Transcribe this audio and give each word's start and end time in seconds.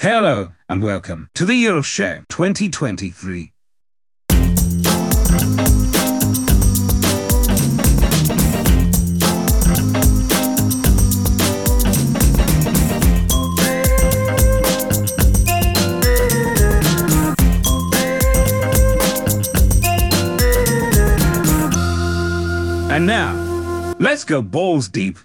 Hello 0.00 0.52
and 0.68 0.80
welcome 0.80 1.28
to 1.34 1.44
the 1.44 1.56
Year 1.56 1.76
of 1.76 1.84
Shame 1.84 2.24
2023. 2.28 3.52
And 22.88 23.04
now, 23.04 23.96
let's 23.98 24.22
go 24.22 24.42
balls 24.42 24.86
deep 24.86 25.18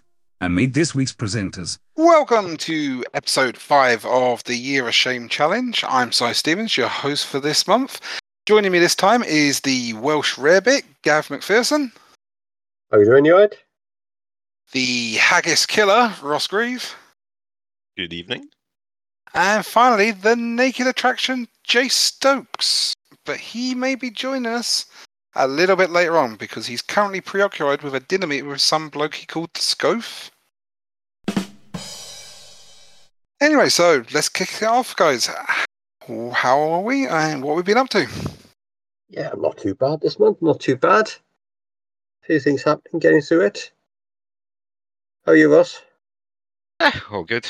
and 0.44 0.54
meet 0.56 0.74
this 0.74 0.94
week's 0.94 1.14
presenters. 1.14 1.78
Welcome 1.96 2.58
to 2.58 3.04
episode 3.14 3.56
five 3.58 4.06
of 4.06 4.44
the 4.44 4.56
Year 4.58 4.86
of 4.90 4.94
Shame 4.94 5.30
Challenge. 5.30 5.86
I'm 5.88 6.12
Si 6.12 6.34
Stevens, 6.34 6.76
your 6.76 6.90
host 6.90 7.28
for 7.28 7.40
this 7.40 7.66
month. 7.66 8.02
Joining 8.46 8.74
me 8.74 8.80
this 8.80 8.94
time 8.96 9.24
is 9.24 9.62
the 9.62 9.94
Welsh 9.94 10.36
Rarebit, 10.36 10.84
Gav 11.04 11.30
McPherson, 11.30 11.94
How 12.92 12.98
are 12.98 13.00
you 13.00 13.06
doing, 13.06 13.24
you 13.24 13.34
alright? 13.36 13.56
the 14.74 15.14
Haggis 15.14 15.66
Killer, 15.66 16.14
Ross 16.22 16.48
Grieve, 16.48 16.94
Good 17.96 18.12
evening. 18.12 18.50
and 19.34 19.66
finally 19.66 20.12
the 20.12 20.36
Naked 20.36 20.88
Attraction, 20.88 21.48
Jay 21.64 21.88
Stokes. 21.88 22.94
But 23.26 23.38
he 23.38 23.74
may 23.76 23.96
be 23.96 24.10
joining 24.12 24.48
us 24.52 24.88
a 25.36 25.48
little 25.48 25.78
bit 25.78 25.90
later 25.90 26.18
on 26.18 26.36
because 26.36 26.68
he's 26.68 26.82
currently 26.82 27.22
preoccupied 27.22 27.82
with 27.82 27.96
a 27.96 28.02
dinner 28.02 28.28
meeting 28.28 28.50
with 28.50 28.60
some 28.60 28.90
bloke 28.90 29.16
he 29.16 29.26
called 29.26 29.54
Scof. 29.54 30.30
Anyway, 33.44 33.68
so 33.68 34.06
let's 34.14 34.30
kick 34.30 34.62
it 34.62 34.64
off, 34.64 34.96
guys. 34.96 35.30
How 36.32 36.62
are 36.62 36.80
we 36.80 37.08
and 37.08 37.44
what 37.44 37.58
we've 37.58 37.66
been 37.66 37.78
up 37.78 37.90
to? 37.90 38.08
Yeah, 39.10 39.32
not 39.36 39.58
too 39.58 39.76
bad 39.76 40.00
this 40.00 40.18
month, 40.18 40.42
not 40.42 40.62
too 40.62 40.78
bad. 40.78 41.08
A 41.08 42.26
few 42.26 42.40
things 42.40 42.64
happening, 42.64 43.02
getting 43.02 43.20
through 43.20 43.42
it. 43.42 43.74
How 45.26 45.34
are 45.34 45.36
you, 45.36 45.54
Ross? 45.54 45.82
Eh, 46.80 46.98
all 47.12 47.26
good. 47.26 47.46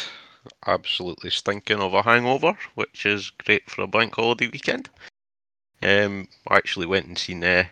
Absolutely 0.66 1.30
stinking 1.30 1.80
of 1.80 1.94
a 1.94 2.02
hangover, 2.02 2.58
which 2.74 3.06
is 3.06 3.30
great 3.46 3.70
for 3.70 3.84
a 3.84 3.88
bank 3.88 4.16
holiday 4.16 4.48
weekend. 4.48 4.90
Um, 5.84 6.28
I 6.48 6.58
actually 6.58 6.88
went 6.88 7.06
and 7.06 7.20
seen 7.20 7.44
uh, 7.44 7.66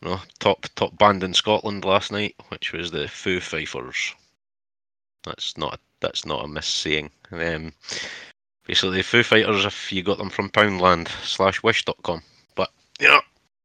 you 0.00 0.10
know, 0.10 0.20
top 0.38 0.68
top 0.76 0.96
band 0.96 1.24
in 1.24 1.34
Scotland 1.34 1.84
last 1.84 2.12
night, 2.12 2.36
which 2.50 2.72
was 2.72 2.92
the 2.92 3.08
Foo 3.08 3.40
Fifers. 3.40 4.14
That's 5.24 5.58
not 5.58 5.80
that's 6.00 6.24
not 6.24 6.44
a 6.44 6.48
missaying. 6.48 7.10
Um, 7.32 7.72
basically, 8.66 9.02
Foo 9.02 9.22
Fighters 9.22 9.64
if 9.64 9.92
you 9.92 10.02
got 10.02 10.18
them 10.18 10.30
from 10.30 10.50
Poundland 10.50 11.08
slash 11.24 11.62
Wish.com. 11.62 12.22
But 12.54 12.70
yeah, 13.00 13.20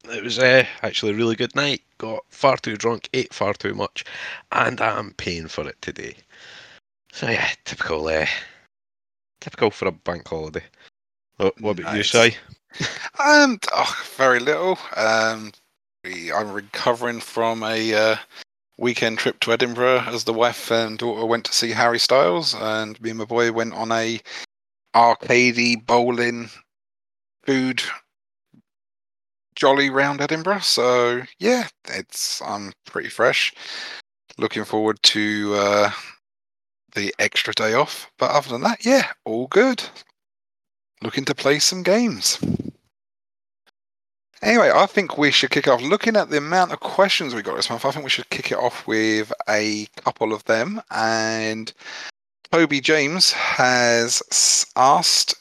it 0.09 0.23
was 0.23 0.40
uh, 0.40 0.66
actually 0.81 1.14
a 1.14 1.16
really 1.16 1.36
good 1.36 1.56
night. 1.56 1.81
Got 1.98 2.23
far 2.30 2.58
too 2.58 2.75
drunk, 2.75 3.09
ate 3.14 3.34
far 3.34 3.53
too 3.53 3.73
much, 3.73 4.03
and 4.52 4.81
I'm 4.81 5.14
paying 5.14 5.48
for 5.48 5.67
it 5.67 5.81
today. 5.81 6.16
So 7.12 7.30
yeah, 7.30 7.50
typical, 7.66 8.08
uh, 8.08 8.25
typical 9.40 9.72
for 9.72 9.88
a 9.88 9.92
bank 9.92 10.28
holiday. 10.28 10.64
What, 11.38 11.59
what 11.62 11.80
about 11.80 11.94
you, 11.94 12.00
Nice. 12.00 12.12
Si? 12.12 12.38
Um, 13.20 13.59
oh, 13.72 14.03
very 14.18 14.40
little. 14.40 14.80
Um, 14.97 15.52
I'm 16.06 16.52
recovering 16.52 17.20
from 17.20 17.62
a 17.62 17.94
uh, 17.94 18.16
weekend 18.77 19.19
trip 19.19 19.39
to 19.41 19.52
Edinburgh 19.52 20.03
as 20.07 20.23
the 20.23 20.33
wife 20.33 20.71
and 20.71 20.97
daughter 20.97 21.25
went 21.25 21.45
to 21.45 21.53
see 21.53 21.71
Harry 21.71 21.99
Styles, 21.99 22.55
and 22.55 22.99
me 23.02 23.11
and 23.11 23.19
my 23.19 23.25
boy 23.25 23.52
went 23.52 23.73
on 23.73 23.91
a 23.91 24.19
arcadey 24.95 25.83
bowling 25.85 26.49
food 27.44 27.83
jolly 29.55 29.89
round 29.89 30.21
Edinburgh. 30.21 30.59
So 30.59 31.23
yeah, 31.39 31.67
it's 31.89 32.41
I'm 32.41 32.73
pretty 32.85 33.09
fresh. 33.09 33.53
Looking 34.38 34.66
forward 34.66 35.01
to 35.03 35.53
uh, 35.56 35.91
the 36.95 37.13
extra 37.19 37.53
day 37.53 37.73
off, 37.73 38.12
but 38.17 38.31
other 38.31 38.50
than 38.50 38.62
that, 38.62 38.85
yeah, 38.85 39.12
all 39.25 39.47
good. 39.47 39.83
Looking 41.01 41.25
to 41.25 41.35
play 41.35 41.59
some 41.59 41.83
games. 41.83 42.39
Anyway, 44.44 44.70
I 44.76 44.88
think 44.88 45.18
we 45.18 45.31
should 45.31 45.52
kick 45.52 45.70
off. 45.70 45.81
Looking 45.81 46.18
at 46.18 46.30
the 46.30 46.38
amount 46.38 46.74
of 46.74 46.81
questions 46.81 47.34
we 47.34 47.42
got 47.42 47.56
this 47.56 47.70
month, 47.70 47.86
I 47.86 47.92
think 47.92 48.04
we 48.04 48.09
should 48.09 48.30
kick 48.30 48.52
it 48.52 48.58
off 48.58 48.86
with 48.86 49.31
a 49.48 49.88
couple 49.96 50.34
of 50.34 50.44
them. 50.44 50.81
And 50.92 51.72
Toby 52.52 52.81
James 52.81 53.31
has 53.31 54.66
asked 54.76 55.36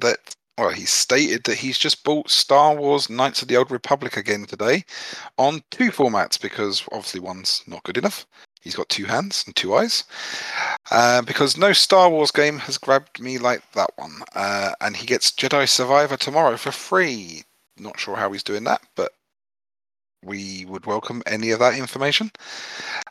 that, 0.00 0.34
well, 0.58 0.70
he 0.70 0.86
stated 0.86 1.44
that 1.44 1.58
he's 1.58 1.78
just 1.78 2.02
bought 2.02 2.30
Star 2.30 2.74
Wars 2.74 3.08
Knights 3.08 3.42
of 3.42 3.48
the 3.48 3.56
Old 3.56 3.70
Republic 3.70 4.16
again 4.16 4.44
today 4.44 4.84
on 5.38 5.62
two 5.70 5.92
formats 5.92 6.40
because 6.40 6.82
obviously 6.90 7.20
one's 7.20 7.62
not 7.68 7.84
good 7.84 7.96
enough. 7.96 8.26
He's 8.60 8.74
got 8.74 8.88
two 8.88 9.04
hands 9.04 9.44
and 9.46 9.54
two 9.54 9.72
eyes. 9.76 10.02
Uh, 10.90 11.22
because 11.22 11.56
no 11.56 11.72
Star 11.72 12.10
Wars 12.10 12.32
game 12.32 12.58
has 12.58 12.76
grabbed 12.76 13.20
me 13.20 13.38
like 13.38 13.62
that 13.74 13.90
one. 13.94 14.16
Uh, 14.34 14.72
and 14.80 14.96
he 14.96 15.06
gets 15.06 15.30
Jedi 15.30 15.68
Survivor 15.68 16.16
tomorrow 16.16 16.56
for 16.56 16.72
free. 16.72 17.44
Not 17.80 17.98
sure 17.98 18.16
how 18.16 18.32
he's 18.32 18.42
doing 18.42 18.64
that, 18.64 18.82
but 18.96 19.12
we 20.24 20.64
would 20.66 20.86
welcome 20.86 21.22
any 21.26 21.50
of 21.50 21.60
that 21.60 21.78
information. 21.78 22.30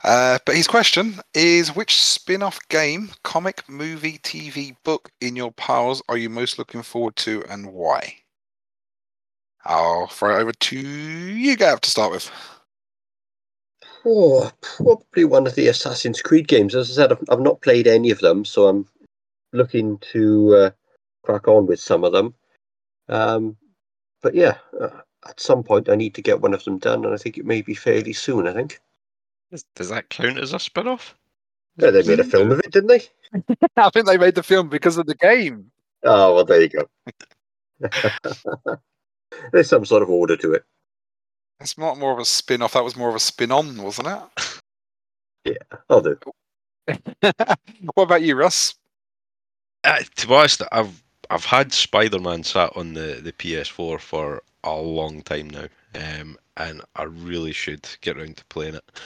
Uh, 0.03 0.39
but 0.45 0.55
his 0.55 0.67
question 0.67 1.19
is 1.33 1.75
which 1.75 2.01
spin 2.01 2.43
off 2.43 2.59
game, 2.69 3.11
comic, 3.23 3.67
movie, 3.69 4.19
TV, 4.19 4.75
book 4.83 5.09
in 5.21 5.35
your 5.35 5.51
piles 5.51 6.01
are 6.09 6.17
you 6.17 6.29
most 6.29 6.59
looking 6.59 6.81
forward 6.81 7.15
to 7.17 7.43
and 7.49 7.71
why? 7.71 8.15
I'll 9.65 10.07
throw 10.07 10.37
it 10.37 10.41
over 10.41 10.51
to 10.51 10.79
you, 10.79 11.55
Gav, 11.57 11.81
to 11.81 11.89
start 11.89 12.11
with. 12.11 12.31
Oh, 14.05 14.49
probably 14.61 15.25
one 15.25 15.47
of 15.47 15.55
the 15.55 15.67
Assassin's 15.67 16.21
Creed 16.21 16.47
games. 16.47 16.73
As 16.73 16.89
I 16.91 16.93
said, 16.93 17.11
I've, 17.11 17.23
I've 17.29 17.41
not 17.41 17.61
played 17.61 17.87
any 17.87 18.09
of 18.09 18.19
them, 18.19 18.45
so 18.45 18.67
I'm 18.67 18.87
looking 19.51 19.97
to 20.13 20.55
uh, 20.55 20.69
crack 21.23 21.47
on 21.49 21.65
with 21.65 21.81
some 21.81 22.05
of 22.05 22.13
them. 22.13 22.33
Um, 23.09 23.57
but 24.27 24.35
yeah, 24.35 24.57
uh, 24.81 24.89
at 25.25 25.39
some 25.39 25.63
point 25.63 25.87
I 25.87 25.95
need 25.95 26.13
to 26.15 26.21
get 26.21 26.41
one 26.41 26.53
of 26.53 26.61
them 26.65 26.79
done, 26.79 27.05
and 27.05 27.13
I 27.13 27.17
think 27.17 27.37
it 27.37 27.45
may 27.45 27.61
be 27.61 27.73
fairly 27.73 28.11
soon. 28.11 28.45
I 28.45 28.51
think. 28.51 28.81
Does, 29.51 29.63
does 29.73 29.87
that 29.87 30.09
count 30.09 30.37
as 30.37 30.51
a 30.51 30.59
spin 30.59 30.85
off? 30.85 31.15
Yeah, 31.77 31.91
they 31.91 32.03
made 32.03 32.19
a 32.19 32.25
film 32.25 32.51
of 32.51 32.59
it, 32.59 32.69
didn't 32.69 32.89
they? 32.89 33.03
I 33.77 33.89
think 33.89 34.05
they 34.05 34.17
made 34.17 34.35
the 34.35 34.43
film 34.43 34.67
because 34.67 34.97
of 34.97 35.05
the 35.05 35.15
game. 35.15 35.71
Oh 36.03 36.35
well, 36.35 36.43
there 36.43 36.61
you 36.61 36.67
go. 36.67 36.89
There's 39.53 39.69
some 39.69 39.85
sort 39.85 40.03
of 40.03 40.09
order 40.09 40.35
to 40.35 40.51
it. 40.51 40.65
It's 41.61 41.77
not 41.77 41.97
more 41.97 42.11
of 42.11 42.19
a 42.19 42.25
spin 42.25 42.61
off, 42.61 42.73
that 42.73 42.83
was 42.83 42.97
more 42.97 43.07
of 43.07 43.15
a 43.15 43.19
spin 43.19 43.53
on, 43.53 43.81
wasn't 43.81 44.09
it? 44.09 44.59
Yeah, 45.45 45.77
I'll 45.89 46.01
do. 46.01 46.19
what 47.93 48.03
about 48.03 48.21
you, 48.21 48.35
Russ? 48.35 48.75
Uh, 49.85 49.99
to 50.17 50.27
be 50.27 50.33
honest, 50.33 50.61
I've 50.73 51.01
I've 51.29 51.45
had 51.45 51.73
Spider 51.73 52.19
Man 52.19 52.43
sat 52.43 52.75
on 52.75 52.93
the, 52.93 53.19
the 53.21 53.33
PS4 53.33 53.99
for 53.99 54.41
a 54.63 54.75
long 54.75 55.21
time 55.23 55.49
now, 55.49 55.67
um, 55.95 56.37
and 56.57 56.81
I 56.95 57.03
really 57.03 57.53
should 57.53 57.87
get 58.01 58.17
around 58.17 58.37
to 58.37 58.45
playing 58.45 58.75
it. 58.75 58.99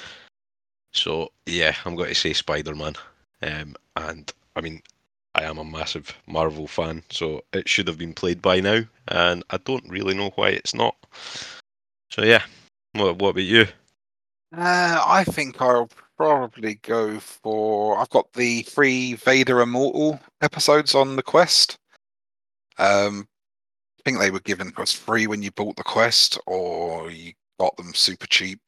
So 0.94 1.32
yeah, 1.46 1.76
I'm 1.86 1.96
going 1.96 2.10
to 2.10 2.16
say 2.16 2.34
Spider 2.34 2.76
Man, 2.76 2.96
um, 3.42 3.76
and 3.96 4.32
I 4.56 4.62
mean 4.62 4.82
I 5.36 5.44
am 5.44 5.58
a 5.58 5.64
massive 5.64 6.16
Marvel 6.28 6.68
fan, 6.68 7.04
so 7.10 7.42
it 7.54 7.70
should 7.70 7.88
have 7.88 7.98
been 7.98 8.14
played 8.14 8.42
by 8.42 8.60
now, 8.60 8.84
and 9.08 9.44
I 9.50 9.58
don't 9.58 9.90
really 9.90 10.14
know 10.14 10.32
why 10.36 10.50
it's 10.50 10.74
not. 10.74 10.96
So 12.10 12.24
yeah, 12.24 12.44
what 12.94 13.18
what 13.18 13.30
about 13.30 13.44
you? 13.44 13.68
Uh, 14.56 15.02
I 15.08 15.24
think 15.24 15.62
I'll 15.62 15.90
probably 16.18 16.76
go 16.76 17.20
for. 17.20 17.98
I've 17.98 18.10
got 18.10 18.34
the 18.34 18.64
three 18.64 19.14
Vader 19.14 19.62
Immortal 19.62 20.20
episodes 20.42 20.94
on 20.94 21.16
the 21.16 21.24
Quest. 21.24 21.78
Um, 22.82 23.28
I 24.00 24.02
think 24.04 24.20
they 24.20 24.32
were 24.32 24.40
given 24.40 24.74
us 24.78 24.92
free 24.92 25.28
when 25.28 25.42
you 25.44 25.52
bought 25.52 25.76
the 25.76 25.84
Quest, 25.84 26.40
or 26.48 27.12
you 27.12 27.34
got 27.60 27.78
them 27.78 27.94
super 27.94 28.28
cheap. 28.28 28.60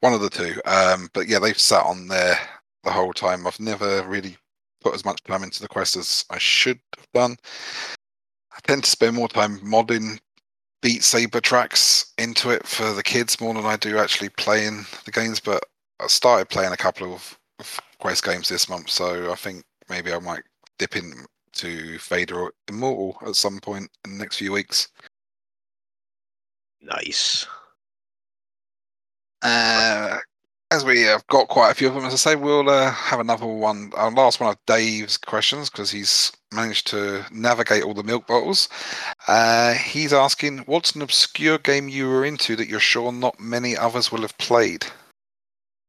One 0.00 0.14
of 0.14 0.22
the 0.22 0.30
two. 0.30 0.60
Um, 0.64 1.10
but 1.12 1.28
yeah, 1.28 1.38
they've 1.38 1.58
sat 1.58 1.84
on 1.84 2.08
there 2.08 2.38
the 2.82 2.90
whole 2.90 3.12
time. 3.12 3.46
I've 3.46 3.60
never 3.60 4.02
really 4.08 4.38
put 4.80 4.94
as 4.94 5.04
much 5.04 5.22
time 5.24 5.42
into 5.42 5.60
the 5.60 5.68
Quest 5.68 5.96
as 5.96 6.24
I 6.30 6.38
should 6.38 6.80
have 6.96 7.06
done. 7.12 7.36
I 8.52 8.58
tend 8.66 8.84
to 8.84 8.90
spend 8.90 9.14
more 9.14 9.28
time 9.28 9.58
modding 9.58 10.18
Beat 10.80 11.04
Saber 11.04 11.42
tracks 11.42 12.14
into 12.16 12.48
it 12.48 12.66
for 12.66 12.94
the 12.94 13.02
kids 13.02 13.38
more 13.38 13.52
than 13.52 13.66
I 13.66 13.76
do 13.76 13.98
actually 13.98 14.30
playing 14.30 14.86
the 15.04 15.10
games. 15.10 15.38
But 15.38 15.62
I 16.00 16.06
started 16.06 16.48
playing 16.48 16.72
a 16.72 16.78
couple 16.78 17.12
of, 17.12 17.36
Quest 17.98 18.24
games 18.24 18.48
this 18.48 18.66
month, 18.66 18.88
so 18.88 19.30
I 19.30 19.34
think 19.34 19.62
maybe 19.90 20.10
I 20.10 20.18
might 20.18 20.42
dip 20.78 20.96
into 21.62 21.98
Vader 21.98 22.40
or 22.40 22.52
Immortal 22.68 23.16
at 23.26 23.36
some 23.36 23.60
point 23.60 23.90
in 24.04 24.12
the 24.12 24.18
next 24.18 24.36
few 24.36 24.52
weeks. 24.52 24.88
Nice. 26.82 27.46
Uh, 29.42 30.18
as 30.70 30.84
we 30.84 31.02
have 31.02 31.26
got 31.26 31.48
quite 31.48 31.70
a 31.70 31.74
few 31.74 31.88
of 31.88 31.94
them, 31.94 32.04
as 32.04 32.12
I 32.12 32.16
say, 32.16 32.36
we'll 32.36 32.68
uh, 32.68 32.90
have 32.90 33.20
another 33.20 33.46
one. 33.46 33.92
Our 33.96 34.10
last 34.10 34.40
one 34.40 34.50
of 34.50 34.58
Dave's 34.66 35.16
questions 35.16 35.68
because 35.68 35.90
he's 35.90 36.32
managed 36.52 36.86
to 36.88 37.24
navigate 37.32 37.82
all 37.82 37.94
the 37.94 38.02
milk 38.02 38.26
bottles. 38.26 38.68
Uh, 39.28 39.74
he's 39.74 40.12
asking, 40.12 40.58
"What's 40.60 40.94
an 40.94 41.02
obscure 41.02 41.58
game 41.58 41.88
you 41.88 42.08
were 42.08 42.24
into 42.24 42.56
that 42.56 42.68
you're 42.68 42.80
sure 42.80 43.12
not 43.12 43.40
many 43.40 43.76
others 43.76 44.12
will 44.12 44.22
have 44.22 44.36
played?" 44.38 44.86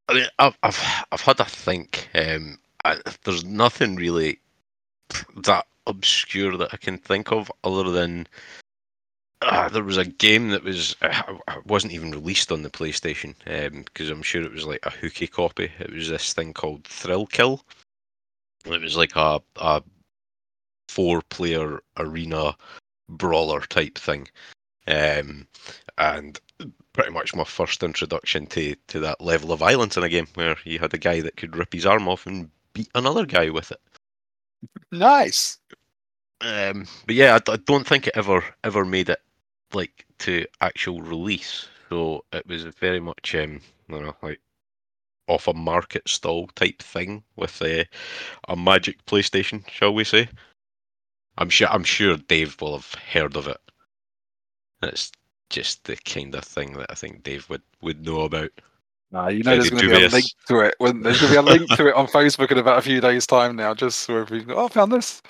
I 0.07 0.13
mean, 0.15 0.27
I've 0.39 0.57
I've, 0.63 1.05
I've 1.11 1.21
had 1.21 1.39
a 1.39 1.45
think. 1.45 2.09
Um, 2.15 2.57
I, 2.83 2.97
there's 3.23 3.45
nothing 3.45 3.95
really 3.95 4.39
that 5.43 5.65
obscure 5.87 6.57
that 6.57 6.73
I 6.73 6.77
can 6.77 6.97
think 6.97 7.31
of 7.31 7.51
other 7.63 7.89
than 7.89 8.27
uh, 9.41 9.69
there 9.69 9.83
was 9.83 9.97
a 9.97 10.05
game 10.05 10.49
that 10.49 10.63
was 10.63 10.95
uh, 11.01 11.37
wasn't 11.65 11.93
even 11.93 12.11
released 12.11 12.51
on 12.51 12.61
the 12.61 12.69
PlayStation 12.69 13.33
because 13.85 14.11
um, 14.11 14.17
I'm 14.17 14.23
sure 14.23 14.43
it 14.43 14.53
was 14.53 14.65
like 14.65 14.85
a 14.85 14.91
hooky 14.91 15.27
copy. 15.27 15.71
It 15.79 15.91
was 15.91 16.09
this 16.09 16.33
thing 16.33 16.53
called 16.53 16.83
Thrill 16.83 17.25
Kill. 17.25 17.63
It 18.65 18.81
was 18.81 18.95
like 18.95 19.15
a 19.15 19.41
a 19.57 19.81
four 20.89 21.21
player 21.23 21.81
arena 21.97 22.55
brawler 23.09 23.61
type 23.61 23.97
thing, 23.97 24.27
um, 24.87 25.47
and 25.97 26.39
pretty 26.93 27.11
much 27.11 27.33
my 27.33 27.43
first 27.43 27.81
introduction 27.81 28.45
to 28.47 28.75
to 28.87 28.99
that 28.99 29.21
level 29.21 29.51
of 29.51 29.59
violence 29.59 29.97
in 29.97 30.03
a 30.03 30.09
game 30.09 30.27
where 30.35 30.55
you 30.65 30.77
had 30.77 30.93
a 30.93 30.99
guy 30.99 31.21
that 31.21 31.37
could 31.37 31.55
rip 31.55 31.73
his 31.73 31.85
arm 31.85 32.07
off 32.07 32.27
and 32.27 32.49
beat 32.73 32.89
another 32.93 33.25
guy 33.25 33.49
with 33.49 33.71
it. 33.71 33.81
Nice. 34.91 35.57
Um, 36.41 36.87
but 37.05 37.15
yeah, 37.15 37.37
I, 37.47 37.51
I, 37.51 37.57
don't 37.57 37.85
think 37.85 38.07
it 38.07 38.17
ever 38.17 38.43
ever 38.63 38.83
made 38.83 39.09
it 39.09 39.21
like 39.73 40.05
to 40.19 40.45
actual 40.59 41.01
release. 41.01 41.67
So 41.89 42.25
it 42.33 42.47
was 42.47 42.63
very 42.63 42.99
much 42.99 43.35
um, 43.35 43.61
don't 43.91 44.05
know, 44.05 44.15
like 44.21 44.39
off 45.27 45.47
a 45.47 45.53
market 45.53 46.07
stall 46.07 46.47
type 46.55 46.81
thing 46.81 47.23
with 47.35 47.61
a, 47.61 47.85
a 48.47 48.55
magic 48.55 49.05
PlayStation, 49.05 49.67
shall 49.69 49.93
we 49.93 50.03
say? 50.03 50.27
I'm 51.37 51.49
sure 51.49 51.69
I'm 51.69 51.83
sure 51.83 52.17
Dave 52.17 52.59
will 52.61 52.73
have 52.77 52.93
heard 53.13 53.35
of 53.35 53.47
it. 53.47 53.59
It's 54.83 55.11
just 55.49 55.83
the 55.83 55.95
kind 55.97 56.33
of 56.35 56.43
thing 56.43 56.73
that 56.73 56.91
I 56.91 56.95
think 56.95 57.23
Dave 57.23 57.49
would, 57.49 57.61
would 57.81 58.05
know 58.05 58.21
about. 58.21 58.51
Nah, 59.11 59.27
you 59.27 59.43
know, 59.43 59.51
there's 59.51 59.69
going 59.69 59.83
to 59.83 59.89
be 59.89 60.05
a 60.05 60.07
link 60.07 60.25
to 60.47 60.59
it. 60.61 60.75
When, 60.77 61.01
there's 61.01 61.19
going 61.19 61.33
to 61.33 61.41
be 61.41 61.47
a 61.47 61.53
link 61.53 61.69
to 61.71 61.87
it 61.87 61.95
on 61.95 62.07
Facebook 62.07 62.49
in 62.51 62.57
about 62.57 62.77
a 62.77 62.81
few 62.81 63.01
days' 63.01 63.27
time 63.27 63.57
now. 63.57 63.73
Just 63.73 63.99
so 63.99 64.21
if 64.21 64.31
you 64.31 64.45
oh, 64.49 64.65
I 64.65 64.69
found 64.69 64.91
this. 64.91 65.21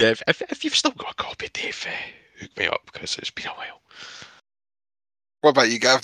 Yeah, 0.00 0.08
if, 0.08 0.22
if, 0.26 0.42
if 0.42 0.64
you've 0.64 0.74
still 0.74 0.90
got 0.92 1.12
a 1.12 1.14
copy, 1.14 1.48
Dave, 1.52 1.86
uh, 1.88 2.40
hook 2.40 2.58
me 2.58 2.66
up 2.66 2.80
because 2.86 3.16
it's 3.18 3.30
been 3.30 3.46
a 3.46 3.50
while. 3.50 3.80
What 5.42 5.50
about 5.50 5.70
you, 5.70 5.78
Gav? 5.78 6.02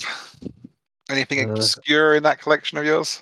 Anything 1.09 1.49
uh, 1.49 1.53
obscure 1.53 2.15
in 2.15 2.23
that 2.23 2.41
collection 2.41 2.77
of 2.77 2.85
yours? 2.85 3.21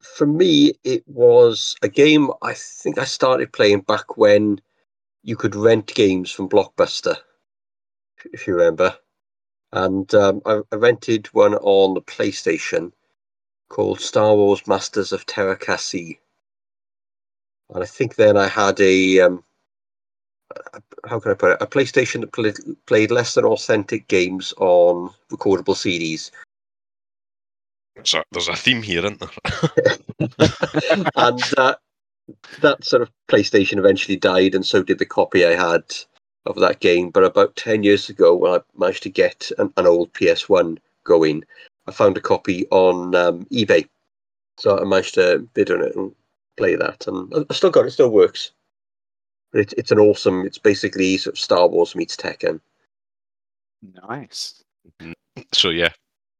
For 0.00 0.26
me, 0.26 0.74
it 0.84 1.04
was 1.06 1.74
a 1.82 1.88
game 1.88 2.30
I 2.42 2.52
think 2.54 2.98
I 2.98 3.04
started 3.04 3.52
playing 3.52 3.82
back 3.82 4.16
when 4.18 4.60
you 5.22 5.36
could 5.36 5.54
rent 5.54 5.94
games 5.94 6.30
from 6.30 6.48
Blockbuster, 6.48 7.16
if 8.32 8.46
you 8.46 8.54
remember. 8.54 8.94
And 9.72 10.12
um, 10.14 10.42
I, 10.44 10.60
I, 10.70 10.76
rented 10.76 11.28
one 11.28 11.54
on 11.54 11.94
the 11.94 12.02
PlayStation 12.02 12.92
called 13.70 14.00
Star 14.00 14.34
Wars 14.34 14.66
Masters 14.66 15.12
of 15.12 15.24
Teräs 15.24 16.18
And 17.72 17.82
I 17.82 17.86
think 17.86 18.16
then 18.16 18.36
I 18.36 18.48
had 18.48 18.78
a 18.80 19.20
um, 19.20 19.42
how 21.08 21.18
can 21.20 21.32
I 21.32 21.34
put 21.34 21.52
it? 21.52 21.62
A 21.62 21.66
PlayStation 21.66 22.20
that 22.20 22.32
played, 22.32 22.56
played 22.86 23.10
less 23.10 23.34
than 23.34 23.44
authentic 23.44 24.08
games 24.08 24.52
on 24.58 25.10
recordable 25.30 25.74
CDs. 25.74 26.30
So 28.04 28.22
there's 28.32 28.48
a 28.48 28.54
theme 28.54 28.82
here, 28.82 29.04
isn't 29.04 29.20
there? 29.20 30.28
and 31.16 31.42
uh, 31.56 31.74
that 32.60 32.84
sort 32.84 33.02
of 33.02 33.10
PlayStation 33.28 33.78
eventually 33.78 34.16
died, 34.16 34.54
and 34.54 34.64
so 34.64 34.82
did 34.82 34.98
the 34.98 35.06
copy 35.06 35.44
I 35.44 35.54
had 35.54 35.82
of 36.46 36.56
that 36.56 36.80
game. 36.80 37.10
But 37.10 37.24
about 37.24 37.56
10 37.56 37.82
years 37.82 38.08
ago, 38.08 38.34
when 38.34 38.52
I 38.52 38.60
managed 38.76 39.02
to 39.04 39.10
get 39.10 39.50
an, 39.58 39.72
an 39.76 39.86
old 39.86 40.12
PS1 40.12 40.78
going, 41.04 41.44
I 41.86 41.92
found 41.92 42.16
a 42.16 42.20
copy 42.20 42.66
on 42.70 43.14
um, 43.14 43.44
eBay. 43.46 43.88
So 44.58 44.78
I 44.78 44.84
managed 44.84 45.14
to 45.14 45.46
bid 45.54 45.70
on 45.70 45.82
it 45.82 45.96
and 45.96 46.14
play 46.56 46.76
that. 46.76 47.06
And 47.06 47.32
I 47.48 47.54
still 47.54 47.70
got 47.70 47.84
it, 47.84 47.88
it 47.88 47.92
still 47.92 48.10
works. 48.10 48.52
But 49.52 49.62
it's 49.62 49.74
it's 49.74 49.90
an 49.90 49.98
awesome. 49.98 50.46
It's 50.46 50.58
basically 50.58 51.18
sort 51.18 51.34
of 51.34 51.40
Star 51.40 51.68
Wars 51.68 51.94
meets 51.94 52.16
Tekken. 52.16 52.60
Nice. 54.08 54.62
So 55.52 55.68
yeah, 55.68 55.90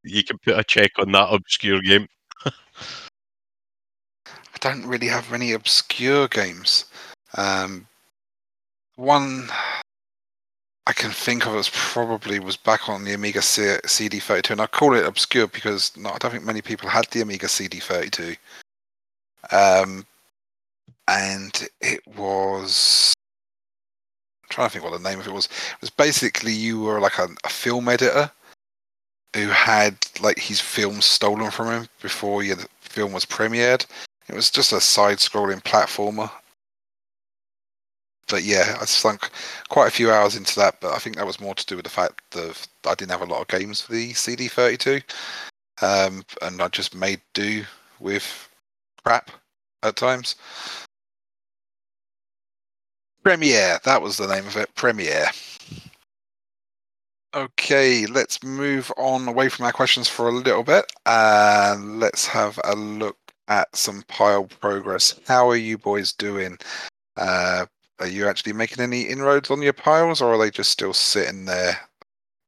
you 0.02 0.24
can 0.24 0.38
put 0.38 0.58
a 0.58 0.64
check 0.64 0.92
on 0.98 1.12
that 1.12 1.28
obscure 1.30 1.82
game. 1.82 2.08
I 2.46 2.52
don't 4.60 4.86
really 4.86 5.08
have 5.08 5.30
many 5.30 5.52
obscure 5.52 6.28
games. 6.28 6.86
Um, 7.36 7.86
one 8.96 9.48
I 10.86 10.92
can 10.92 11.10
think 11.10 11.46
of 11.46 11.54
it 11.54 11.58
as 11.58 11.70
probably 11.72 12.40
was 12.40 12.56
back 12.56 12.88
on 12.88 13.04
the 13.04 13.14
Amiga 13.14 13.40
C- 13.40 13.78
CD32, 13.84 14.50
and 14.50 14.60
I 14.60 14.66
call 14.66 14.94
it 14.94 15.06
obscure 15.06 15.46
because 15.46 15.92
I 15.98 16.18
don't 16.18 16.30
think 16.32 16.44
many 16.44 16.60
people 16.60 16.88
had 16.88 17.06
the 17.06 17.20
Amiga 17.20 17.46
CD32. 17.46 18.36
Um, 19.52 20.04
and 21.08 21.68
it 21.80 22.00
was 22.16 23.14
I'm 24.42 24.48
trying 24.48 24.68
to 24.68 24.72
think 24.72 24.84
what 24.84 25.00
the 25.00 25.08
name 25.08 25.20
of 25.20 25.26
it 25.26 25.32
was. 25.32 25.46
It 25.46 25.80
was 25.80 25.90
basically 25.90 26.52
you 26.52 26.80
were 26.80 27.00
like 27.00 27.18
a, 27.18 27.28
a 27.44 27.48
film 27.48 27.88
editor 27.88 28.30
who 29.34 29.48
had 29.48 29.96
like 30.20 30.38
his 30.38 30.60
film 30.60 31.00
stolen 31.00 31.50
from 31.50 31.68
him 31.68 31.88
before 32.00 32.42
the 32.42 32.66
film 32.80 33.12
was 33.12 33.24
premiered. 33.24 33.86
It 34.28 34.34
was 34.34 34.50
just 34.50 34.72
a 34.72 34.80
side-scrolling 34.80 35.62
platformer. 35.62 36.30
But 38.32 38.44
yeah, 38.44 38.78
I 38.80 38.86
sunk 38.86 39.28
quite 39.68 39.88
a 39.88 39.90
few 39.90 40.10
hours 40.10 40.36
into 40.36 40.56
that. 40.58 40.80
But 40.80 40.94
I 40.94 40.98
think 40.98 41.16
that 41.16 41.26
was 41.26 41.38
more 41.38 41.54
to 41.54 41.66
do 41.66 41.76
with 41.76 41.84
the 41.84 41.90
fact 41.90 42.22
that 42.30 42.66
I 42.86 42.94
didn't 42.94 43.10
have 43.10 43.20
a 43.20 43.26
lot 43.26 43.42
of 43.42 43.48
games 43.48 43.82
for 43.82 43.92
the 43.92 44.12
CD32, 44.12 45.02
um, 45.82 46.24
and 46.40 46.62
I 46.62 46.68
just 46.68 46.94
made 46.94 47.20
do 47.34 47.62
with 48.00 48.48
crap 49.04 49.30
at 49.82 49.96
times. 49.96 50.36
Premiere, 53.22 53.78
that 53.84 54.00
was 54.00 54.16
the 54.16 54.26
name 54.26 54.46
of 54.46 54.56
it. 54.56 54.74
Premiere. 54.76 55.26
Okay, 57.34 58.06
let's 58.06 58.42
move 58.42 58.90
on 58.96 59.28
away 59.28 59.50
from 59.50 59.66
our 59.66 59.72
questions 59.72 60.08
for 60.08 60.28
a 60.28 60.32
little 60.32 60.62
bit 60.62 60.90
and 61.04 62.00
let's 62.00 62.26
have 62.26 62.58
a 62.64 62.74
look 62.74 63.16
at 63.48 63.74
some 63.76 64.02
pile 64.08 64.44
progress. 64.44 65.20
How 65.26 65.48
are 65.50 65.56
you 65.56 65.76
boys 65.76 66.12
doing? 66.12 66.58
Uh, 67.16 67.66
are 67.98 68.08
you 68.08 68.26
actually 68.26 68.52
making 68.52 68.82
any 68.82 69.02
inroads 69.02 69.50
on 69.50 69.62
your 69.62 69.72
piles 69.72 70.20
or 70.20 70.34
are 70.34 70.38
they 70.38 70.50
just 70.50 70.70
still 70.70 70.92
sitting 70.92 71.44
there 71.44 71.78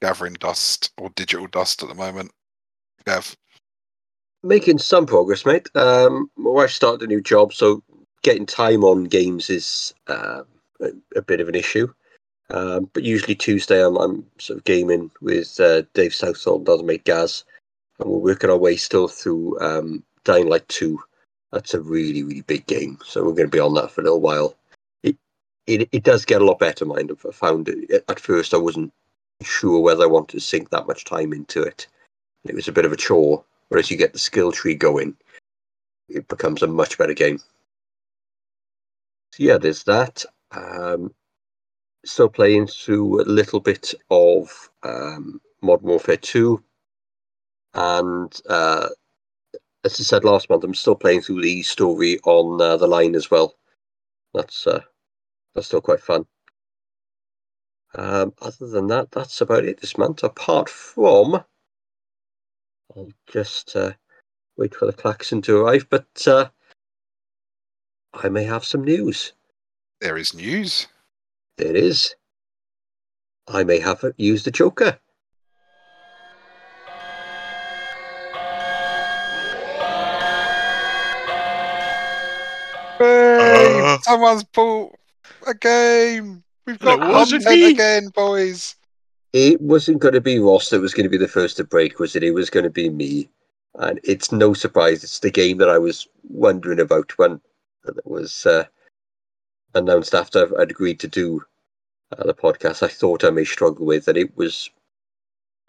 gathering 0.00 0.34
dust 0.34 0.92
or 0.98 1.10
digital 1.10 1.46
dust 1.46 1.82
at 1.82 1.88
the 1.88 1.94
moment? 1.94 2.30
Gav? 3.06 3.36
Making 4.42 4.78
some 4.78 5.06
progress, 5.06 5.46
mate. 5.46 5.68
Um, 5.74 6.30
my 6.36 6.50
wife 6.50 6.70
started 6.70 7.02
a 7.02 7.06
new 7.06 7.20
job, 7.20 7.52
so 7.52 7.82
getting 8.22 8.46
time 8.46 8.84
on 8.84 9.04
games 9.04 9.48
is 9.48 9.94
uh, 10.08 10.42
a, 11.16 11.22
bit 11.22 11.40
of 11.40 11.48
an 11.48 11.54
issue. 11.54 11.92
Um, 12.50 12.90
but 12.92 13.04
usually 13.04 13.34
Tuesday, 13.34 13.82
I'm, 13.82 13.96
I'm 13.96 14.26
sort 14.38 14.58
of 14.58 14.64
gaming 14.64 15.10
with 15.22 15.58
uh, 15.60 15.82
Dave 15.94 16.14
Southall 16.14 16.58
and 16.58 16.68
other 16.68 16.82
mate 16.82 17.04
Gaz, 17.04 17.44
and 17.98 18.10
we're 18.10 18.18
working 18.18 18.50
our 18.50 18.58
way 18.58 18.76
still 18.76 19.08
through 19.08 19.58
um, 19.60 20.02
Dying 20.24 20.48
Light 20.48 20.68
2. 20.68 20.98
That's 21.52 21.72
a 21.72 21.80
really, 21.80 22.22
really 22.22 22.42
big 22.42 22.66
game, 22.66 22.98
so 23.04 23.22
we're 23.22 23.30
going 23.30 23.46
to 23.46 23.56
be 23.56 23.60
on 23.60 23.74
that 23.74 23.90
for 23.90 24.00
a 24.00 24.04
little 24.04 24.20
while. 24.20 24.56
It 25.66 25.88
it, 25.92 26.02
does 26.02 26.24
get 26.24 26.42
a 26.42 26.44
lot 26.44 26.58
better, 26.58 26.84
mind. 26.84 27.10
I 27.10 27.32
found 27.32 27.68
it, 27.68 28.04
at 28.08 28.20
first 28.20 28.52
I 28.52 28.58
wasn't 28.58 28.92
sure 29.42 29.80
whether 29.80 30.04
I 30.04 30.08
wanted 30.08 30.34
to 30.34 30.40
sink 30.40 30.70
that 30.70 30.86
much 30.86 31.04
time 31.04 31.32
into 31.32 31.62
it. 31.62 31.86
It 32.44 32.54
was 32.54 32.68
a 32.68 32.72
bit 32.72 32.84
of 32.84 32.92
a 32.92 32.96
chore, 32.96 33.44
whereas 33.68 33.90
you 33.90 33.96
get 33.96 34.12
the 34.12 34.18
skill 34.18 34.52
tree 34.52 34.74
going, 34.74 35.16
it 36.08 36.28
becomes 36.28 36.62
a 36.62 36.66
much 36.66 36.98
better 36.98 37.14
game. 37.14 37.38
So 39.32 39.42
yeah, 39.42 39.58
there's 39.58 39.84
that. 39.84 40.24
Um, 40.52 41.14
still 42.04 42.28
playing 42.28 42.66
through 42.66 43.22
a 43.22 43.24
little 43.24 43.60
bit 43.60 43.94
of 44.10 44.70
um, 44.82 45.40
Modern 45.62 45.88
Warfare 45.88 46.16
2. 46.16 46.62
And 47.74 48.40
uh, 48.48 48.88
as 49.84 49.98
I 49.98 50.02
said 50.02 50.24
last 50.24 50.48
month, 50.48 50.64
I'm 50.64 50.74
still 50.74 50.94
playing 50.94 51.22
through 51.22 51.42
the 51.42 51.62
story 51.62 52.20
on 52.24 52.60
uh, 52.60 52.76
the 52.76 52.86
line 52.86 53.14
as 53.14 53.30
well. 53.30 53.56
That's 54.32 54.66
uh, 54.66 54.82
that's 55.54 55.68
still 55.68 55.80
quite 55.80 56.00
fun. 56.00 56.26
Um, 57.94 58.34
other 58.42 58.66
than 58.66 58.88
that, 58.88 59.12
that's 59.12 59.40
about 59.40 59.64
it 59.64 59.80
this 59.80 59.96
month. 59.96 60.24
Apart 60.24 60.68
from, 60.68 61.44
I'll 62.96 63.12
just 63.28 63.76
uh, 63.76 63.92
wait 64.56 64.74
for 64.74 64.86
the 64.86 64.92
klaxon 64.92 65.42
to 65.42 65.58
arrive, 65.58 65.86
but 65.88 66.26
uh, 66.26 66.48
I 68.12 68.28
may 68.28 68.44
have 68.44 68.64
some 68.64 68.82
news. 68.82 69.32
There 70.00 70.16
is 70.16 70.34
news. 70.34 70.88
There 71.56 71.76
is. 71.76 72.14
I 73.46 73.62
may 73.62 73.78
have 73.78 74.04
used 74.16 74.46
the 74.46 74.50
Joker. 74.50 74.98
Hey, 82.98 83.80
uh. 83.80 83.98
someone's 83.98 84.44
bought 84.44 84.96
a 85.46 85.54
game. 85.54 86.42
We've 86.66 86.78
got 86.78 87.00
wasn't 87.00 87.44
content 87.44 87.72
again, 87.72 88.08
boys. 88.08 88.76
It 89.32 89.60
wasn't 89.60 89.98
going 89.98 90.14
to 90.14 90.20
be 90.20 90.38
Ross 90.38 90.70
that 90.70 90.80
was 90.80 90.94
going 90.94 91.04
to 91.04 91.10
be 91.10 91.18
the 91.18 91.28
first 91.28 91.56
to 91.56 91.64
break, 91.64 91.98
was 91.98 92.14
it? 92.14 92.22
It 92.22 92.32
was 92.32 92.50
going 92.50 92.64
to 92.64 92.70
be 92.70 92.88
me. 92.88 93.28
And 93.74 93.98
it's 94.04 94.30
no 94.30 94.54
surprise. 94.54 95.02
It's 95.02 95.18
the 95.18 95.30
game 95.30 95.58
that 95.58 95.68
I 95.68 95.78
was 95.78 96.06
wondering 96.28 96.78
about 96.78 97.18
when 97.18 97.40
it 97.86 98.06
was 98.06 98.46
uh, 98.46 98.64
announced 99.74 100.14
after 100.14 100.48
I'd 100.60 100.70
agreed 100.70 101.00
to 101.00 101.08
do 101.08 101.42
uh, 102.16 102.24
the 102.24 102.34
podcast. 102.34 102.82
I 102.82 102.88
thought 102.88 103.24
I 103.24 103.30
may 103.30 103.44
struggle 103.44 103.86
with, 103.86 104.06
and 104.06 104.16
it 104.16 104.36
was 104.36 104.70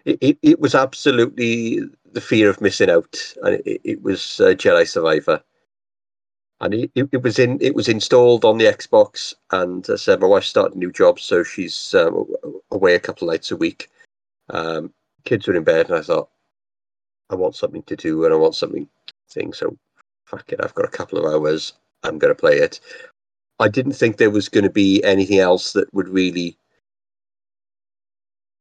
it, 0.06 0.20
it, 0.22 0.38
it 0.42 0.60
was 0.60 0.76
absolutely 0.76 1.82
the 2.14 2.22
fear 2.22 2.50
of 2.50 2.62
missing 2.62 2.90
out, 2.90 3.34
and 3.44 3.56
it, 3.66 3.82
it 3.84 4.04
was 4.04 4.40
uh, 4.40 4.54
Jedi 4.54 4.88
Survivor. 4.88 5.42
And 6.62 6.74
it, 6.74 6.92
it, 6.96 7.22
was 7.22 7.38
in 7.38 7.58
it 7.62 7.76
was 7.76 7.90
installed 7.90 8.46
on 8.46 8.58
the 8.58 8.66
Xbox, 8.66 9.34
and 9.52 9.86
I 9.90 9.96
said 9.98 10.22
my 10.22 10.28
wife 10.28 10.46
started 10.46 10.76
a 10.76 10.80
new 10.80 10.92
job, 10.92 11.20
so 11.20 11.44
she's 11.44 11.94
um, 11.94 12.26
away 12.72 12.96
a 12.96 13.00
couple 13.00 13.28
of 13.28 13.34
nights 13.34 13.52
a 13.52 13.58
week. 13.58 13.90
Um, 14.50 14.94
kids 15.26 15.48
were 15.48 15.56
in 15.56 15.64
bed, 15.64 15.90
and 15.90 16.00
I 16.00 16.02
thought, 16.02 16.30
I 17.30 17.36
want 17.36 17.56
something 17.56 17.84
to 17.84 17.96
do, 17.96 18.24
and 18.24 18.34
I 18.34 18.38
want 18.38 18.56
something 18.56 18.88
thing. 19.30 19.52
So, 19.52 19.78
fuck 20.26 20.50
it, 20.54 20.62
I've 20.64 20.74
got 20.76 20.86
a 20.86 20.98
couple 20.98 21.20
of 21.20 21.26
hours. 21.26 21.74
I'm 22.04 22.20
going 22.20 22.34
to 22.34 22.40
play 22.40 22.58
it. 22.58 22.80
I 23.60 23.68
didn't 23.68 23.94
think 23.94 24.18
there 24.18 24.30
was 24.30 24.50
going 24.50 24.64
to 24.64 24.70
be 24.70 25.04
anything 25.04 25.40
else 25.40 25.74
that 25.74 25.94
would 25.94 26.08
really 26.08 26.58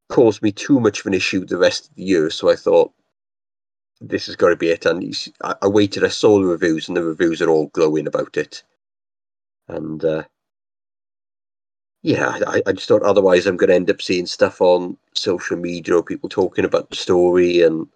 cause 0.08 0.42
me 0.42 0.52
too 0.52 0.80
much 0.80 1.00
of 1.00 1.06
an 1.06 1.14
issue 1.14 1.44
the 1.44 1.58
rest 1.58 1.88
of 1.88 1.94
the 1.94 2.02
year. 2.02 2.30
So 2.30 2.50
I 2.50 2.56
thought 2.56 2.92
this 4.08 4.26
has 4.26 4.36
got 4.36 4.50
to 4.50 4.56
be 4.56 4.70
it. 4.70 4.86
And 4.86 5.14
I, 5.42 5.56
I 5.62 5.68
waited. 5.68 6.04
I 6.04 6.08
saw 6.08 6.38
the 6.38 6.46
reviews, 6.46 6.88
and 6.88 6.96
the 6.96 7.04
reviews 7.04 7.42
are 7.42 7.50
all 7.50 7.68
glowing 7.68 8.06
about 8.06 8.36
it. 8.36 8.62
And 9.68 10.04
uh, 10.04 10.24
yeah, 12.02 12.38
I, 12.46 12.62
I 12.66 12.72
just 12.72 12.88
thought 12.88 13.02
otherwise 13.02 13.46
I'm 13.46 13.56
going 13.58 13.70
to 13.70 13.76
end 13.76 13.90
up 13.90 14.02
seeing 14.02 14.26
stuff 14.26 14.60
on 14.62 14.96
social 15.14 15.56
media 15.56 15.96
or 15.96 16.02
people 16.04 16.28
talking 16.28 16.64
about 16.64 16.90
the 16.90 16.96
story, 16.96 17.62
and 17.62 17.88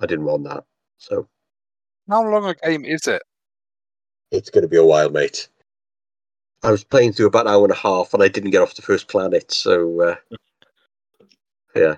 I 0.00 0.06
didn't 0.06 0.26
want 0.26 0.44
that. 0.44 0.64
So 0.98 1.28
How 2.08 2.22
long 2.28 2.46
a 2.46 2.54
game 2.54 2.84
is 2.84 3.06
it? 3.08 3.22
it's 4.32 4.50
going 4.50 4.62
to 4.62 4.68
be 4.68 4.76
a 4.78 4.84
while, 4.86 5.10
mate. 5.10 5.48
I 6.62 6.70
was 6.72 6.84
playing 6.84 7.12
through 7.14 7.26
about 7.26 7.46
an 7.46 7.54
hour 7.54 7.64
and 7.64 7.72
a 7.72 7.76
half, 7.76 8.14
and 8.14 8.22
I 8.22 8.28
didn't 8.28 8.50
get 8.52 8.62
off 8.62 8.74
the 8.76 8.82
first 8.82 9.08
planet. 9.08 9.52
So 9.52 10.00
uh, 10.02 10.16
yeah, 11.76 11.96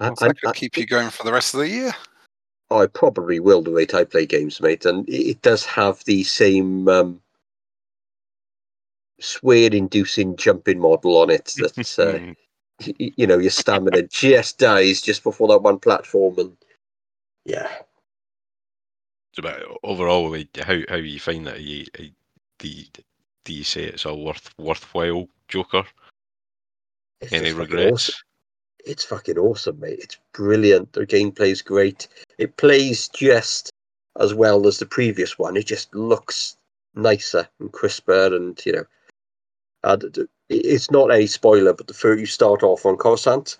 Well, 0.00 0.14
that 0.14 0.30
I- 0.30 0.32
could 0.32 0.48
I- 0.48 0.52
keep 0.52 0.76
you 0.76 0.86
going 0.86 1.10
for 1.10 1.24
the 1.24 1.32
rest 1.32 1.54
of 1.54 1.60
the 1.60 1.68
year. 1.68 1.92
I 2.70 2.86
probably 2.86 3.40
will 3.40 3.62
the 3.62 3.72
rate 3.72 3.94
I 3.94 4.04
play 4.04 4.26
games, 4.26 4.60
mate, 4.60 4.84
and 4.86 5.08
it, 5.08 5.42
does 5.42 5.64
have 5.66 6.04
the 6.04 6.22
same 6.22 6.86
um, 6.88 7.20
swear-inducing 9.20 10.36
jumping 10.36 10.78
model 10.78 11.16
on 11.18 11.30
it 11.30 11.52
that 11.56 11.98
uh, 11.98 12.18
y- 12.98 13.12
you 13.16 13.26
know 13.26 13.38
your 13.38 13.50
stamina 13.50 14.02
just 14.08 14.58
dies 14.58 15.02
just 15.02 15.22
before 15.24 15.48
that 15.48 15.62
one 15.62 15.78
platform, 15.80 16.38
and 16.38 16.56
yeah, 17.44 17.82
So, 19.34 19.42
but 19.42 19.62
overall, 19.82 20.32
how 20.62 20.78
how 20.88 20.96
you 20.96 21.18
find 21.20 21.46
that? 21.46 21.56
Are 21.56 21.60
you, 21.60 21.86
are 21.98 22.02
you- 22.04 22.12
do 22.58 22.68
you, 22.68 22.84
do 23.44 23.52
you 23.54 23.64
say 23.64 23.84
it's 23.84 24.04
a 24.04 24.14
worth 24.14 24.56
worthwhile 24.58 25.28
Joker? 25.48 25.82
it's 27.20 27.32
Any 27.32 27.52
regrets? 27.52 28.10
awesome. 28.10 28.14
It's 28.86 29.04
fucking 29.04 29.38
awesome, 29.38 29.80
mate. 29.80 30.00
It's 30.02 30.18
brilliant. 30.32 30.92
The 30.92 31.06
gameplay's 31.06 31.62
great. 31.62 32.08
It 32.38 32.56
plays 32.56 33.08
just 33.08 33.70
as 34.18 34.34
well 34.34 34.66
as 34.66 34.78
the 34.78 34.86
previous 34.86 35.38
one. 35.38 35.56
It 35.56 35.66
just 35.66 35.94
looks 35.94 36.56
nicer 36.94 37.48
and 37.58 37.72
crisper, 37.72 38.34
and 38.34 38.60
you 38.64 38.72
know, 38.72 38.84
uh, 39.84 39.96
and 40.02 40.28
it's 40.48 40.90
not 40.90 41.12
any 41.12 41.26
spoiler, 41.26 41.72
but 41.72 41.86
the 41.86 41.94
first 41.94 42.20
you 42.20 42.26
start 42.26 42.62
off 42.62 42.84
on 42.84 42.96
Coruscant, 42.96 43.58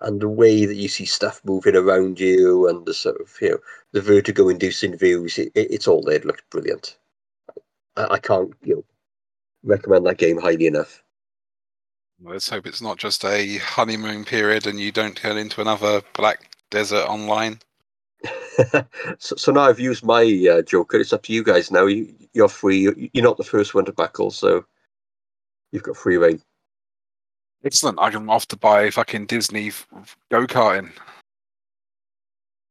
and 0.00 0.20
the 0.20 0.28
way 0.28 0.64
that 0.66 0.76
you 0.76 0.88
see 0.88 1.04
stuff 1.04 1.40
moving 1.44 1.76
around 1.76 2.18
you, 2.18 2.68
and 2.68 2.86
the 2.86 2.94
sort 2.94 3.20
of 3.20 3.36
you 3.40 3.50
know 3.50 3.58
the 3.92 4.00
vertigo-inducing 4.00 4.96
views, 4.96 5.38
it, 5.38 5.52
it's 5.54 5.86
all 5.88 6.02
there. 6.02 6.16
It 6.16 6.24
looks 6.24 6.42
brilliant. 6.50 6.96
I, 7.96 8.06
I 8.12 8.18
can't 8.18 8.52
you 8.62 8.76
know 8.76 8.84
recommend 9.62 10.06
that 10.06 10.18
game 10.18 10.40
highly 10.40 10.66
enough. 10.66 11.02
Let's 12.24 12.48
hope 12.48 12.66
it's 12.66 12.82
not 12.82 12.98
just 12.98 13.24
a 13.24 13.58
honeymoon 13.58 14.24
period 14.24 14.66
and 14.66 14.78
you 14.78 14.92
don't 14.92 15.16
turn 15.16 15.36
into 15.36 15.60
another 15.60 16.02
Black 16.14 16.54
Desert 16.70 17.04
Online. 17.08 17.58
so, 19.18 19.34
so 19.36 19.50
now 19.52 19.62
I've 19.62 19.80
used 19.80 20.04
my 20.04 20.22
uh, 20.50 20.62
Joker. 20.62 20.98
It's 21.00 21.12
up 21.12 21.22
to 21.24 21.32
you 21.32 21.42
guys 21.42 21.70
now. 21.70 21.86
You, 21.86 22.14
you're 22.32 22.48
free. 22.48 22.78
You- 22.78 23.10
You're 23.12 23.24
not 23.24 23.38
the 23.38 23.44
first 23.44 23.74
one 23.74 23.84
to 23.86 23.92
buckle, 23.92 24.30
so 24.30 24.64
you've 25.72 25.82
got 25.82 25.96
free 25.96 26.16
reign. 26.16 26.40
Excellent. 27.64 27.98
I'm 28.00 28.30
off 28.30 28.46
to 28.48 28.56
buy 28.56 28.90
fucking 28.90 29.26
Disney 29.26 29.72
go 30.30 30.46
karting. 30.46 30.90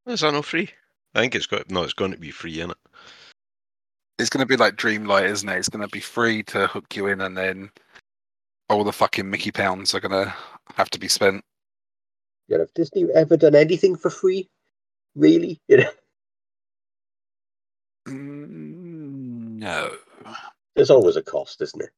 Is 0.05 0.22
that 0.22 0.34
no 0.34 0.41
free? 0.41 0.70
I 1.13 1.20
think 1.22 1.36
it's 1.36 1.46
got 1.46 1.70
no. 1.70 1.84
It's 1.84 1.93
going 1.93 2.12
to 2.12 2.17
be 2.17 2.31
free 2.31 2.62
in 2.62 2.72
it. 2.72 2.77
It's 4.17 4.29
going 4.29 4.41
to 4.46 4.48
be 4.48 4.58
like 4.58 4.75
Dreamlight, 4.75 5.29
isn't 5.29 5.50
it? 5.50 5.58
It's 5.58 5.70
going 5.70 5.81
to 5.81 5.91
be 5.91 6.00
free 6.00 6.43
to 6.43 6.67
hook 6.67 6.96
you 6.96 7.08
in, 7.08 7.22
and 7.22 7.38
then 7.38 7.70
all 8.71 8.83
the 8.83 8.91
fucking 8.93 9.29
Mickey 9.29 9.51
pounds 9.51 9.93
are 9.93 9.99
going 9.99 10.11
to 10.25 10.33
have 10.75 10.89
to 10.91 10.99
be 10.99 11.07
spent. 11.07 11.43
You 12.47 12.57
know, 12.57 12.63
have 12.63 12.73
Disney 12.73 13.05
ever 13.13 13.37
done 13.37 13.55
anything 13.55 13.95
for 13.95 14.09
free? 14.09 14.49
Really? 15.15 15.59
You 15.67 15.77
know, 15.77 15.91
Mm, 18.07 19.59
no. 19.59 19.95
there's 20.75 20.89
always 20.89 21.15
a 21.17 21.21
cost, 21.21 21.61
isn't 21.61 21.81
it? 21.83 21.91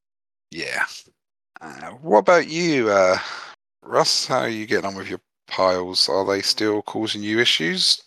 Yeah. 0.50 0.84
Uh, 1.60 1.90
what 1.92 2.18
about 2.18 2.46
you, 2.48 2.90
uh, 2.90 3.16
Russ? 3.82 4.26
How 4.26 4.40
are 4.40 4.48
you 4.48 4.66
getting 4.66 4.84
on 4.84 4.96
with 4.96 5.08
your 5.08 5.20
piles? 5.46 6.08
Are 6.08 6.26
they 6.26 6.42
still 6.42 6.82
causing 6.82 7.22
you 7.22 7.38
issues? 7.40 8.02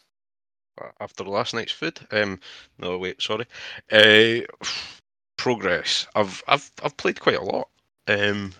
Uh, 0.79 0.89
After 1.00 1.24
last 1.24 1.53
night's 1.55 1.71
food, 1.71 2.00
um, 2.12 2.39
no 2.77 2.97
wait, 3.00 3.19
sorry. 3.21 3.47
Uh, 3.91 4.45
progress. 5.38 6.05
I've 6.15 6.43
I've 6.47 6.71
I've 6.83 6.97
played 6.97 7.19
quite 7.19 7.38
a 7.38 7.43
lot. 7.43 7.69
Um, 8.08 8.54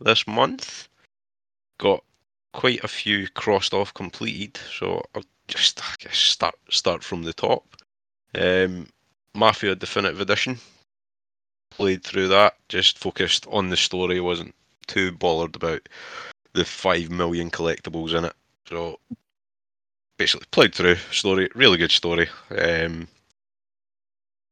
this 0.00 0.26
month, 0.26 0.88
got 1.78 2.04
quite 2.52 2.84
a 2.84 2.88
few 2.88 3.28
crossed 3.28 3.74
off 3.74 3.94
completed. 3.94 4.58
So 4.78 5.02
I'll 5.14 5.24
just 5.48 5.80
I 5.82 5.94
guess 5.98 6.16
start 6.16 6.54
start 6.70 7.02
from 7.02 7.22
the 7.22 7.32
top. 7.32 7.76
Um, 8.34 8.88
Mafia 9.34 9.74
Definitive 9.74 10.20
Edition. 10.20 10.58
Played 11.70 12.04
through 12.04 12.28
that. 12.28 12.56
Just 12.68 12.98
focused 12.98 13.46
on 13.50 13.70
the 13.70 13.76
story. 13.76 14.20
Wasn't 14.20 14.54
too 14.86 15.12
bothered 15.12 15.56
about 15.56 15.88
the 16.52 16.64
five 16.64 17.10
million 17.10 17.50
collectibles 17.50 18.14
in 18.14 18.26
it. 18.26 18.34
So 18.68 18.98
basically 20.18 20.46
played 20.50 20.74
through 20.74 20.96
story. 21.10 21.48
Really 21.54 21.78
good 21.78 21.90
story. 21.90 22.28
Um, 22.56 23.08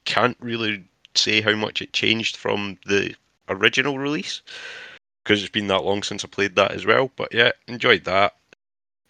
can't 0.04 0.36
really 0.40 0.84
say 1.14 1.40
how 1.40 1.54
much 1.54 1.82
it 1.82 1.92
changed 1.92 2.36
from 2.36 2.78
the 2.86 3.14
original 3.50 3.98
release 3.98 4.42
because 5.22 5.42
it's 5.42 5.52
been 5.52 5.68
that 5.68 5.84
long 5.84 6.02
since 6.02 6.24
I 6.24 6.28
played 6.28 6.56
that 6.56 6.72
as 6.72 6.86
well. 6.86 7.10
But 7.16 7.32
yeah, 7.34 7.52
enjoyed 7.68 8.04
that. 8.04 8.34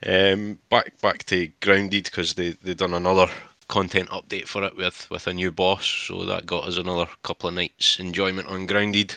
Um, 0.06 0.58
back 0.70 0.98
back 1.00 1.24
to 1.26 1.48
Grounded 1.60 2.04
because 2.04 2.34
they 2.34 2.50
they 2.62 2.74
done 2.74 2.94
another 2.94 3.28
content 3.68 4.08
update 4.10 4.48
for 4.48 4.64
it 4.64 4.76
with 4.76 5.08
with 5.10 5.26
a 5.26 5.34
new 5.34 5.52
boss, 5.52 5.86
so 5.86 6.24
that 6.24 6.46
got 6.46 6.66
us 6.66 6.78
another 6.78 7.08
couple 7.22 7.48
of 7.48 7.54
nights 7.54 8.00
enjoyment 8.00 8.48
on 8.48 8.66
Grounded 8.66 9.16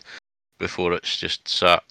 before 0.60 0.94
it's 0.94 1.18
just 1.18 1.48
sat 1.48 1.84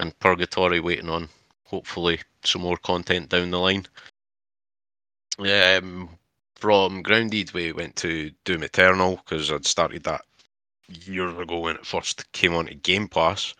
in 0.00 0.12
purgatory 0.20 0.80
waiting 0.80 1.08
on 1.08 1.28
hopefully 1.64 2.20
some 2.44 2.62
more 2.62 2.76
content 2.76 3.28
down 3.28 3.50
the 3.50 3.58
line. 3.58 3.86
Um, 5.38 6.08
from 6.56 7.02
Grounded, 7.02 7.52
we 7.52 7.72
went 7.72 7.96
to 7.96 8.30
Doom 8.44 8.62
Eternal 8.62 9.16
because 9.16 9.50
I'd 9.50 9.66
started 9.66 10.04
that 10.04 10.22
years 11.06 11.36
ago 11.38 11.58
when 11.60 11.76
it 11.76 11.86
first 11.86 12.30
came 12.32 12.54
onto 12.54 12.74
Game 12.74 13.08
Pass. 13.08 13.54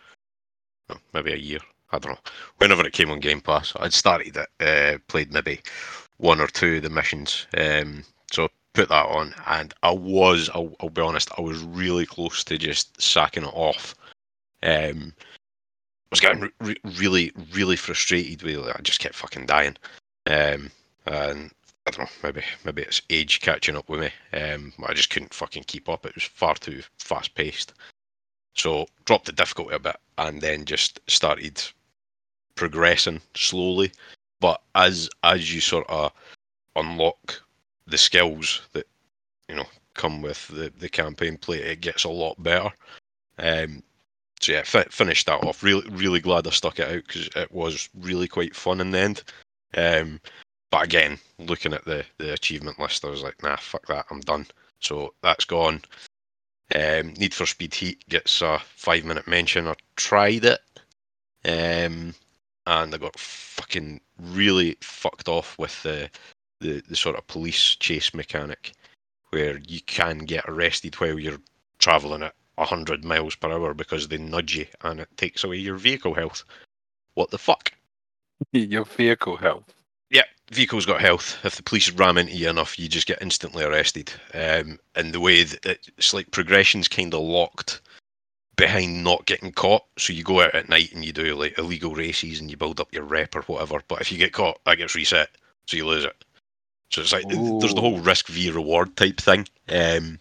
Maybe 1.13 1.33
a 1.33 1.37
year, 1.37 1.59
I 1.91 1.99
don't 1.99 2.13
know. 2.13 2.31
Whenever 2.57 2.85
it 2.85 2.93
came 2.93 3.09
on 3.09 3.19
Game 3.19 3.41
Pass, 3.41 3.73
I'd 3.77 3.93
started 3.93 4.37
it, 4.37 4.49
uh, 4.59 4.97
played 5.07 5.33
maybe 5.33 5.61
one 6.17 6.39
or 6.39 6.47
two 6.47 6.77
of 6.77 6.83
the 6.83 6.89
missions. 6.89 7.47
Um, 7.57 8.03
so 8.31 8.49
put 8.73 8.89
that 8.89 9.05
on, 9.05 9.33
and 9.47 9.73
I 9.83 9.91
was, 9.91 10.49
I'll, 10.53 10.75
I'll 10.79 10.89
be 10.89 11.01
honest, 11.01 11.29
I 11.37 11.41
was 11.41 11.63
really 11.63 12.05
close 12.05 12.43
to 12.45 12.57
just 12.57 13.01
sacking 13.01 13.43
it 13.43 13.53
off. 13.53 13.95
Um, 14.61 15.13
I 15.17 16.09
was 16.11 16.19
getting 16.19 16.49
re- 16.59 16.77
really, 16.97 17.31
really 17.53 17.75
frustrated 17.75 18.43
with 18.43 18.67
it. 18.67 18.75
I 18.77 18.81
just 18.81 18.99
kept 18.99 19.15
fucking 19.15 19.45
dying. 19.45 19.75
Um, 20.27 20.69
and 21.05 21.51
I 21.85 21.91
don't 21.91 21.99
know, 21.99 22.11
maybe 22.23 22.43
maybe 22.63 22.81
it's 22.83 23.01
age 23.09 23.41
catching 23.41 23.75
up 23.75 23.89
with 23.89 23.99
me. 23.99 24.39
Um, 24.39 24.73
I 24.85 24.93
just 24.93 25.09
couldn't 25.09 25.33
fucking 25.33 25.63
keep 25.63 25.89
up. 25.89 26.05
It 26.05 26.15
was 26.15 26.23
far 26.23 26.55
too 26.55 26.81
fast 26.97 27.35
paced. 27.35 27.73
So 28.55 28.87
dropped 29.05 29.25
the 29.25 29.31
difficulty 29.31 29.75
a 29.75 29.79
bit 29.79 29.97
and 30.17 30.39
then 30.39 30.65
just 30.65 30.99
started 31.07 31.61
progressing 32.55 33.21
slowly. 33.35 33.91
But 34.39 34.61
as 34.75 35.09
as 35.23 35.53
you 35.53 35.59
sort 35.61 35.89
of 35.89 36.13
unlock 36.75 37.41
the 37.87 37.97
skills 37.97 38.61
that 38.73 38.87
you 39.49 39.55
know 39.55 39.65
come 39.93 40.21
with 40.21 40.47
the, 40.47 40.71
the 40.77 40.89
campaign 40.89 41.37
play, 41.37 41.57
it 41.57 41.81
gets 41.81 42.03
a 42.03 42.09
lot 42.09 42.41
better. 42.41 42.71
Um, 43.37 43.83
so 44.39 44.53
yeah, 44.53 44.63
fi- 44.63 44.83
finished 44.89 45.25
that 45.27 45.43
off. 45.43 45.63
Really, 45.63 45.87
really 45.89 46.19
glad 46.19 46.47
I 46.47 46.51
stuck 46.51 46.79
it 46.79 46.87
out 46.87 47.03
because 47.07 47.29
it 47.35 47.51
was 47.51 47.89
really 47.99 48.27
quite 48.27 48.55
fun 48.55 48.81
in 48.81 48.91
the 48.91 48.99
end. 48.99 49.23
Um, 49.75 50.19
but 50.73 50.85
again, 50.85 51.19
looking 51.37 51.71
at 51.71 51.85
the 51.85 52.03
the 52.17 52.33
achievement 52.33 52.79
list, 52.79 53.05
I 53.05 53.09
was 53.09 53.21
like, 53.21 53.43
nah, 53.43 53.57
fuck 53.57 53.85
that, 53.85 54.07
I'm 54.09 54.21
done. 54.21 54.47
So 54.79 55.13
that's 55.21 55.45
gone. 55.45 55.83
Um, 56.73 57.13
Need 57.13 57.35
for 57.35 57.45
Speed 57.45 57.75
Heat 57.75 58.03
gets 58.09 58.41
a 58.41 58.57
five 58.57 59.05
minute 59.05 59.27
mention. 59.27 59.67
I 59.67 59.75
tried 59.97 60.45
it, 60.45 60.59
um, 61.45 62.15
and 62.65 62.95
I 62.95 62.97
got 62.97 63.19
fucking 63.19 64.01
really 64.19 64.75
fucked 64.81 65.29
off 65.29 65.59
with 65.59 65.83
the, 65.83 66.09
the 66.59 66.81
the 66.89 66.95
sort 66.95 67.17
of 67.17 67.27
police 67.27 67.75
chase 67.75 68.11
mechanic, 68.15 68.71
where 69.29 69.59
you 69.67 69.79
can 69.81 70.19
get 70.25 70.45
arrested 70.47 70.95
while 70.95 71.19
you're 71.19 71.41
traveling 71.77 72.23
at 72.23 72.33
hundred 72.57 73.05
miles 73.05 73.35
per 73.35 73.51
hour 73.51 73.75
because 73.75 74.07
they 74.07 74.17
nudge 74.17 74.55
you 74.55 74.65
and 74.81 75.01
it 75.01 75.17
takes 75.17 75.43
away 75.43 75.57
your 75.57 75.77
vehicle 75.77 76.15
health. 76.15 76.43
What 77.13 77.29
the 77.29 77.37
fuck? 77.37 77.71
Your 78.51 78.85
vehicle 78.85 79.37
health. 79.37 79.82
Yeah, 80.09 80.23
vehicle's 80.51 80.85
got 80.85 81.01
health. 81.01 81.37
If 81.43 81.55
the 81.55 81.63
police 81.63 81.89
ram 81.91 82.17
into 82.17 82.33
you 82.33 82.49
enough, 82.49 82.77
you 82.77 82.87
just 82.87 83.07
get 83.07 83.21
instantly 83.21 83.63
arrested. 83.63 84.11
Um, 84.33 84.79
and 84.95 85.13
the 85.13 85.19
way 85.19 85.43
that 85.43 85.79
it's 85.97 86.13
like 86.13 86.31
progression's 86.31 86.87
kind 86.87 87.13
of 87.13 87.21
locked 87.21 87.81
behind 88.55 89.03
not 89.03 89.25
getting 89.25 89.51
caught. 89.51 89.83
So 89.97 90.13
you 90.13 90.23
go 90.23 90.41
out 90.41 90.55
at 90.55 90.69
night 90.69 90.93
and 90.93 91.03
you 91.03 91.11
do 91.11 91.35
like 91.35 91.57
illegal 91.57 91.95
races 91.95 92.39
and 92.39 92.49
you 92.49 92.57
build 92.57 92.79
up 92.79 92.93
your 92.93 93.03
rep 93.03 93.35
or 93.35 93.41
whatever. 93.43 93.81
But 93.87 94.01
if 94.01 94.11
you 94.11 94.17
get 94.17 94.33
caught, 94.33 94.63
that 94.65 94.77
gets 94.77 94.95
reset, 94.95 95.29
so 95.65 95.77
you 95.77 95.85
lose 95.85 96.05
it. 96.05 96.23
So 96.89 97.01
it's 97.01 97.13
like 97.13 97.27
there's 97.27 97.73
the 97.73 97.81
whole 97.81 97.99
risk 97.99 98.27
v 98.27 98.51
reward 98.51 98.95
type 98.95 99.19
thing. 99.19 99.47
Um, 99.69 100.19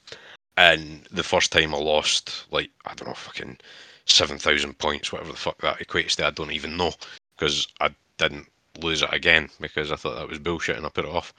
and 0.57 1.07
the 1.11 1.23
first 1.23 1.53
time 1.53 1.75
I 1.75 1.79
lost, 1.79 2.47
like 2.51 2.71
I 2.87 2.95
don't 2.95 3.09
know, 3.09 3.15
fucking 3.15 3.59
seven 4.07 4.39
thousand 4.39 4.79
points, 4.79 5.13
whatever 5.13 5.33
the 5.33 5.39
fuck 5.39 5.59
that 5.61 5.81
equates 5.81 6.17
to, 6.17 6.27
I 6.27 6.31
don't 6.31 6.53
even 6.53 6.77
know 6.77 6.93
because 7.37 7.69
I 7.81 7.91
didn't 8.17 8.47
lose 8.81 9.03
it 9.03 9.13
again 9.13 9.49
because 9.61 9.93
I 9.93 9.97
thought 9.97 10.17
that 10.17 10.29
was 10.29 10.39
bullshit 10.39 10.77
and 10.77 10.87
I 10.87 10.89
put 10.89 11.05
it 11.05 11.11
off, 11.11 11.33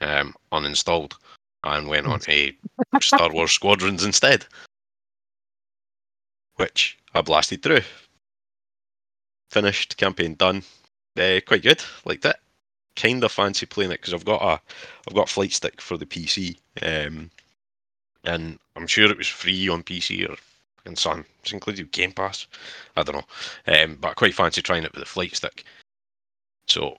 um, 0.00 0.34
uninstalled, 0.52 1.14
and 1.62 1.88
went 1.88 2.06
on 2.06 2.20
to 2.20 2.52
Star 3.00 3.32
Wars 3.32 3.52
Squadrons 3.52 4.04
instead, 4.04 4.44
which 6.56 6.98
I 7.14 7.22
blasted 7.22 7.62
through. 7.62 7.82
Finished 9.50 9.96
campaign 9.96 10.34
done, 10.34 10.62
uh, 11.18 11.40
quite 11.46 11.62
good, 11.62 11.82
liked 12.04 12.24
it. 12.24 12.36
Kind 12.96 13.24
of 13.24 13.32
fancy 13.32 13.66
playing 13.66 13.90
it 13.90 14.00
because 14.00 14.14
I've 14.14 14.24
got 14.24 14.42
a, 14.42 14.60
I've 15.08 15.14
got 15.14 15.28
flight 15.28 15.52
stick 15.52 15.80
for 15.80 15.96
the 15.96 16.06
PC, 16.06 16.56
um, 16.82 17.30
and 18.24 18.58
I'm 18.76 18.86
sure 18.86 19.10
it 19.10 19.18
was 19.18 19.28
free 19.28 19.68
on 19.68 19.82
PC 19.82 20.28
or 20.28 20.36
fucking 20.84 20.96
Sun. 20.96 21.24
It's 21.42 21.52
included 21.52 21.92
Game 21.92 22.12
Pass. 22.12 22.46
I 22.96 23.02
don't 23.02 23.16
know, 23.16 23.82
um, 23.82 23.98
but 24.00 24.16
quite 24.16 24.34
fancy 24.34 24.62
trying 24.62 24.84
it 24.84 24.92
with 24.94 25.02
a 25.02 25.06
flight 25.06 25.34
stick. 25.34 25.64
So 26.66 26.96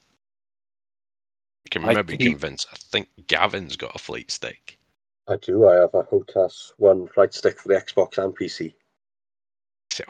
you 1.63 1.69
can 1.71 1.85
I 1.85 1.93
maybe 1.93 2.17
keep- 2.17 2.31
convince. 2.31 2.65
I 2.71 2.75
think 2.75 3.09
Gavin's 3.27 3.75
got 3.75 3.95
a 3.95 3.99
flight 3.99 4.31
stick. 4.31 4.77
I 5.27 5.37
do. 5.37 5.67
I 5.67 5.75
have 5.75 5.93
a 5.95 6.03
HOTAS 6.03 6.73
one 6.77 7.07
flight 7.07 7.33
stick 7.33 7.59
for 7.59 7.69
the 7.69 7.75
Xbox 7.75 8.23
and 8.23 8.35
PC. 8.37 8.73
So 9.91 10.03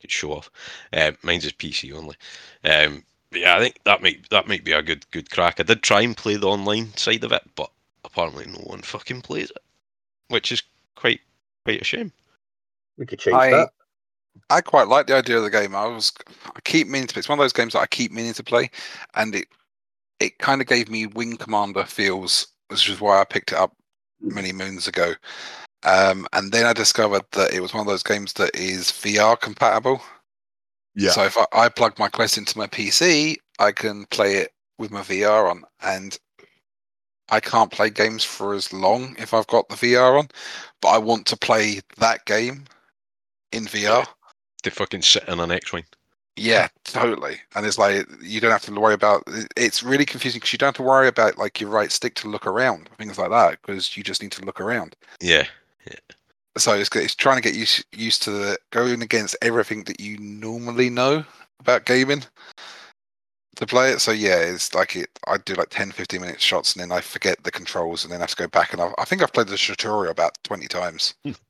could 0.00 0.10
show 0.10 0.32
off. 0.32 0.50
Um, 0.92 1.16
mine's 1.22 1.44
is 1.44 1.52
PC 1.52 1.92
only. 1.92 2.16
Um, 2.64 3.04
but 3.30 3.40
yeah, 3.40 3.56
I 3.56 3.60
think 3.60 3.80
that 3.84 4.02
might 4.02 4.28
that 4.30 4.46
might 4.46 4.64
be 4.64 4.72
a 4.72 4.82
good 4.82 5.10
good 5.10 5.30
crack. 5.30 5.58
I 5.58 5.62
did 5.62 5.82
try 5.82 6.02
and 6.02 6.16
play 6.16 6.36
the 6.36 6.48
online 6.48 6.94
side 6.96 7.24
of 7.24 7.32
it, 7.32 7.42
but 7.56 7.70
apparently 8.04 8.46
no 8.46 8.58
one 8.60 8.82
fucking 8.82 9.22
plays 9.22 9.50
it, 9.50 9.62
which 10.28 10.52
is 10.52 10.62
quite 10.94 11.20
quite 11.64 11.80
a 11.80 11.84
shame. 11.84 12.12
We 12.96 13.06
could 13.06 13.18
change 13.20 13.36
I- 13.36 13.50
that. 13.50 13.70
I 14.50 14.60
quite 14.60 14.88
like 14.88 15.06
the 15.06 15.16
idea 15.16 15.36
of 15.36 15.44
the 15.44 15.50
game. 15.50 15.74
I 15.74 15.86
was, 15.86 16.12
I 16.46 16.60
keep 16.64 16.88
meaning 16.88 17.06
to. 17.08 17.14
play. 17.14 17.20
It's 17.20 17.28
one 17.28 17.38
of 17.38 17.42
those 17.42 17.52
games 17.52 17.74
that 17.74 17.80
I 17.80 17.86
keep 17.86 18.12
meaning 18.12 18.34
to 18.34 18.44
play, 18.44 18.70
and 19.14 19.34
it, 19.34 19.46
it 20.20 20.38
kind 20.38 20.60
of 20.60 20.66
gave 20.66 20.88
me 20.88 21.06
Wing 21.06 21.36
Commander 21.36 21.84
feels, 21.84 22.48
which 22.68 22.88
is 22.88 23.00
why 23.00 23.20
I 23.20 23.24
picked 23.24 23.52
it 23.52 23.58
up 23.58 23.74
many 24.20 24.52
moons 24.52 24.88
ago. 24.88 25.14
Um, 25.84 26.26
and 26.32 26.50
then 26.50 26.66
I 26.66 26.72
discovered 26.72 27.22
that 27.32 27.52
it 27.52 27.60
was 27.60 27.72
one 27.72 27.82
of 27.82 27.86
those 27.86 28.02
games 28.02 28.32
that 28.34 28.54
is 28.54 28.86
VR 28.86 29.40
compatible. 29.40 30.00
Yeah. 30.94 31.10
So 31.10 31.24
if 31.24 31.36
I, 31.38 31.46
I 31.52 31.68
plug 31.68 31.98
my 31.98 32.08
Quest 32.08 32.38
into 32.38 32.58
my 32.58 32.66
PC, 32.66 33.36
I 33.58 33.72
can 33.72 34.06
play 34.06 34.36
it 34.36 34.52
with 34.78 34.90
my 34.90 35.02
VR 35.02 35.50
on, 35.50 35.64
and 35.82 36.18
I 37.28 37.40
can't 37.40 37.70
play 37.70 37.90
games 37.90 38.24
for 38.24 38.54
as 38.54 38.72
long 38.72 39.14
if 39.18 39.34
I've 39.34 39.46
got 39.46 39.68
the 39.68 39.76
VR 39.76 40.18
on. 40.18 40.28
But 40.80 40.88
I 40.88 40.98
want 40.98 41.26
to 41.26 41.36
play 41.36 41.80
that 41.98 42.24
game 42.24 42.64
in 43.52 43.66
VR. 43.66 44.06
They 44.68 44.74
fucking 44.74 45.02
sit 45.02 45.26
in 45.28 45.40
an 45.40 45.50
X-wing. 45.50 45.84
Yeah, 46.36 46.68
totally. 46.84 47.40
And 47.54 47.66
it's 47.66 47.78
like 47.78 48.06
you 48.22 48.40
don't 48.40 48.52
have 48.52 48.64
to 48.66 48.72
worry 48.72 48.94
about. 48.94 49.24
It's 49.56 49.82
really 49.82 50.04
confusing 50.04 50.38
because 50.38 50.52
you 50.52 50.58
don't 50.58 50.68
have 50.68 50.76
to 50.76 50.82
worry 50.82 51.08
about 51.08 51.38
like 51.38 51.60
your 51.60 51.70
right 51.70 51.90
stick 51.90 52.14
to 52.16 52.28
look 52.28 52.46
around, 52.46 52.88
things 52.96 53.18
like 53.18 53.30
that, 53.30 53.60
because 53.60 53.96
you 53.96 54.04
just 54.04 54.22
need 54.22 54.32
to 54.32 54.44
look 54.44 54.60
around. 54.60 54.94
Yeah, 55.20 55.46
yeah. 55.86 55.98
So 56.56 56.74
it's 56.74 56.94
it's 56.94 57.14
trying 57.14 57.36
to 57.36 57.42
get 57.42 57.56
used 57.56 57.84
used 57.92 58.22
to 58.22 58.30
the, 58.30 58.58
going 58.70 59.02
against 59.02 59.36
everything 59.42 59.84
that 59.84 60.00
you 60.00 60.16
normally 60.18 60.90
know 60.90 61.24
about 61.58 61.86
gaming 61.86 62.22
to 63.56 63.66
play 63.66 63.90
it. 63.90 64.00
So 64.00 64.12
yeah, 64.12 64.36
it's 64.36 64.74
like 64.74 64.94
it. 64.94 65.10
I 65.26 65.38
do 65.38 65.54
like 65.54 65.70
10, 65.70 65.90
15 65.90 66.20
minute 66.20 66.40
shots, 66.40 66.74
and 66.74 66.82
then 66.82 66.96
I 66.96 67.00
forget 67.00 67.42
the 67.42 67.50
controls, 67.50 68.04
and 68.04 68.12
then 68.12 68.20
I 68.20 68.22
have 68.22 68.30
to 68.30 68.36
go 68.36 68.48
back. 68.48 68.72
And 68.72 68.80
I, 68.80 68.92
I 68.98 69.04
think 69.04 69.22
I've 69.22 69.32
played 69.32 69.48
the 69.48 69.56
tutorial 69.56 70.12
about 70.12 70.38
twenty 70.44 70.68
times, 70.68 71.14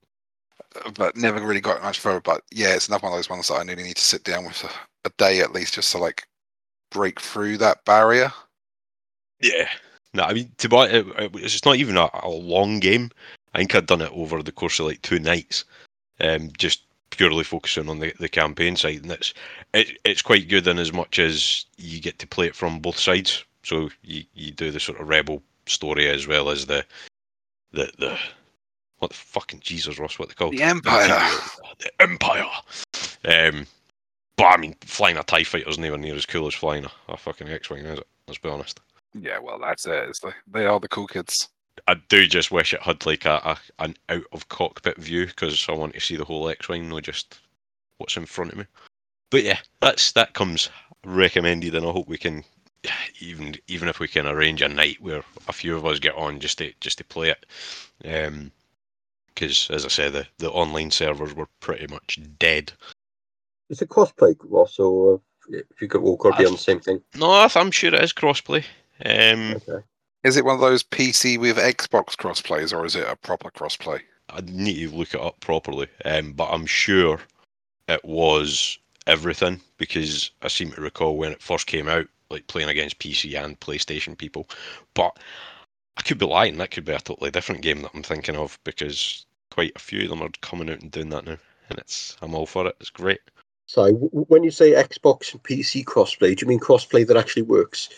but 0.97 1.17
never 1.17 1.41
really 1.45 1.61
got 1.61 1.83
much 1.83 1.99
further. 2.01 2.21
But 2.21 2.43
yeah, 2.53 2.75
it's 2.75 2.89
another 2.89 3.03
one 3.05 3.13
of 3.13 3.19
those 3.19 3.31
ones 3.31 3.49
that 3.49 3.55
I 3.55 3.63
really 3.63 3.83
need 3.83 3.97
to 3.97 4.05
sit 4.05 4.25
down 4.25 4.45
with 4.47 4.63
a, 4.65 5.09
a 5.09 5.11
day 5.19 5.41
at 5.41 5.53
least, 5.53 5.75
just 5.75 5.93
to 5.93 5.99
like 5.99 6.27
break 6.91 7.21
through 7.21 7.59
that 7.59 7.85
barrier. 7.85 8.33
yeah. 9.41 9.69
No, 10.15 10.23
I 10.25 10.33
mean 10.33 10.51
to 10.59 10.69
buy 10.69 10.89
it, 10.89 11.07
it- 11.07 11.31
it's 11.37 11.65
not 11.65 11.77
even 11.77 11.97
a, 11.97 12.09
a 12.23 12.29
long 12.31 12.81
game. 12.81 13.11
I 13.55 13.59
think 13.59 13.75
I'd 13.75 13.87
done 13.87 14.01
it 14.01 14.13
over 14.15 14.43
the 14.43 14.53
course 14.53 14.79
of 14.79 14.87
like 14.87 15.03
two 15.03 15.19
nights, 15.19 15.65
um, 16.21 16.51
just 16.59 16.83
purely 17.11 17.45
focusing 17.45 17.89
on 17.89 17.99
the, 17.99 18.13
the 18.19 18.29
campaign 18.29 18.77
side, 18.77 19.03
and 19.03 19.13
it's 19.13 19.35
it, 19.75 19.99
it's 20.05 20.23
quite 20.23 20.49
good 20.49 20.67
in 20.67 20.79
as 20.79 20.93
much 20.93 21.19
as 21.19 21.67
you 21.77 22.01
get 22.01 22.19
to 22.21 22.27
play 22.27 22.47
it 22.47 22.57
from 22.57 22.81
both 22.81 22.99
sides. 22.99 23.45
So 23.65 23.91
you, 24.03 24.25
you 24.35 24.51
do 24.53 24.71
the 24.71 24.81
sort 24.81 25.01
of 25.01 25.09
rebel 25.09 25.43
story 25.67 26.09
as 26.09 26.27
well 26.27 26.49
as 26.51 26.65
the 26.67 26.85
the 27.73 27.91
the 27.99 28.19
what 28.99 29.11
the 29.11 29.17
fucking 29.17 29.61
Jesus 29.61 29.99
Ross 29.99 30.19
what 30.19 30.29
they 30.29 30.35
call 30.35 30.51
The 30.51 30.63
Empire. 30.63 31.09
the 31.79 31.91
Empire. 32.01 32.47
Um, 33.25 33.67
but 34.37 34.47
I 34.47 34.57
mean, 34.57 34.77
flying 34.83 35.17
a 35.17 35.23
Tie 35.23 35.45
Fighter 35.45 35.69
is 35.69 35.79
nowhere 35.79 35.99
near 35.99 36.15
as 36.15 36.27
cool 36.27 36.47
as 36.47 36.55
flying 36.55 36.85
a, 36.85 36.91
a 37.09 37.17
fucking 37.17 37.49
X-wing, 37.49 37.85
is 37.85 37.99
it? 37.99 38.07
Let's 38.27 38.39
be 38.39 38.49
honest. 38.49 38.81
Yeah, 39.15 39.39
well, 39.39 39.59
that's 39.59 39.87
it. 39.87 40.09
It's 40.09 40.23
like, 40.23 40.35
they 40.47 40.67
are 40.67 40.81
the 40.81 40.89
cool 40.89 41.07
kids. 41.07 41.49
I 41.87 41.95
do 42.09 42.27
just 42.27 42.51
wish 42.51 42.75
it 42.75 42.83
had 42.83 43.05
like 43.07 43.25
a, 43.25 43.41
a 43.45 43.85
an 43.85 43.97
out 44.09 44.25
of 44.33 44.49
cockpit 44.49 44.99
view 44.99 45.27
because 45.27 45.67
I 45.69 45.73
want 45.73 45.95
to 45.95 46.01
see 46.01 46.17
the 46.17 46.25
whole 46.25 46.49
X-wing, 46.49 46.89
not 46.89 47.05
just 47.05 47.41
what's 47.99 48.17
in 48.17 48.27
front 48.27 48.53
of 48.53 48.59
me. 48.59 48.65
But 49.31 49.45
yeah, 49.45 49.59
that's 49.81 50.13
that 50.13 50.35
comes 50.35 50.71
recommended, 51.05 51.75
and 51.75 51.87
I 51.87 51.91
hope 51.91 52.09
we 52.09 52.19
can 52.19 52.45
even 53.21 53.57
even 53.67 53.89
if 53.89 54.01
we 54.01 54.09
can 54.09 54.27
arrange 54.27 54.63
a 54.63 54.69
night 54.69 54.99
where 55.01 55.23
a 55.47 55.53
few 55.53 55.77
of 55.77 55.87
us 55.87 55.99
get 55.99 56.17
on 56.17 56.41
just 56.41 56.59
to 56.59 56.73
just 56.81 56.99
to 56.99 57.05
play 57.05 57.31
it. 57.31 57.47
Um, 58.05 58.51
because 59.38 59.70
as 59.70 59.85
I 59.85 59.88
said, 59.88 60.12
the, 60.12 60.27
the 60.38 60.51
online 60.51 60.90
servers 60.90 61.35
were 61.35 61.48
pretty 61.61 61.87
much 61.87 62.18
dead. 62.38 62.72
Is 63.70 63.81
it 63.83 63.88
crossplay, 63.88 64.35
Ross, 64.44 64.79
or 64.79 65.20
if 65.48 65.81
you 65.81 65.88
could 65.88 66.03
all 66.03 66.16
got 66.16 66.33
to 66.33 66.38
be 66.38 66.46
on 66.46 66.53
the 66.53 66.59
same 66.59 66.81
thing? 66.81 67.01
No, 67.16 67.31
I- 67.31 67.51
I'm 67.55 67.70
sure 67.70 67.94
it 67.94 68.03
is 68.03 68.12
crossplay. 68.12 68.64
Um, 69.05 69.55
Okay. 69.57 69.85
Is 70.24 70.37
it 70.37 70.44
one 70.44 70.57
of 70.57 70.61
those 70.61 70.83
PC 70.83 71.38
with 71.38 71.57
Xbox 71.57 72.16
crossplays, 72.16 72.77
or 72.77 72.85
is 72.85 72.96
it 72.96 73.07
a 73.09 73.14
proper 73.14 73.51
crossplay? 73.51 74.01
I 74.31 74.40
need 74.40 74.90
to 74.90 74.96
look 74.96 75.14
it 75.14 75.20
up 75.20 75.38
properly, 75.40 75.87
um, 76.05 76.33
but 76.33 76.48
I'm 76.51 76.66
sure 76.66 77.20
it 77.87 78.05
was 78.05 78.79
everything 79.07 79.61
because 79.79 80.33
I 80.42 80.48
seem 80.48 80.72
to 80.72 80.81
recall 80.81 81.16
when 81.16 81.31
it 81.33 81.40
first 81.40 81.68
came 81.68 81.88
out, 81.88 82.07
like 82.31 82.48
playing 82.48 82.68
against 82.68 82.98
PC 82.98 83.42
and 83.42 83.59
PlayStation 83.61 84.18
people. 84.18 84.48
But 84.94 85.16
I 85.96 86.03
could 86.03 86.18
be 86.18 86.27
lying. 86.27 86.59
That 86.59 86.72
could 86.72 86.85
be 86.85 86.92
a 86.92 86.98
totally 86.98 87.31
different 87.31 87.62
game 87.62 87.83
that 87.83 87.92
I'm 87.94 88.03
thinking 88.03 88.37
of 88.37 88.59
because 88.64 89.24
quite 89.51 89.73
a 89.77 89.81
few 89.81 90.05
of 90.05 90.11
them 90.11 90.23
are 90.23 90.31
coming 90.41 90.71
out 90.71 90.81
and 90.83 90.91
doing 90.91 91.11
that 91.11 91.25
now, 91.25 91.39
and 91.71 91.79
it's 91.79 92.17
I'm 92.23 92.35
all 92.35 92.47
for 92.47 92.67
it. 92.67 92.77
It's 92.81 92.91
great. 92.91 93.21
So 93.67 93.85
w- 93.85 94.09
w- 94.09 94.27
when 94.29 94.43
you 94.45 94.51
say 94.51 94.73
Xbox 94.73 95.33
and 95.33 95.43
PC 95.43 95.85
crossplay, 95.85 96.37
do 96.37 96.45
you 96.45 96.49
mean 96.49 96.61
crossplay 96.61 97.07
that 97.07 97.17
actually 97.17 97.43
works? 97.43 97.89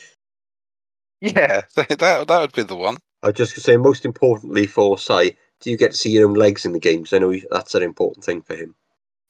Yeah, 1.21 1.63
that 1.77 1.99
that 1.99 2.41
would 2.41 2.53
be 2.53 2.63
the 2.63 2.77
one. 2.77 2.97
I 3.23 3.33
just 3.33 3.55
say, 3.61 3.77
most 3.77 4.05
importantly 4.05 4.67
for 4.67 4.99
Si, 4.99 5.37
do 5.61 5.71
you 5.71 5.77
get 5.77 5.93
to 5.93 5.97
see 5.97 6.11
your 6.11 6.29
own 6.29 6.35
legs 6.35 6.65
in 6.65 6.73
the 6.73 6.81
games? 6.81 7.13
I 7.13 7.19
know 7.19 7.35
that's 7.51 7.75
an 7.75 7.83
important 7.83 8.25
thing 8.25 8.43
for 8.43 8.57
him. 8.57 8.75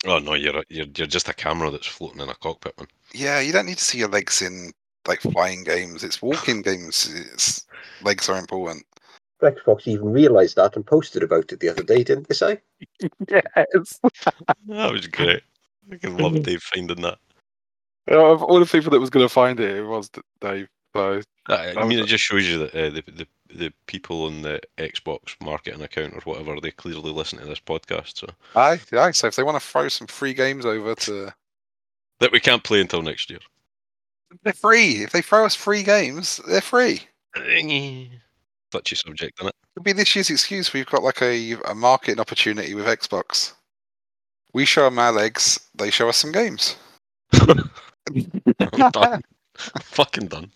Oh 0.06 0.18
no, 0.18 0.34
you're 0.34 0.58
a, 0.58 0.64
you're 0.68 0.86
you're 0.96 1.06
just 1.06 1.28
a 1.28 1.34
camera 1.34 1.70
that's 1.70 1.86
floating 1.86 2.20
in 2.20 2.28
a 2.28 2.34
cockpit, 2.34 2.78
man. 2.78 2.88
Yeah, 3.12 3.40
you 3.40 3.52
don't 3.52 3.66
need 3.66 3.78
to 3.78 3.84
see 3.84 3.98
your 3.98 4.08
legs 4.08 4.40
in 4.40 4.72
like 5.06 5.20
flying 5.20 5.64
games. 5.64 6.04
It's 6.04 6.22
walking 6.22 6.62
games. 6.62 7.10
It's 7.32 7.66
legs 8.02 8.28
are 8.28 8.38
important. 8.38 8.84
Xbox 9.40 9.86
even 9.86 10.12
realised 10.12 10.56
that 10.56 10.76
and 10.76 10.86
posted 10.86 11.22
about 11.22 11.52
it 11.52 11.60
the 11.60 11.68
other 11.68 11.82
day, 11.82 12.04
didn't 12.04 12.28
they 12.28 12.34
say? 12.34 12.60
yes. 13.28 14.00
That 14.68 14.92
was 14.92 15.06
great. 15.06 15.42
I 15.92 15.96
can 15.96 16.16
love 16.16 16.42
Dave 16.42 16.62
finding 16.62 17.02
that. 17.02 17.18
of 18.08 18.42
all 18.42 18.60
the 18.60 18.66
people 18.66 18.90
that 18.90 19.00
was 19.00 19.10
going 19.10 19.24
to 19.24 19.32
find 19.32 19.58
it, 19.58 19.78
it 19.78 19.84
was 19.84 20.10
Dave. 20.40 20.68
So 20.94 21.20
I, 21.46 21.74
I 21.76 21.84
mean, 21.84 22.00
it 22.00 22.06
just 22.06 22.24
shows 22.24 22.48
you 22.48 22.58
that 22.58 22.74
uh, 22.74 22.90
the, 22.90 23.04
the 23.12 23.26
the 23.54 23.72
people 23.86 24.24
on 24.24 24.42
the 24.42 24.60
Xbox 24.78 25.36
marketing 25.42 25.82
account 25.82 26.14
or 26.14 26.20
whatever 26.20 26.60
they 26.60 26.70
clearly 26.70 27.12
listen 27.12 27.38
to 27.38 27.46
this 27.46 27.60
podcast, 27.60 28.18
so 28.18 28.26
aye, 28.56 28.80
aye. 28.92 29.10
So 29.12 29.28
if 29.28 29.36
they 29.36 29.42
want 29.42 29.60
to 29.60 29.66
throw 29.66 29.88
some 29.88 30.06
free 30.06 30.34
games 30.34 30.66
over 30.66 30.94
to, 30.94 31.32
that 32.18 32.32
we 32.32 32.40
can't 32.40 32.64
play 32.64 32.80
until 32.80 33.02
next 33.02 33.30
year. 33.30 33.40
they're 34.42 34.52
free. 34.52 35.02
If 35.02 35.12
they 35.12 35.22
throw 35.22 35.44
us 35.44 35.54
free 35.54 35.82
games, 35.82 36.40
they're 36.48 36.60
free. 36.60 37.02
Touchy 38.70 38.96
subject, 38.96 39.40
isn't 39.40 39.54
It'll 39.76 39.84
be 39.84 39.92
this 39.92 40.14
year's 40.14 40.30
excuse. 40.30 40.72
We've 40.72 40.86
got 40.86 41.02
like 41.02 41.22
a, 41.22 41.54
a 41.66 41.74
marketing 41.74 42.20
opportunity 42.20 42.74
with 42.74 42.86
Xbox. 42.86 43.52
We 44.52 44.64
show 44.64 44.84
them 44.84 44.98
our 44.98 45.12
legs, 45.12 45.60
they 45.74 45.90
show 45.90 46.08
us 46.08 46.16
some 46.16 46.32
games. 46.32 46.76
I'm 47.32 47.70
done. 48.90 49.22
I'm 49.74 49.82
fucking 49.82 50.28
done. 50.28 50.50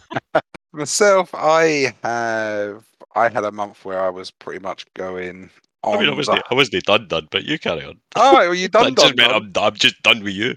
Myself, 0.72 1.30
I 1.34 1.94
have 2.02 2.84
I 3.14 3.28
had 3.28 3.44
a 3.44 3.52
month 3.52 3.84
where 3.84 4.00
I 4.00 4.08
was 4.08 4.30
pretty 4.30 4.60
much 4.60 4.86
going 4.94 5.50
on. 5.82 5.96
I 5.96 6.00
mean, 6.00 6.08
I 6.10 6.14
wasn't, 6.14 6.42
I 6.50 6.54
wasn't 6.54 6.84
done, 6.84 7.08
done, 7.08 7.28
but 7.30 7.44
you 7.44 7.58
carry 7.58 7.84
on. 7.84 7.98
Oh, 8.16 8.32
well, 8.34 8.54
you 8.54 8.68
done, 8.70 8.94
done, 8.94 8.94
just 8.94 9.16
done. 9.16 9.30
I'm, 9.30 9.52
I'm 9.62 9.74
just 9.74 10.02
done 10.02 10.22
with 10.22 10.34
you. 10.34 10.56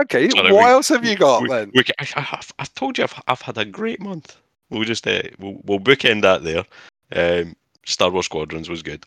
Okay, 0.00 0.28
Sorry, 0.30 0.52
what 0.52 0.64
we- 0.64 0.70
else 0.70 0.88
have 0.88 1.04
you 1.04 1.16
got 1.16 1.42
we, 1.42 1.48
then? 1.48 1.70
we 1.74 1.82
I, 1.98 2.40
I've 2.58 2.74
told 2.74 2.98
you 2.98 3.04
I've, 3.04 3.22
I've 3.28 3.40
had 3.42 3.58
a 3.58 3.64
great 3.64 4.00
month. 4.00 4.36
We'll 4.68 4.84
just 4.84 5.06
uh, 5.06 5.22
we'll, 5.38 5.60
we'll 5.64 5.80
bookend 5.80 6.22
that 6.22 6.44
there. 6.44 6.64
Um, 7.12 7.56
Star 7.86 8.10
Wars 8.10 8.26
Squadrons 8.26 8.68
was 8.68 8.82
good. 8.82 9.04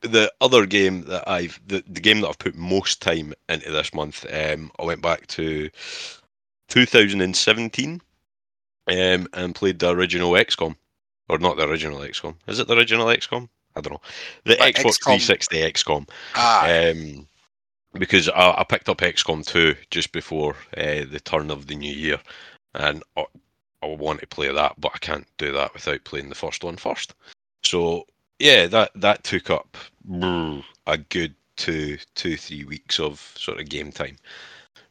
The 0.00 0.32
other 0.40 0.66
game 0.66 1.02
that 1.04 1.28
I've 1.28 1.60
the, 1.66 1.82
the 1.86 2.00
game 2.00 2.20
that 2.22 2.28
I've 2.28 2.38
put 2.38 2.54
most 2.54 3.00
time 3.02 3.34
into 3.48 3.70
this 3.70 3.92
month, 3.94 4.24
um, 4.32 4.70
I 4.78 4.84
went 4.84 5.02
back 5.02 5.26
to 5.28 5.68
2017 6.68 8.00
um, 8.88 9.28
and 9.32 9.54
played 9.54 9.78
the 9.78 9.90
original 9.90 10.32
XCOM, 10.32 10.76
or 11.28 11.38
not 11.38 11.56
the 11.56 11.68
original 11.68 12.00
XCOM. 12.00 12.34
Is 12.46 12.58
it 12.58 12.68
the 12.68 12.76
original 12.76 13.06
XCOM? 13.06 13.48
I 13.76 13.80
don't 13.80 13.92
know. 13.94 14.00
The 14.44 14.56
Like 14.56 14.76
Xbox 14.76 14.98
XCOM. 14.98 15.04
360 15.04 15.56
XCOM 15.58 16.08
Ah, 16.34 16.64
um, 16.90 17.26
because 17.98 18.28
I, 18.28 18.54
I 18.58 18.64
picked 18.64 18.88
up 18.88 18.98
XCOM 18.98 19.46
2 19.46 19.74
just 19.90 20.12
before 20.12 20.56
uh, 20.76 21.04
the 21.10 21.20
turn 21.24 21.50
of 21.50 21.66
the 21.66 21.76
new 21.76 21.92
year, 21.92 22.18
and 22.74 23.02
I, 23.16 23.24
I 23.82 23.86
want 23.86 24.20
to 24.20 24.26
play 24.26 24.52
that, 24.52 24.74
but 24.78 24.92
I 24.94 24.98
can't 24.98 25.26
do 25.38 25.52
that 25.52 25.74
without 25.74 26.04
playing 26.04 26.28
the 26.28 26.34
first 26.34 26.64
one 26.64 26.76
first. 26.76 27.14
So 27.62 28.06
yeah, 28.38 28.66
that 28.66 28.90
that 28.94 29.24
took 29.24 29.50
up 29.50 29.76
a 30.86 30.98
good 30.98 31.34
two 31.56 31.98
two 32.14 32.36
three 32.36 32.64
weeks 32.64 33.00
of 33.00 33.20
sort 33.36 33.60
of 33.60 33.68
game 33.68 33.90
time. 33.92 34.16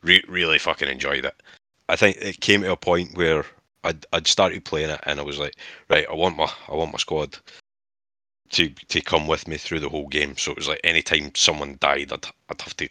Re- 0.02 0.24
really 0.28 0.60
fucking 0.60 0.90
enjoyed 0.90 1.26
it. 1.26 1.42
I 1.90 1.96
think 1.96 2.18
it 2.18 2.42
came 2.42 2.62
to 2.62 2.72
a 2.72 2.78
point 2.78 3.16
where 3.16 3.46
I'd 3.84 4.06
I'd 4.14 4.28
started 4.28 4.66
playing 4.66 4.90
it, 4.90 5.00
and 5.04 5.20
I 5.20 5.24
was 5.24 5.40
like, 5.40 5.56
right, 5.90 6.08
I 6.10 6.14
want 6.14 6.38
my 6.38 6.52
I 6.68 6.76
want 6.76 6.92
my 6.92 6.98
squad 6.98 7.38
to 8.56 8.70
to 8.70 9.02
come 9.02 9.28
with 9.28 9.48
me 9.48 9.58
through 9.58 9.82
the 9.82 9.90
whole 9.90 10.08
game. 10.08 10.36
So 10.38 10.52
it 10.52 10.58
was 10.58 10.68
like 10.68 10.82
anytime 10.84 11.32
someone 11.36 11.78
died, 11.80 12.12
I'd 12.12 12.26
I'd 12.50 12.62
have 12.62 12.76
to 12.78 12.90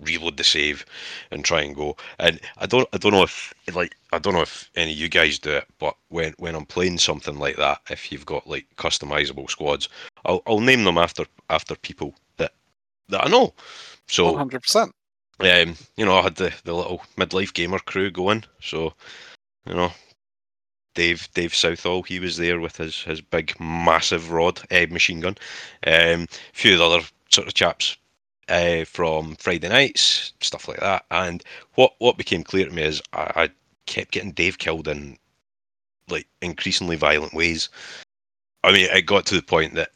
reload 0.00 0.36
the 0.36 0.44
save 0.44 0.84
and 1.30 1.44
try 1.44 1.62
and 1.62 1.74
go. 1.74 1.96
And 2.18 2.40
I 2.58 2.66
don't 2.66 2.88
I 2.92 2.98
don't 2.98 3.12
know 3.12 3.22
if 3.22 3.52
like 3.74 3.96
I 4.12 4.18
don't 4.18 4.34
know 4.34 4.42
if 4.42 4.70
any 4.76 4.92
of 4.92 4.98
you 4.98 5.08
guys 5.08 5.38
do 5.38 5.50
it, 5.50 5.66
but 5.78 5.96
when 6.08 6.34
when 6.38 6.54
I'm 6.54 6.66
playing 6.66 6.98
something 6.98 7.38
like 7.38 7.56
that, 7.56 7.80
if 7.90 8.12
you've 8.12 8.26
got 8.26 8.46
like 8.46 8.66
customizable 8.76 9.50
squads, 9.50 9.88
I'll 10.24 10.42
I'll 10.46 10.60
name 10.60 10.84
them 10.84 10.98
after 10.98 11.26
after 11.48 11.74
people 11.76 12.14
that 12.36 12.52
that 13.08 13.26
I 13.26 13.28
know. 13.28 13.54
So 14.06 14.36
100%. 14.36 14.90
um, 15.40 15.76
you 15.96 16.04
know, 16.04 16.16
I 16.16 16.22
had 16.22 16.36
the, 16.36 16.52
the 16.64 16.74
little 16.74 17.02
midlife 17.16 17.54
gamer 17.54 17.78
crew 17.78 18.10
going. 18.10 18.44
So, 18.60 18.92
you 19.66 19.74
know, 19.74 19.92
Dave 20.94 21.28
Dave 21.34 21.54
Southall, 21.54 22.02
he 22.02 22.18
was 22.18 22.36
there 22.36 22.60
with 22.60 22.76
his 22.76 23.02
his 23.02 23.20
big 23.20 23.58
massive 23.60 24.30
rod 24.32 24.60
uh, 24.70 24.86
machine 24.90 25.20
gun. 25.20 25.36
Um, 25.86 26.22
a 26.22 26.28
few 26.52 26.72
of 26.72 26.78
the 26.78 26.86
other 26.86 27.06
sort 27.30 27.46
of 27.46 27.54
chaps 27.54 27.96
uh, 28.48 28.84
from 28.84 29.36
Friday 29.36 29.68
nights, 29.68 30.32
stuff 30.40 30.68
like 30.68 30.80
that. 30.80 31.04
And 31.10 31.42
what 31.74 31.94
what 31.98 32.18
became 32.18 32.42
clear 32.42 32.66
to 32.66 32.72
me 32.72 32.82
is 32.82 33.00
I, 33.12 33.32
I 33.36 33.50
kept 33.86 34.12
getting 34.12 34.32
Dave 34.32 34.58
killed 34.58 34.88
in 34.88 35.16
like 36.08 36.26
increasingly 36.42 36.96
violent 36.96 37.34
ways. 37.34 37.68
I 38.64 38.72
mean, 38.72 38.88
it 38.90 39.06
got 39.06 39.26
to 39.26 39.36
the 39.36 39.42
point 39.42 39.74
that 39.74 39.90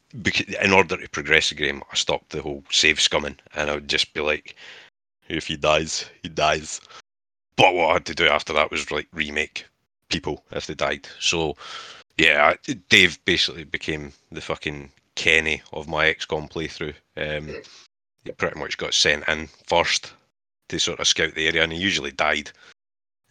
in 0.62 0.72
order 0.72 0.96
to 0.96 1.08
progress 1.10 1.50
the 1.50 1.54
game, 1.54 1.82
I 1.92 1.96
stopped 1.96 2.30
the 2.30 2.40
whole 2.40 2.64
save 2.70 2.98
scumming, 2.98 3.36
and 3.54 3.70
I 3.70 3.74
would 3.74 3.88
just 3.88 4.14
be 4.14 4.20
like, 4.20 4.56
if 5.28 5.46
he 5.46 5.56
dies, 5.56 6.08
he 6.22 6.28
dies. 6.28 6.80
But 7.56 7.74
what 7.74 7.90
I 7.90 7.92
had 7.94 8.06
to 8.06 8.14
do 8.14 8.26
after 8.26 8.52
that 8.54 8.70
was 8.70 8.90
like 8.90 9.08
remake 9.12 9.66
people 10.14 10.44
if 10.52 10.66
they 10.66 10.74
died. 10.74 11.08
So 11.18 11.56
yeah, 12.16 12.54
Dave 12.88 13.18
basically 13.24 13.64
became 13.64 14.12
the 14.30 14.40
fucking 14.40 14.90
Kenny 15.16 15.62
of 15.72 15.88
my 15.88 16.06
XCOM 16.06 16.50
playthrough. 16.50 16.94
Um, 17.16 17.62
he 18.24 18.32
pretty 18.32 18.58
much 18.58 18.78
got 18.78 18.94
sent 18.94 19.26
in 19.28 19.48
first 19.66 20.12
to 20.68 20.78
sort 20.78 21.00
of 21.00 21.08
scout 21.08 21.34
the 21.34 21.46
area, 21.48 21.62
and 21.62 21.72
he 21.72 21.78
usually 21.78 22.12
died. 22.12 22.50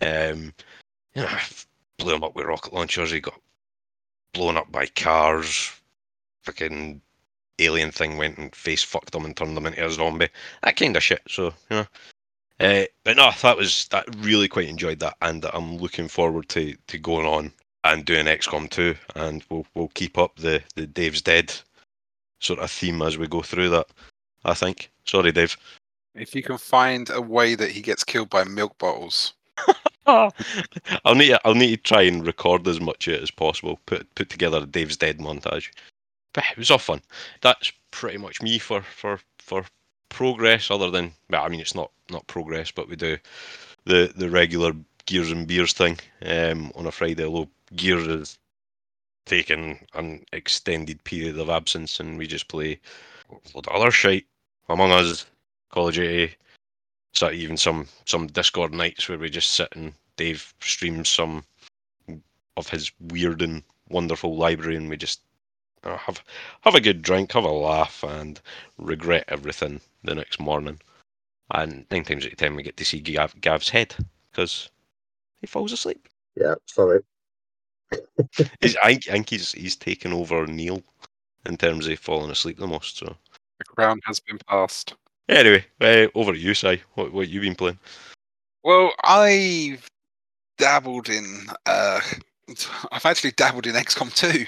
Um, 0.01 0.53
you 1.15 1.21
know, 1.21 1.37
blew 1.97 2.15
him 2.15 2.23
up 2.23 2.35
with 2.35 2.45
rocket 2.45 2.73
launchers. 2.73 3.11
He 3.11 3.21
got 3.21 3.39
blown 4.33 4.57
up 4.57 4.71
by 4.71 4.87
cars. 4.87 5.71
Fucking 6.43 7.01
alien 7.59 7.91
thing 7.91 8.17
went 8.17 8.37
and 8.37 8.53
face 8.53 8.83
fucked 8.83 9.15
him 9.15 9.23
and 9.23 9.37
turned 9.37 9.57
him 9.57 9.65
into 9.65 9.85
a 9.85 9.89
zombie. 9.91 10.29
That 10.61 10.75
kind 10.75 10.97
of 10.97 11.03
shit. 11.03 11.21
So 11.29 11.53
you 11.69 11.77
know. 11.77 11.85
Uh, 12.63 12.85
but 13.03 13.17
no, 13.17 13.29
that 13.41 13.57
was 13.57 13.89
that. 13.89 14.05
Really 14.19 14.47
quite 14.47 14.69
enjoyed 14.69 14.99
that, 14.99 15.17
and 15.21 15.43
I'm 15.53 15.77
looking 15.77 16.07
forward 16.07 16.47
to 16.49 16.73
to 16.87 16.97
going 16.97 17.25
on 17.25 17.51
and 17.83 18.05
doing 18.05 18.25
XCOM 18.25 18.69
2, 18.69 18.95
and 19.15 19.43
we'll 19.49 19.65
we'll 19.75 19.89
keep 19.89 20.17
up 20.17 20.37
the 20.37 20.63
the 20.75 20.87
Dave's 20.87 21.21
dead 21.21 21.53
sort 22.39 22.59
of 22.59 22.71
theme 22.71 23.01
as 23.01 23.17
we 23.17 23.27
go 23.27 23.41
through 23.41 23.69
that. 23.71 23.87
I 24.45 24.53
think. 24.53 24.89
Sorry, 25.03 25.33
Dave. 25.33 25.57
If 26.15 26.33
you 26.33 26.41
can 26.41 26.57
find 26.57 27.09
a 27.09 27.21
way 27.21 27.55
that 27.55 27.71
he 27.71 27.81
gets 27.81 28.05
killed 28.05 28.29
by 28.29 28.45
milk 28.45 28.77
bottles. 28.77 29.33
I'll 30.05 31.15
need 31.15 31.37
I'll 31.43 31.55
need 31.55 31.83
to 31.83 31.83
try 31.83 32.03
and 32.03 32.25
record 32.25 32.65
as 32.67 32.79
much 32.79 33.09
of 33.09 33.15
it 33.15 33.23
as 33.23 33.31
possible. 33.31 33.77
Put 33.87 34.15
put 34.15 34.29
together 34.29 34.59
a 34.59 34.65
Dave's 34.65 34.95
dead 34.95 35.19
montage. 35.19 35.69
But 36.33 36.45
it 36.49 36.57
was 36.57 36.71
all 36.71 36.77
fun. 36.77 37.01
That's 37.41 37.73
pretty 37.91 38.19
much 38.19 38.41
me 38.41 38.57
for 38.57 38.81
for 38.81 39.19
for 39.39 39.65
progress. 40.09 40.71
Other 40.71 40.89
than 40.91 41.13
well, 41.29 41.43
I 41.43 41.49
mean, 41.49 41.59
it's 41.59 41.75
not 41.75 41.91
not 42.09 42.27
progress, 42.27 42.71
but 42.71 42.89
we 42.89 42.95
do 42.95 43.17
the 43.85 44.11
the 44.15 44.29
regular 44.29 44.73
gears 45.05 45.31
and 45.31 45.47
beers 45.47 45.73
thing 45.73 45.99
um, 46.25 46.71
on 46.75 46.87
a 46.87 46.91
Friday. 46.91 47.25
Although 47.25 47.49
gears 47.75 48.07
is 48.07 48.37
taking 49.25 49.85
an 49.93 50.25
extended 50.33 51.03
period 51.03 51.37
of 51.39 51.49
absence, 51.49 51.99
and 51.99 52.17
we 52.17 52.27
just 52.27 52.47
play 52.47 52.79
a 53.29 53.35
load 53.53 53.67
of 53.67 53.73
other 53.73 53.91
shite. 53.91 54.25
Among 54.69 54.91
Us, 54.91 55.25
Call 55.69 55.89
of 55.89 55.93
Duty, 55.93 56.35
so 57.13 57.31
even 57.31 57.57
some 57.57 57.87
some 58.05 58.27
Discord 58.27 58.73
nights 58.73 59.07
where 59.07 59.17
we 59.17 59.29
just 59.29 59.51
sit 59.51 59.69
and 59.75 59.93
Dave 60.15 60.53
streams 60.61 61.09
some 61.09 61.43
of 62.55 62.69
his 62.69 62.91
weird 62.99 63.41
and 63.41 63.63
wonderful 63.89 64.37
library, 64.37 64.75
and 64.75 64.89
we 64.89 64.97
just 64.97 65.21
uh, 65.83 65.97
have 65.97 66.23
have 66.61 66.75
a 66.75 66.81
good 66.81 67.01
drink, 67.01 67.31
have 67.33 67.43
a 67.43 67.51
laugh, 67.51 68.03
and 68.03 68.39
regret 68.77 69.25
everything 69.27 69.81
the 70.03 70.15
next 70.15 70.39
morning. 70.39 70.79
And 71.51 71.85
nine 71.91 72.03
times 72.03 72.25
out 72.25 72.31
of 72.31 72.37
ten, 72.37 72.55
we 72.55 72.63
get 72.63 72.77
to 72.77 72.85
see 72.85 72.99
Gav, 72.99 73.39
Gav's 73.41 73.69
head 73.69 73.95
because 74.31 74.69
he 75.41 75.47
falls 75.47 75.71
asleep. 75.71 76.07
Yeah, 76.35 76.55
sorry. 76.65 77.01
He's, 78.61 78.75
I, 78.77 78.93
think- 78.93 79.07
I 79.09 79.11
think 79.11 79.29
he's 79.29 79.51
he's 79.51 79.75
taken 79.75 80.13
over 80.13 80.47
Neil 80.47 80.81
in 81.45 81.57
terms 81.57 81.87
of 81.87 81.99
falling 81.99 82.31
asleep 82.31 82.57
the 82.57 82.65
most. 82.65 82.97
So 82.97 83.15
The 83.59 83.65
crown 83.65 83.99
has 84.05 84.19
been 84.19 84.39
passed. 84.47 84.95
anyway, 85.29 85.65
uh, 85.81 86.07
over 86.15 86.33
to 86.33 86.39
you, 86.39 86.53
Si. 86.55 86.81
What 86.95 87.13
what 87.13 87.29
you 87.29 87.41
been 87.41 87.53
playing? 87.55 87.77
Well, 88.63 88.93
I've 89.03 89.85
dabbled 90.57 91.09
in. 91.09 91.45
Uh, 91.65 91.99
I've 92.91 93.05
actually 93.05 93.31
dabbled 93.31 93.67
in 93.67 93.75
XCOM 93.75 94.13
2. 94.15 94.45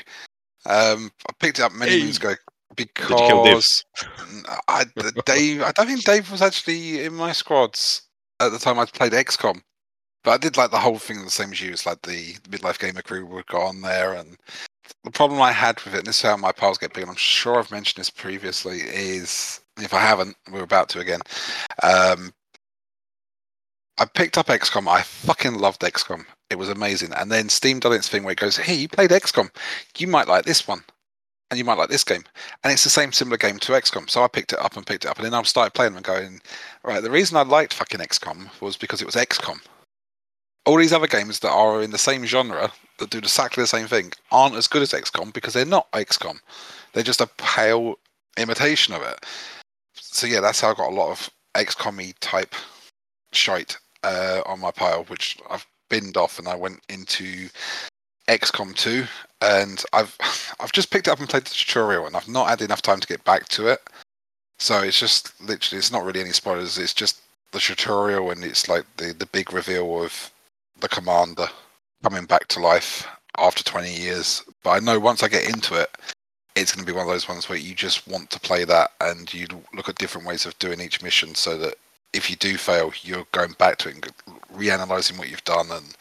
Um, 0.67 1.11
I 1.29 1.33
picked 1.39 1.59
it 1.59 1.63
up 1.63 1.73
many 1.73 1.91
Hey. 1.91 2.03
moons 2.03 2.17
ago 2.17 2.35
you 2.77 2.85
kill 3.17 3.43
Dave? 3.43 3.57
because 3.57 3.83
I, 4.67 4.85
Dave. 5.25 5.61
I 5.61 5.71
don't 5.71 5.87
think 5.87 6.03
Dave 6.03 6.31
was 6.31 6.41
actually 6.41 7.03
in 7.03 7.13
my 7.13 7.31
squads 7.31 8.03
at 8.39 8.49
the 8.51 8.59
time 8.59 8.79
I 8.79 8.85
played 8.85 9.13
XCOM. 9.13 9.61
But 10.23 10.31
I 10.31 10.37
did 10.37 10.57
like 10.57 10.71
the 10.71 10.79
whole 10.79 10.97
thing 10.97 11.23
the 11.23 11.29
same 11.29 11.51
as 11.51 11.61
you. 11.61 11.71
It's 11.71 11.85
like 11.85 12.01
the 12.01 12.33
midlife 12.49 12.79
gamer 12.79 13.03
crew 13.03 13.25
would 13.27 13.45
go 13.45 13.61
on 13.61 13.81
there, 13.81 14.13
and 14.13 14.35
the 15.03 15.11
problem 15.11 15.39
I 15.41 15.51
had 15.51 15.79
with 15.83 15.93
it, 15.93 15.99
and 15.99 16.07
this 16.07 16.17
is 16.17 16.21
how 16.23 16.35
my 16.35 16.51
piles 16.51 16.79
get 16.79 16.93
big, 16.93 17.03
and 17.03 17.11
I'm 17.11 17.15
sure 17.15 17.59
I've 17.59 17.71
mentioned 17.71 18.01
this 18.01 18.09
previously, 18.09 18.79
is 18.79 19.61
if 19.77 19.93
I 19.93 19.99
haven't, 19.99 20.35
we're 20.51 20.63
about 20.63 20.89
to 20.89 20.99
again. 20.99 21.21
Um, 21.83 22.33
I 23.99 24.05
picked 24.05 24.37
up 24.39 24.47
XCOM. 24.47 24.87
I 24.87 25.03
fucking 25.03 25.55
loved 25.59 25.81
XCOM. 25.81 26.25
It 26.49 26.57
was 26.57 26.69
amazing. 26.69 27.13
And 27.13 27.31
then 27.31 27.49
Steam 27.49 27.79
done 27.79 27.93
its 27.93 28.07
thing 28.07 28.23
where 28.23 28.33
it 28.33 28.39
goes, 28.39 28.57
"Hey, 28.57 28.75
you 28.75 28.87
played 28.87 29.11
XCOM. 29.11 29.49
You 29.97 30.07
might 30.07 30.27
like 30.27 30.45
this 30.45 30.67
one." 30.67 30.83
And 31.51 31.59
you 31.59 31.63
might 31.63 31.77
like 31.77 31.89
this 31.89 32.03
game, 32.03 32.23
and 32.63 32.73
it's 32.73 32.83
the 32.83 32.89
same 32.89 33.11
similar 33.11 33.37
game 33.37 33.59
to 33.59 33.73
XCOM. 33.73 34.09
So 34.09 34.23
I 34.23 34.27
picked 34.27 34.51
it 34.51 34.59
up 34.59 34.75
and 34.75 34.85
picked 34.85 35.05
it 35.05 35.09
up, 35.09 35.17
and 35.17 35.25
then 35.25 35.33
I 35.35 35.43
started 35.43 35.75
playing 35.75 35.95
and 35.95 36.03
going, 36.03 36.41
right. 36.83 37.03
The 37.03 37.11
reason 37.11 37.37
I 37.37 37.43
liked 37.43 37.71
fucking 37.71 37.99
XCOM 37.99 38.49
was 38.61 38.75
because 38.77 38.99
it 38.99 39.05
was 39.05 39.13
XCOM 39.13 39.59
all 40.65 40.77
these 40.77 40.93
other 40.93 41.07
games 41.07 41.39
that 41.39 41.51
are 41.51 41.81
in 41.81 41.91
the 41.91 41.97
same 41.97 42.25
genre 42.25 42.71
that 42.97 43.09
do 43.09 43.19
exactly 43.19 43.61
the 43.61 43.67
same 43.67 43.87
thing 43.87 44.11
aren't 44.31 44.55
as 44.55 44.67
good 44.67 44.81
as 44.81 44.91
XCOM 44.91 45.31
because 45.33 45.53
they're 45.53 45.65
not 45.65 45.91
XCOM. 45.91 46.39
They're 46.93 47.03
just 47.03 47.21
a 47.21 47.29
pale 47.37 47.95
imitation 48.37 48.93
of 48.93 49.03
it. 49.03 49.25
So 49.93 50.27
yeah, 50.27 50.41
that's 50.41 50.61
how 50.61 50.71
I 50.71 50.73
got 50.73 50.91
a 50.91 50.95
lot 50.95 51.11
of 51.11 51.29
XCOM 51.55 52.13
type 52.19 52.55
shite 53.31 53.77
uh, 54.03 54.41
on 54.45 54.59
my 54.59 54.71
pile, 54.71 55.03
which 55.05 55.37
I've 55.49 55.65
binned 55.89 56.17
off, 56.17 56.39
and 56.39 56.47
I 56.47 56.55
went 56.55 56.81
into 56.89 57.49
XCOM 58.27 58.75
2, 58.75 59.05
and 59.41 59.83
I've 59.93 60.15
I've 60.59 60.71
just 60.71 60.91
picked 60.91 61.07
it 61.07 61.11
up 61.11 61.19
and 61.19 61.29
played 61.29 61.45
the 61.45 61.49
tutorial, 61.51 62.07
and 62.07 62.15
I've 62.15 62.27
not 62.27 62.49
had 62.49 62.61
enough 62.61 62.81
time 62.81 62.99
to 62.99 63.07
get 63.07 63.23
back 63.23 63.47
to 63.49 63.67
it. 63.67 63.81
So 64.57 64.81
it's 64.81 64.99
just 64.99 65.39
literally, 65.41 65.79
it's 65.79 65.91
not 65.91 66.05
really 66.05 66.21
any 66.21 66.31
spoilers. 66.31 66.77
It's 66.77 66.93
just 66.93 67.21
the 67.51 67.59
tutorial, 67.59 68.31
and 68.31 68.43
it's 68.43 68.69
like 68.69 68.85
the 68.97 69.13
the 69.13 69.27
big 69.27 69.53
reveal 69.53 70.03
of 70.03 70.31
the 70.79 70.89
commander 70.89 71.47
coming 72.03 72.25
back 72.25 72.47
to 72.47 72.59
life 72.59 73.07
after 73.37 73.63
20 73.63 73.93
years. 73.93 74.43
But 74.63 74.71
I 74.71 74.79
know 74.79 74.99
once 74.99 75.23
I 75.23 75.27
get 75.27 75.49
into 75.49 75.75
it, 75.75 75.89
it's 76.55 76.73
going 76.73 76.85
to 76.85 76.91
be 76.91 76.95
one 76.95 77.05
of 77.05 77.11
those 77.11 77.27
ones 77.27 77.49
where 77.49 77.57
you 77.57 77.75
just 77.75 78.07
want 78.07 78.29
to 78.29 78.39
play 78.39 78.63
that 78.63 78.91
and 79.01 79.33
you 79.33 79.47
look 79.73 79.89
at 79.89 79.97
different 79.97 80.27
ways 80.27 80.45
of 80.45 80.57
doing 80.59 80.79
each 80.79 81.01
mission 81.01 81.35
so 81.35 81.57
that 81.57 81.75
if 82.15 82.29
you 82.29 82.35
do 82.35 82.57
fail, 82.57 82.91
you're 83.01 83.27
going 83.31 83.53
back 83.57 83.77
to 83.79 83.89
it 83.89 83.95
and 83.95 84.13
reanalyzing 84.55 85.17
what 85.17 85.29
you've 85.29 85.43
done. 85.43 85.67
And 85.71 85.95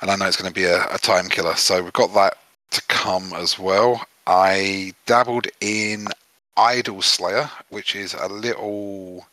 and 0.00 0.10
I 0.10 0.16
know 0.16 0.26
it's 0.26 0.36
going 0.36 0.52
to 0.52 0.54
be 0.54 0.66
a, 0.66 0.84
a 0.94 0.98
time 0.98 1.28
killer. 1.28 1.54
So 1.54 1.82
we've 1.82 1.92
got 1.92 2.12
that 2.14 2.36
to 2.72 2.82
come 2.88 3.32
as 3.34 3.58
well. 3.58 4.04
I 4.26 4.92
dabbled 5.06 5.46
in 5.60 6.08
Idle 6.56 7.00
Slayer, 7.02 7.48
which 7.70 7.96
is 7.96 8.14
a 8.14 8.28
little 8.28 9.26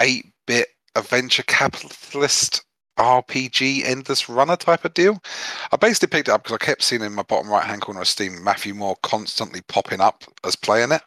8 0.00 0.26
bit 0.46 0.68
adventure 0.96 1.42
capitalist 1.44 2.62
RPG 2.98 3.84
endless 3.84 4.28
runner 4.28 4.56
type 4.56 4.84
of 4.84 4.94
deal. 4.94 5.22
I 5.70 5.76
basically 5.76 6.08
picked 6.08 6.28
it 6.28 6.32
up 6.32 6.42
because 6.42 6.54
I 6.54 6.64
kept 6.64 6.82
seeing 6.82 7.02
in 7.02 7.12
my 7.12 7.22
bottom 7.22 7.50
right 7.50 7.64
hand 7.64 7.82
corner 7.82 8.00
of 8.00 8.08
Steam 8.08 8.42
Matthew 8.42 8.74
Moore 8.74 8.96
constantly 9.02 9.60
popping 9.68 10.00
up 10.00 10.24
as 10.44 10.56
playing 10.56 10.92
it. 10.92 11.02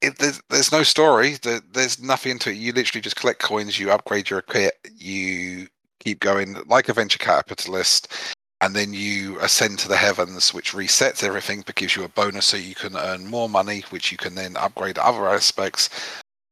It 0.00 0.18
there's, 0.18 0.40
there's 0.48 0.72
no 0.72 0.82
story. 0.82 1.36
There, 1.42 1.60
there's 1.72 2.00
nothing 2.00 2.32
into 2.32 2.50
it. 2.50 2.56
You 2.56 2.72
literally 2.72 3.02
just 3.02 3.16
collect 3.16 3.40
coins, 3.40 3.78
you 3.78 3.90
upgrade 3.90 4.30
your 4.30 4.42
kit, 4.42 4.74
you 4.96 5.68
keep 6.00 6.20
going 6.20 6.56
like 6.66 6.88
a 6.88 6.92
venture 6.92 7.18
capitalist, 7.18 8.12
and 8.60 8.74
then 8.74 8.92
you 8.92 9.38
ascend 9.40 9.78
to 9.80 9.88
the 9.88 9.96
heavens, 9.96 10.54
which 10.54 10.72
resets 10.72 11.22
everything 11.22 11.62
but 11.66 11.74
gives 11.74 11.96
you 11.96 12.04
a 12.04 12.08
bonus 12.08 12.46
so 12.46 12.56
you 12.56 12.74
can 12.74 12.96
earn 12.96 13.26
more 13.26 13.48
money, 13.48 13.84
which 13.90 14.10
you 14.12 14.18
can 14.18 14.34
then 14.34 14.56
upgrade 14.56 14.98
other 14.98 15.28
aspects, 15.28 15.90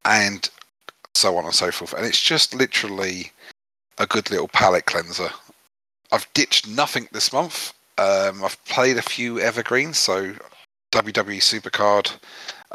and 0.04 0.50
so 1.14 1.36
on 1.36 1.44
and 1.44 1.54
so 1.54 1.70
forth. 1.70 1.92
And 1.92 2.04
it's 2.04 2.22
just 2.22 2.54
literally 2.54 3.32
a 3.98 4.06
good 4.06 4.30
little 4.30 4.48
palate 4.48 4.86
cleanser. 4.86 5.30
I've 6.12 6.32
ditched 6.34 6.68
nothing 6.68 7.08
this 7.12 7.32
month. 7.32 7.72
Um, 7.98 8.44
I've 8.44 8.62
played 8.66 8.98
a 8.98 9.02
few 9.02 9.40
evergreens, 9.40 9.98
so 9.98 10.34
WWE 10.92 11.38
Supercard 11.38 12.12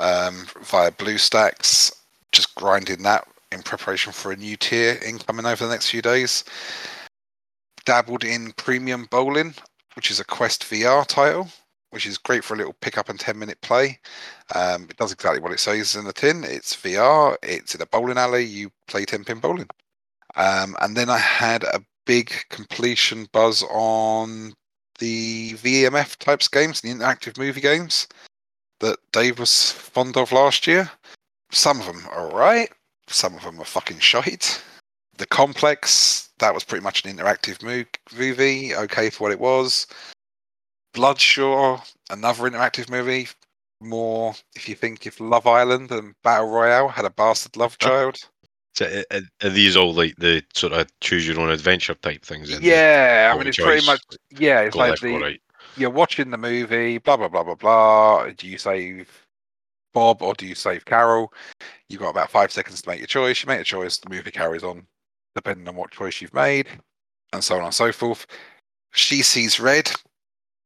um, 0.02 0.48
via 0.64 0.92
BlueStacks, 0.92 1.94
just 2.32 2.54
grinding 2.56 3.04
that 3.04 3.28
in 3.52 3.62
preparation 3.62 4.12
for 4.12 4.32
a 4.32 4.36
new 4.36 4.58
tier 4.58 5.00
incoming 5.06 5.46
over 5.46 5.66
the 5.66 5.72
next 5.72 5.90
few 5.90 6.02
days. 6.02 6.44
Dabbled 7.86 8.24
in 8.24 8.54
Premium 8.54 9.08
Bowling, 9.12 9.54
which 9.96 10.12
is 10.12 10.20
a 10.20 10.26
Quest 10.26 10.64
VR 10.64 11.06
title, 11.06 11.50
which 11.92 12.06
is 12.06 12.18
great 12.18 12.44
for 12.44 12.54
a 12.54 12.58
little 12.58 12.76
pick 12.82 12.98
up 12.98 13.10
and 13.10 13.20
10 13.20 13.38
minute 13.38 13.60
play. 13.62 14.00
Um, 14.56 14.88
it 14.90 14.98
does 14.98 15.12
exactly 15.12 15.42
what 15.42 15.52
it 15.52 15.60
says 15.60 15.96
in 15.96 16.06
the 16.06 16.14
tin. 16.14 16.44
It's 16.44 16.76
VR, 16.76 17.36
it's 17.44 17.76
in 17.76 17.82
a 17.82 17.86
bowling 17.86 18.18
alley, 18.18 18.44
you 18.44 18.72
play 18.88 19.06
10 19.06 19.24
pin 19.24 19.40
bowling. 19.40 19.70
Um, 20.36 20.76
and 20.82 20.96
then 20.96 21.10
I 21.10 21.18
had 21.18 21.64
a 21.64 21.84
big 22.06 22.32
completion 22.50 23.28
buzz 23.34 23.64
on 23.70 24.54
the 25.00 25.54
VMF 25.54 26.18
types 26.18 26.48
games, 26.48 26.82
the 26.82 26.90
interactive 26.90 27.38
movie 27.38 27.62
games 27.62 28.08
that 28.82 29.00
Dave 29.12 29.40
was 29.40 29.72
fond 29.72 30.18
of 30.18 30.32
last 30.32 30.68
year. 30.68 30.92
Some 31.52 31.80
of 31.80 31.86
them 31.86 32.06
are 32.12 32.30
right, 32.30 32.70
some 33.08 33.36
of 33.36 33.44
them 33.44 33.60
are 33.60 33.66
fucking 33.66 34.00
shite. 34.00 34.62
The 35.18 35.26
Complex, 35.26 36.30
that 36.40 36.54
was 36.54 36.64
pretty 36.64 36.84
much 36.84 37.06
an 37.06 37.16
interactive 37.16 37.62
movie, 38.14 38.76
okay 38.76 39.10
for 39.10 39.24
what 39.24 39.32
it 39.32 39.40
was. 39.40 39.88
Bloodshore, 40.94 41.82
another 42.10 42.50
interactive 42.50 42.90
movie. 42.90 43.28
More 43.82 44.36
if 44.56 44.70
you 44.70 44.76
think 44.76 45.08
if 45.08 45.20
Love 45.20 45.48
Island 45.48 45.92
and 45.92 46.14
Battle 46.24 46.50
Royale 46.50 46.88
had 46.88 47.06
a 47.06 47.10
bastard 47.10 47.58
love 47.58 47.78
child. 47.80 48.18
So 48.76 49.04
are, 49.12 49.50
these 49.50 49.76
all 49.76 49.94
like 49.94 50.16
the 50.18 50.44
sort 50.54 50.74
of 50.74 50.88
choose 51.02 51.28
your 51.28 51.40
own 51.40 51.50
adventure 51.50 51.96
type 51.96 52.24
things? 52.24 52.50
Yeah, 52.60 53.32
I 53.34 53.38
mean 53.38 53.48
it's 53.48 53.58
pretty 53.58 53.86
much 53.86 54.02
yeah. 54.38 54.62
It's 54.62 54.76
like 54.76 55.00
the, 55.00 55.18
right. 55.18 55.42
You're 55.78 55.90
watching 55.90 56.30
the 56.32 56.38
movie, 56.38 56.98
blah 56.98 57.18
blah 57.18 57.28
blah 57.28 57.44
blah 57.44 57.56
blah. 57.56 58.30
Do 58.36 58.48
you 58.48 58.58
save 58.58 59.10
Bob 59.94 60.22
or 60.22 60.34
do 60.34 60.46
you 60.46 60.56
save 60.56 60.86
Carol? 60.86 61.34
You've 61.90 62.02
got 62.02 62.10
about 62.10 62.32
five 62.32 62.52
seconds 62.52 62.82
to 62.82 62.90
make 62.90 63.00
your 63.00 63.08
choice. 63.08 63.44
You 63.44 63.48
make 63.48 63.62
a 63.62 63.66
choice, 63.66 63.98
the 63.98 64.10
movie 64.10 64.32
carries 64.32 64.64
on, 64.64 64.86
depending 65.36 65.68
on 65.68 65.76
what 65.76 65.92
choice 65.92 66.22
you've 66.22 66.34
made, 66.34 66.68
and 67.34 67.44
so 67.44 67.58
on 67.58 67.66
and 67.66 67.74
so 67.74 67.92
forth. 67.92 68.26
She 68.94 69.22
sees 69.22 69.60
red, 69.60 69.92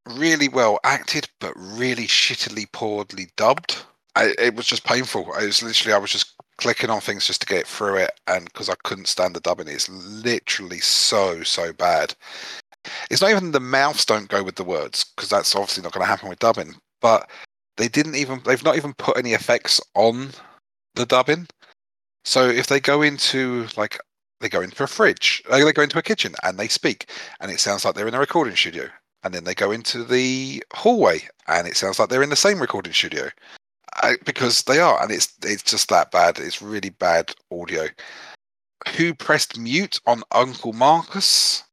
really 0.05 0.49
well 0.49 0.79
acted, 0.83 1.27
but 1.39 1.53
really 1.55 2.07
shittily 2.07 2.71
poorly 2.71 3.27
dubbed. 3.37 3.77
I, 4.15 4.33
it 4.39 4.55
was 4.55 4.65
just 4.65 4.85
painful. 4.85 5.31
I 5.33 5.45
was 5.45 5.61
literally, 5.61 5.93
I 5.93 5.97
was 5.97 6.11
just 6.11 6.35
clicking 6.57 6.89
on 6.89 7.01
things 7.01 7.27
just 7.27 7.41
to 7.41 7.47
get 7.47 7.67
through 7.67 7.97
it, 7.97 8.11
and 8.27 8.45
because 8.45 8.69
I 8.69 8.75
couldn't 8.83 9.07
stand 9.07 9.35
the 9.35 9.41
dubbing, 9.41 9.67
it's 9.67 9.89
literally 9.89 10.79
so 10.79 11.43
so 11.43 11.73
bad. 11.73 12.15
It's 13.09 13.21
not 13.21 13.31
even 13.31 13.51
the 13.51 13.59
mouths 13.59 14.05
don't 14.05 14.29
go 14.29 14.43
with 14.43 14.55
the 14.55 14.63
words 14.63 15.03
because 15.15 15.29
that's 15.29 15.55
obviously 15.55 15.83
not 15.83 15.93
going 15.93 16.03
to 16.03 16.09
happen 16.09 16.29
with 16.29 16.39
dubbing. 16.39 16.75
But 17.01 17.29
they 17.77 17.87
didn't 17.87 18.15
even 18.15 18.41
they've 18.45 18.63
not 18.63 18.77
even 18.77 18.93
put 18.93 19.17
any 19.17 19.33
effects 19.33 19.81
on 19.95 20.29
the 20.95 21.05
dubbing. 21.05 21.47
So 22.23 22.49
if 22.49 22.67
they 22.67 22.79
go 22.79 23.01
into 23.01 23.67
like 23.77 23.99
they 24.41 24.49
go 24.49 24.61
into 24.61 24.83
a 24.83 24.87
fridge, 24.87 25.43
uh, 25.49 25.63
they 25.63 25.71
go 25.71 25.81
into 25.81 25.99
a 25.99 26.03
kitchen 26.03 26.35
and 26.43 26.57
they 26.57 26.67
speak, 26.67 27.09
and 27.39 27.51
it 27.51 27.59
sounds 27.59 27.85
like 27.85 27.95
they're 27.95 28.07
in 28.07 28.13
a 28.13 28.19
recording 28.19 28.55
studio. 28.55 28.89
And 29.23 29.33
then 29.33 29.43
they 29.43 29.55
go 29.55 29.71
into 29.71 30.03
the 30.03 30.63
hallway, 30.73 31.27
and 31.47 31.67
it 31.67 31.75
sounds 31.77 31.97
like 31.97 32.09
they're 32.09 32.21
in 32.23 32.29
the 32.29 32.35
same 32.35 32.59
recording 32.59 32.93
studio. 32.93 33.29
I, 34.03 34.17
because 34.25 34.63
they 34.63 34.79
are, 34.79 35.01
and 35.01 35.11
it's 35.11 35.33
it's 35.43 35.63
just 35.63 35.89
that 35.89 36.11
bad. 36.11 36.37
It's 36.37 36.61
really 36.61 36.89
bad 36.89 37.33
audio. 37.51 37.87
Who 38.97 39.13
pressed 39.15 39.57
mute 39.57 39.99
on 40.05 40.23
Uncle 40.31 40.73
Marcus, 40.73 41.63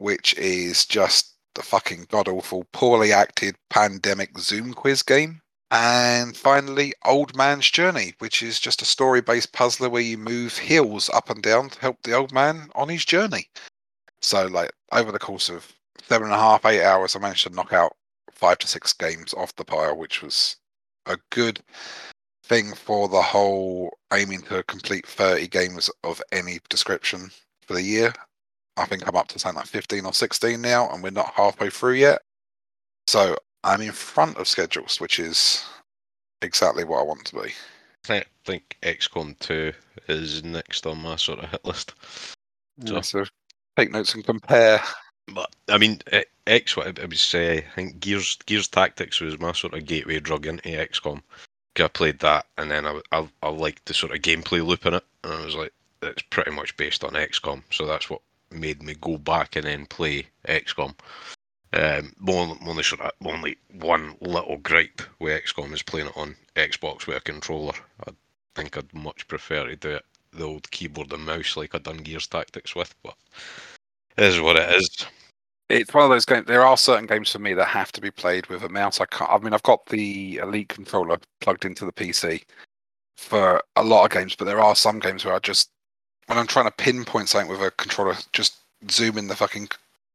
which 0.00 0.34
is 0.38 0.86
just 0.86 1.34
the 1.54 1.62
fucking 1.62 2.06
god 2.08 2.26
awful, 2.26 2.64
poorly 2.72 3.12
acted 3.12 3.54
pandemic 3.68 4.38
Zoom 4.38 4.72
quiz 4.72 5.02
game. 5.02 5.42
And 5.70 6.34
finally, 6.34 6.94
Old 7.04 7.36
Man's 7.36 7.70
Journey, 7.70 8.14
which 8.18 8.42
is 8.42 8.58
just 8.58 8.82
a 8.82 8.86
story 8.86 9.20
based 9.20 9.52
puzzler 9.52 9.90
where 9.90 10.02
you 10.02 10.16
move 10.16 10.56
hills 10.56 11.10
up 11.10 11.28
and 11.28 11.42
down 11.42 11.68
to 11.70 11.80
help 11.80 11.98
the 12.02 12.14
old 12.14 12.32
man 12.32 12.70
on 12.74 12.88
his 12.88 13.04
journey. 13.04 13.48
So, 14.22 14.46
like, 14.46 14.72
over 14.90 15.12
the 15.12 15.18
course 15.18 15.50
of 15.50 15.70
seven 16.02 16.28
and 16.28 16.34
a 16.34 16.38
half, 16.38 16.64
eight 16.64 16.82
hours, 16.82 17.14
I 17.14 17.18
managed 17.18 17.46
to 17.46 17.54
knock 17.54 17.72
out 17.72 17.92
five 18.32 18.58
to 18.58 18.66
six 18.66 18.94
games 18.94 19.34
off 19.34 19.54
the 19.56 19.64
pile, 19.64 19.96
which 19.96 20.22
was 20.22 20.56
a 21.06 21.18
good 21.30 21.60
thing 22.44 22.74
for 22.74 23.06
the 23.06 23.22
whole 23.22 23.96
aiming 24.12 24.42
to 24.42 24.62
complete 24.62 25.06
30 25.06 25.46
games 25.48 25.90
of 26.04 26.22
any 26.32 26.58
description 26.70 27.30
for 27.60 27.74
the 27.74 27.82
year. 27.82 28.14
I 28.76 28.86
think 28.86 29.06
I'm 29.06 29.16
up 29.16 29.28
to 29.28 29.38
something 29.38 29.58
like 29.58 29.66
15 29.66 30.06
or 30.06 30.12
16 30.12 30.60
now, 30.60 30.88
and 30.90 31.02
we're 31.02 31.10
not 31.10 31.34
halfway 31.34 31.70
through 31.70 31.94
yet. 31.94 32.22
So 33.06 33.36
I'm 33.64 33.80
in 33.80 33.92
front 33.92 34.36
of 34.36 34.48
schedules, 34.48 35.00
which 35.00 35.18
is 35.18 35.64
exactly 36.42 36.84
what 36.84 37.00
I 37.00 37.04
want 37.04 37.24
to 37.26 37.42
be. 37.42 37.52
I 38.08 38.24
think 38.44 38.78
XCOM 38.82 39.38
2 39.40 39.72
is 40.08 40.42
next 40.42 40.86
on 40.86 41.02
my 41.02 41.16
sort 41.16 41.40
of 41.40 41.50
hit 41.50 41.64
list. 41.64 41.94
So, 42.86 42.94
yeah, 42.94 43.00
so 43.02 43.24
take 43.76 43.90
notes 43.90 44.14
and 44.14 44.24
compare. 44.24 44.80
But 45.34 45.54
I 45.68 45.78
mean, 45.78 46.00
eh, 46.10 46.24
X. 46.46 46.76
What 46.76 46.98
I 46.98 47.04
would 47.04 47.18
say, 47.18 47.58
I 47.58 47.74
think 47.74 48.00
Gears 48.00 48.36
Gears 48.46 48.68
Tactics 48.68 49.20
was 49.20 49.38
my 49.38 49.52
sort 49.52 49.74
of 49.74 49.86
gateway 49.86 50.18
drug 50.20 50.46
into 50.46 50.68
XCOM. 50.68 51.22
I 51.78 51.88
played 51.88 52.18
that, 52.20 52.46
and 52.58 52.70
then 52.70 52.86
I 52.86 53.00
I, 53.12 53.28
I 53.42 53.48
liked 53.48 53.86
the 53.86 53.94
sort 53.94 54.12
of 54.12 54.22
gameplay 54.22 54.64
loop 54.66 54.86
in 54.86 54.94
it, 54.94 55.04
and 55.24 55.32
I 55.32 55.44
was 55.44 55.54
like, 55.54 55.72
it's 56.02 56.22
pretty 56.22 56.50
much 56.50 56.76
based 56.76 57.04
on 57.04 57.12
XCOM, 57.12 57.62
so 57.70 57.86
that's 57.86 58.10
what 58.10 58.22
made 58.50 58.82
me 58.82 58.94
go 59.00 59.18
back 59.18 59.56
and 59.56 59.66
then 59.66 59.86
play 59.86 60.26
XCOM. 60.46 60.94
Um, 61.72 62.12
only, 62.26 62.58
only 63.24 63.58
one 63.74 64.16
little 64.20 64.56
gripe 64.58 65.02
with 65.20 65.42
XCOM 65.44 65.72
is 65.72 65.82
playing 65.82 66.08
it 66.08 66.16
on 66.16 66.34
Xbox 66.56 67.06
with 67.06 67.16
a 67.16 67.20
controller. 67.20 67.74
I 68.06 68.12
think 68.56 68.76
I'd 68.76 68.92
much 68.92 69.28
prefer 69.28 69.66
to 69.66 69.76
do 69.76 69.90
it 69.90 70.04
the 70.32 70.44
old 70.44 70.70
keyboard 70.70 71.12
and 71.12 71.24
mouse 71.24 71.56
like 71.56 71.74
I'd 71.74 71.82
done 71.82 71.98
Gears 71.98 72.26
Tactics 72.26 72.74
with, 72.74 72.94
but 73.02 73.14
is 74.16 74.40
what 74.40 74.56
it 74.56 74.74
is. 74.74 75.06
It's 75.68 75.94
one 75.94 76.04
of 76.04 76.10
those 76.10 76.24
games. 76.24 76.46
There 76.46 76.64
are 76.66 76.76
certain 76.76 77.06
games 77.06 77.30
for 77.30 77.38
me 77.38 77.54
that 77.54 77.66
have 77.66 77.92
to 77.92 78.00
be 78.00 78.10
played 78.10 78.46
with 78.48 78.62
a 78.62 78.68
mouse. 78.68 79.00
I 79.00 79.06
can't. 79.06 79.30
I 79.30 79.38
mean, 79.38 79.54
I've 79.54 79.62
got 79.62 79.86
the 79.86 80.38
Elite 80.38 80.68
controller 80.68 81.18
plugged 81.40 81.64
into 81.64 81.84
the 81.84 81.92
PC 81.92 82.42
for 83.16 83.62
a 83.76 83.84
lot 83.84 84.04
of 84.04 84.10
games, 84.10 84.34
but 84.34 84.46
there 84.46 84.60
are 84.60 84.74
some 84.74 84.98
games 84.98 85.24
where 85.24 85.34
I 85.34 85.38
just, 85.38 85.70
when 86.30 86.38
I'm 86.38 86.46
trying 86.46 86.66
to 86.66 86.70
pinpoint 86.70 87.28
something 87.28 87.50
with 87.50 87.60
a 87.60 87.72
controller, 87.72 88.14
just 88.32 88.58
zooming 88.88 89.26
the 89.26 89.34
fucking 89.34 89.68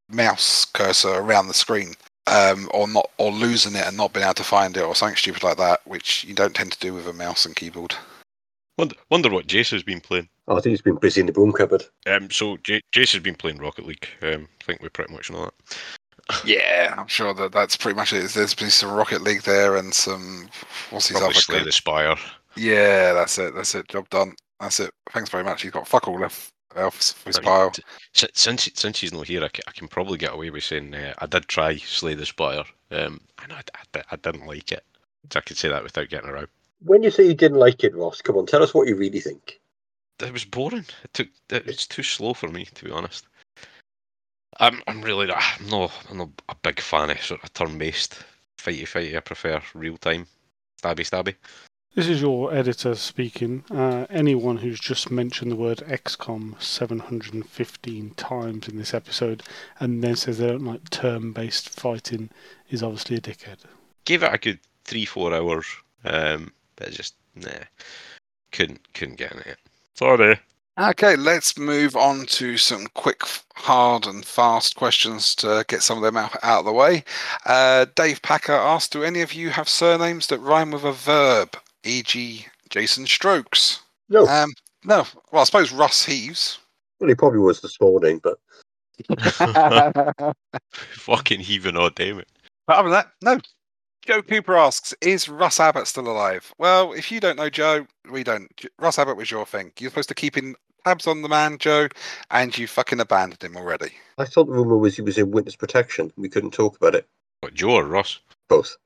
mouse 0.10 0.64
cursor 0.64 1.10
around 1.10 1.50
the 1.50 1.54
screen, 1.54 1.94
um, 2.28 2.70
or 2.74 2.88
not, 2.88 3.12
or 3.18 3.32
losing 3.32 3.76
it 3.76 3.86
and 3.86 3.98
not 3.98 4.14
being 4.14 4.24
able 4.24 4.34
to 4.36 4.44
find 4.44 4.78
it, 4.78 4.84
or 4.84 4.96
something 4.96 5.18
stupid 5.18 5.44
like 5.44 5.58
that, 5.58 5.86
which 5.86 6.24
you 6.24 6.34
don't 6.34 6.56
tend 6.56 6.72
to 6.72 6.80
do 6.80 6.94
with 6.94 7.06
a 7.08 7.14
mouse 7.14 7.46
and 7.46 7.58
keyboard. 7.58 7.94
Wonder, 8.78 8.96
wonder 9.12 9.30
what 9.30 9.48
Jayce 9.48 9.72
has 9.72 9.84
been 9.84 10.00
playing. 10.00 10.30
Oh, 10.48 10.58
I 10.58 10.62
think 10.62 10.72
he's 10.72 10.82
been 10.82 10.96
busy 10.96 11.20
in 11.20 11.28
the 11.28 11.34
broom 11.34 11.52
cupboard. 11.52 11.84
Um, 12.08 12.32
so 12.32 12.58
J- 12.64 12.82
Jayce 12.94 13.12
has 13.14 13.22
been 13.22 13.36
playing 13.36 13.58
Rocket 13.58 13.86
League. 13.86 14.08
Um, 14.22 14.48
I 14.62 14.64
think 14.64 14.82
we 14.82 14.90
pretty 14.90 15.14
much 15.14 15.30
know 15.30 15.46
that. 15.46 15.54
Yeah, 16.44 16.96
I'm 16.98 17.06
sure 17.06 17.36
that 17.36 17.52
that's 17.52 17.78
pretty 17.78 17.96
much 17.96 18.12
it. 18.12 18.28
There's 18.32 18.56
been 18.56 18.72
some 18.72 18.92
Rocket 18.92 19.22
League 19.22 19.44
there 19.44 19.76
and 19.76 19.94
some 19.94 20.50
what's 20.90 21.10
his 21.10 21.18
Probably 21.18 21.36
other 21.36 21.40
Slay 21.40 21.64
the 21.64 21.72
Spire. 21.72 22.16
Yeah, 22.56 23.14
that's 23.14 23.38
it. 23.38 23.54
That's 23.54 23.76
it. 23.76 23.88
Job 23.90 24.10
done. 24.10 24.34
That's 24.60 24.80
it. 24.80 24.92
Thanks 25.12 25.30
very 25.30 25.44
much. 25.44 25.62
He's 25.62 25.72
got 25.72 25.88
fuck 25.88 26.08
all 26.08 26.20
left 26.20 26.52
else 26.76 27.12
for 27.14 27.30
his 27.30 27.40
pile. 27.40 27.72
Since 28.14 28.70
since 28.74 29.00
he's 29.00 29.14
not 29.14 29.28
here, 29.28 29.44
I 29.44 29.48
can, 29.50 29.64
I 29.68 29.72
can 29.72 29.88
probably 29.88 30.18
get 30.18 30.34
away 30.34 30.50
with 30.50 30.64
saying 30.64 30.94
uh, 30.94 31.14
I 31.20 31.26
did 31.26 31.48
try 31.48 31.78
Slay 31.78 32.14
the 32.14 32.26
Spire. 32.26 32.64
Um, 32.92 33.22
I 33.40 33.48
know 33.48 33.56
I, 33.56 34.00
I, 34.00 34.04
I 34.12 34.16
didn't 34.18 34.46
like 34.48 34.72
it. 34.72 34.84
So 35.32 35.40
I 35.40 35.42
could 35.42 35.58
say 35.58 35.70
that 35.70 35.84
without 35.84 36.10
getting 36.10 36.30
around. 36.30 36.48
When 36.84 37.04
you 37.04 37.12
say 37.12 37.26
you 37.26 37.34
didn't 37.34 37.58
like 37.60 37.84
it, 37.84 37.96
Ross, 37.96 38.22
come 38.22 38.38
on, 38.38 38.46
tell 38.46 38.62
us 38.62 38.74
what 38.74 38.88
you 38.88 38.96
really 38.96 39.20
think. 39.20 39.60
It 40.20 40.32
was 40.32 40.46
boring. 40.46 40.86
It 41.04 41.14
took. 41.14 41.28
It 41.50 41.66
was 41.66 41.88
too 41.88 42.04
slow 42.04 42.34
for 42.34 42.48
me, 42.48 42.66
to 42.66 42.86
be 42.86 42.92
honest. 42.92 43.28
I'm. 44.60 44.82
I'm 44.88 45.02
really. 45.02 45.26
not- 45.28 45.44
I'm 45.60 45.68
not. 45.68 45.92
I'm 46.10 46.18
not 46.18 46.30
a 46.48 46.56
big 46.64 46.80
fan 46.80 47.10
of 47.10 47.22
sort 47.22 47.44
of 47.44 47.52
turn-based 47.54 48.20
fighty 48.58 48.84
fighty. 48.84 49.18
I 49.18 49.20
prefer 49.20 49.62
real 49.74 49.98
time, 49.98 50.28
stabby 50.82 51.00
stabby. 51.10 51.36
This 51.96 52.10
is 52.10 52.22
your 52.22 52.54
editor 52.54 52.94
speaking. 52.96 53.64
Uh, 53.72 54.06
anyone 54.10 54.58
who's 54.58 54.82
just 54.82 55.10
mentioned 55.10 55.50
the 55.50 55.56
word 55.56 55.78
XCOM 55.88 56.62
715 56.62 58.10
times 58.18 58.68
in 58.68 58.78
this 58.78 58.94
episode 58.94 59.44
and 59.80 60.04
then 60.04 60.18
says 60.18 60.40
they 60.40 60.48
don't 60.48 60.66
like 60.66 60.90
turn 60.90 61.32
based 61.32 61.70
fighting 61.70 62.32
is 62.70 62.84
obviously 62.84 63.16
a 63.16 63.22
dickhead. 63.22 63.60
Give 64.04 64.24
it 64.24 64.34
a 64.34 64.38
good 64.38 64.60
three 64.84 65.06
four 65.06 65.34
hours. 65.34 65.66
Um, 66.04 66.52
but 66.76 66.92
just 66.92 67.16
nah, 67.34 67.64
couldn't 68.52 68.94
couldn't 68.94 69.16
get 69.16 69.32
in 69.32 69.40
it. 69.40 69.58
Sorry. 69.94 70.38
Okay, 70.78 71.16
let's 71.16 71.58
move 71.58 71.96
on 71.96 72.26
to 72.26 72.58
some 72.58 72.88
quick, 72.94 73.22
hard, 73.54 74.06
and 74.06 74.26
fast 74.26 74.76
questions 74.76 75.34
to 75.36 75.64
get 75.70 75.82
some 75.82 76.00
of 76.00 76.04
them 76.04 76.18
out, 76.18 76.36
out 76.44 76.60
of 76.60 76.66
the 76.66 76.74
way. 76.74 77.06
Uh, 77.46 77.86
Dave 77.96 78.22
Packer 78.22 78.52
asked 78.52 78.92
Do 78.92 79.02
any 79.02 79.22
of 79.22 79.32
you 79.32 79.52
have 79.52 79.70
surnames 79.70 80.28
that 80.28 80.40
rhyme 80.40 80.72
with 80.72 80.84
a 80.84 80.92
verb, 80.92 81.56
e.g., 81.86 82.46
Jason 82.70 83.06
Strokes? 83.06 83.82
No, 84.10 84.28
Um, 84.28 84.52
no. 84.84 85.06
Well, 85.32 85.42
I 85.42 85.46
suppose 85.46 85.72
Russ 85.72 86.04
Heaves. 86.06 86.60
well, 87.00 87.08
he 87.10 87.16
probably 87.16 87.40
was 87.40 87.62
this 87.62 87.80
morning, 87.80 88.20
but 88.24 88.38
but 89.08 90.36
Fucking 90.72 91.40
heaving 91.42 91.76
all 91.78 91.90
damn 91.90 92.20
it. 92.20 92.28
other 92.68 92.84
than 92.90 92.92
that, 92.92 93.12
no. 93.22 93.40
Joe 94.06 94.22
Cooper 94.22 94.56
asks, 94.56 94.94
"Is 95.02 95.28
Russ 95.28 95.60
Abbott 95.60 95.88
still 95.88 96.08
alive?" 96.08 96.54
Well, 96.60 96.94
if 96.94 97.12
you 97.12 97.20
don't 97.20 97.38
know 97.38 97.50
Joe, 97.50 97.88
we 98.12 98.24
don't. 98.24 98.48
Russ 98.80 99.00
Abbott 99.00 99.18
was 99.18 99.32
your 99.32 99.46
thing. 99.46 99.72
You're 99.80 99.90
supposed 99.90 100.10
to 100.10 100.16
keep 100.16 100.38
in 100.38 100.56
tabs 100.86 101.08
on 101.08 101.24
the 101.24 101.30
man, 101.30 101.58
Joe, 101.58 101.88
and 102.30 102.56
you 102.56 102.68
fucking 102.68 103.00
abandoned 103.00 103.42
him 103.44 103.58
already. 103.58 103.94
I 104.20 104.26
thought 104.26 104.46
the 104.46 104.52
rumor 104.54 104.78
was 104.78 104.96
he 104.96 105.02
was 105.02 105.18
in 105.18 105.32
witness 105.32 105.56
protection. 105.56 106.12
We 106.18 106.30
couldn't 106.30 106.52
talk 106.52 106.78
about 106.78 106.94
it. 106.94 107.08
What 107.42 107.56
Joe 107.56 107.72
or 107.72 107.86
Russ? 107.86 108.20
Both. 108.48 108.78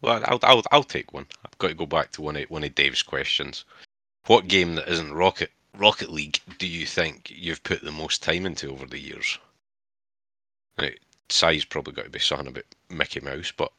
Well, 0.00 0.22
I'll, 0.26 0.38
I'll, 0.42 0.62
I'll 0.70 0.84
take 0.84 1.12
one. 1.12 1.26
I've 1.44 1.58
got 1.58 1.68
to 1.68 1.74
go 1.74 1.86
back 1.86 2.12
to 2.12 2.22
one 2.22 2.36
of, 2.36 2.48
one 2.50 2.64
of 2.64 2.74
Dave's 2.74 3.02
questions. 3.02 3.64
What 4.26 4.48
game 4.48 4.74
that 4.76 4.88
isn't 4.88 5.12
Rocket 5.12 5.50
Rocket 5.76 6.10
League 6.10 6.40
do 6.58 6.66
you 6.66 6.86
think 6.86 7.30
you've 7.34 7.62
put 7.62 7.82
the 7.82 7.92
most 7.92 8.22
time 8.22 8.46
into 8.46 8.70
over 8.70 8.86
the 8.86 8.98
years? 8.98 9.38
Si's 11.30 11.64
probably 11.64 11.92
got 11.92 12.04
to 12.04 12.10
be 12.10 12.18
something 12.18 12.48
about 12.48 12.64
Mickey 12.88 13.20
Mouse, 13.20 13.52
but 13.56 13.72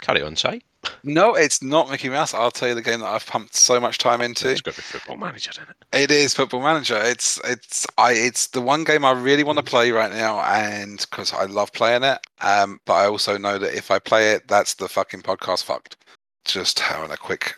carry 0.00 0.22
on, 0.22 0.36
Si. 0.36 0.62
No, 1.04 1.34
it's 1.34 1.62
not 1.62 1.90
Mickey 1.90 2.08
Mouse. 2.08 2.34
I'll 2.34 2.50
tell 2.50 2.68
you 2.68 2.74
the 2.74 2.82
game 2.82 3.00
that 3.00 3.08
I've 3.08 3.26
pumped 3.26 3.54
so 3.54 3.80
much 3.80 3.98
time 3.98 4.20
into. 4.20 4.50
It's 4.50 4.60
got 4.60 4.74
to 4.74 4.80
be 4.80 4.82
Football 4.82 5.16
Manager 5.16 5.50
in 5.56 5.68
it. 5.68 6.02
It 6.04 6.10
is 6.10 6.34
Football 6.34 6.62
Manager. 6.62 7.00
It's 7.02 7.40
it's 7.44 7.86
I 7.96 8.12
it's 8.12 8.48
the 8.48 8.60
one 8.60 8.84
game 8.84 9.04
I 9.04 9.12
really 9.12 9.44
want 9.44 9.58
to 9.58 9.64
play 9.64 9.90
right 9.90 10.12
now, 10.12 10.40
and 10.40 10.98
because 11.10 11.32
I 11.32 11.44
love 11.44 11.72
playing 11.72 12.04
it. 12.04 12.18
Um, 12.40 12.80
but 12.84 12.94
I 12.94 13.06
also 13.06 13.38
know 13.38 13.58
that 13.58 13.74
if 13.74 13.90
I 13.90 13.98
play 13.98 14.32
it, 14.32 14.48
that's 14.48 14.74
the 14.74 14.88
fucking 14.88 15.22
podcast 15.22 15.64
fucked. 15.64 15.96
Just 16.44 16.78
having 16.78 17.10
a 17.10 17.16
quick 17.16 17.56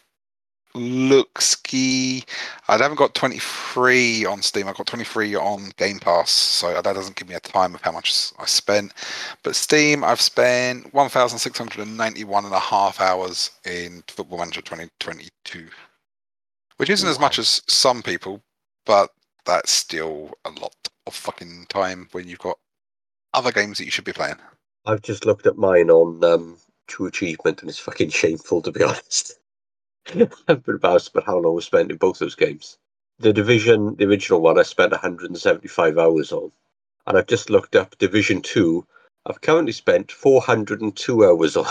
look 0.74 1.40
ski. 1.40 2.24
I 2.68 2.76
haven't 2.76 2.98
got 2.98 3.14
23 3.14 4.24
on 4.26 4.42
Steam. 4.42 4.68
I've 4.68 4.76
got 4.76 4.86
23 4.86 5.34
on 5.36 5.72
Game 5.76 5.98
Pass, 5.98 6.30
so 6.30 6.72
that 6.72 6.84
doesn't 6.84 7.16
give 7.16 7.28
me 7.28 7.34
a 7.34 7.40
time 7.40 7.74
of 7.74 7.80
how 7.80 7.92
much 7.92 8.32
I 8.38 8.46
spent. 8.46 8.92
But 9.42 9.56
Steam, 9.56 10.04
I've 10.04 10.20
spent 10.20 10.92
1,691 10.94 12.44
and 12.44 12.54
a 12.54 12.58
half 12.58 13.00
hours 13.00 13.50
in 13.64 14.02
Football 14.08 14.38
Manager 14.38 14.62
2022, 14.62 15.68
which 16.76 16.90
isn't 16.90 17.08
as 17.08 17.18
much 17.18 17.38
as 17.38 17.62
some 17.66 18.02
people, 18.02 18.42
but 18.86 19.10
that's 19.46 19.72
still 19.72 20.30
a 20.44 20.50
lot 20.50 20.74
of 21.06 21.14
fucking 21.14 21.66
time 21.68 22.08
when 22.12 22.28
you've 22.28 22.38
got 22.38 22.58
other 23.34 23.52
games 23.52 23.78
that 23.78 23.84
you 23.84 23.90
should 23.90 24.04
be 24.04 24.12
playing. 24.12 24.36
I've 24.86 25.02
just 25.02 25.26
looked 25.26 25.46
at 25.46 25.58
mine 25.58 25.90
on 25.90 26.22
um, 26.24 26.56
True 26.86 27.06
Achievement, 27.06 27.60
and 27.60 27.68
it's 27.68 27.78
fucking 27.78 28.10
shameful 28.10 28.62
to 28.62 28.72
be 28.72 28.82
honest. 28.84 29.39
I've 30.48 30.64
been 30.64 30.74
embarrassed 30.74 31.10
about 31.10 31.26
how 31.26 31.38
long 31.38 31.56
I 31.56 31.60
spent 31.60 31.90
in 31.90 31.96
both 31.96 32.18
those 32.18 32.34
games. 32.34 32.78
The 33.18 33.32
Division, 33.32 33.96
the 33.96 34.06
original 34.06 34.40
one, 34.40 34.58
I 34.58 34.62
spent 34.62 34.92
175 34.92 35.98
hours 35.98 36.32
on, 36.32 36.50
and 37.06 37.18
I've 37.18 37.26
just 37.26 37.50
looked 37.50 37.76
up 37.76 37.98
Division 37.98 38.40
Two. 38.40 38.86
I've 39.26 39.42
currently 39.42 39.72
spent 39.72 40.10
402 40.10 41.24
hours 41.24 41.56
on. 41.56 41.66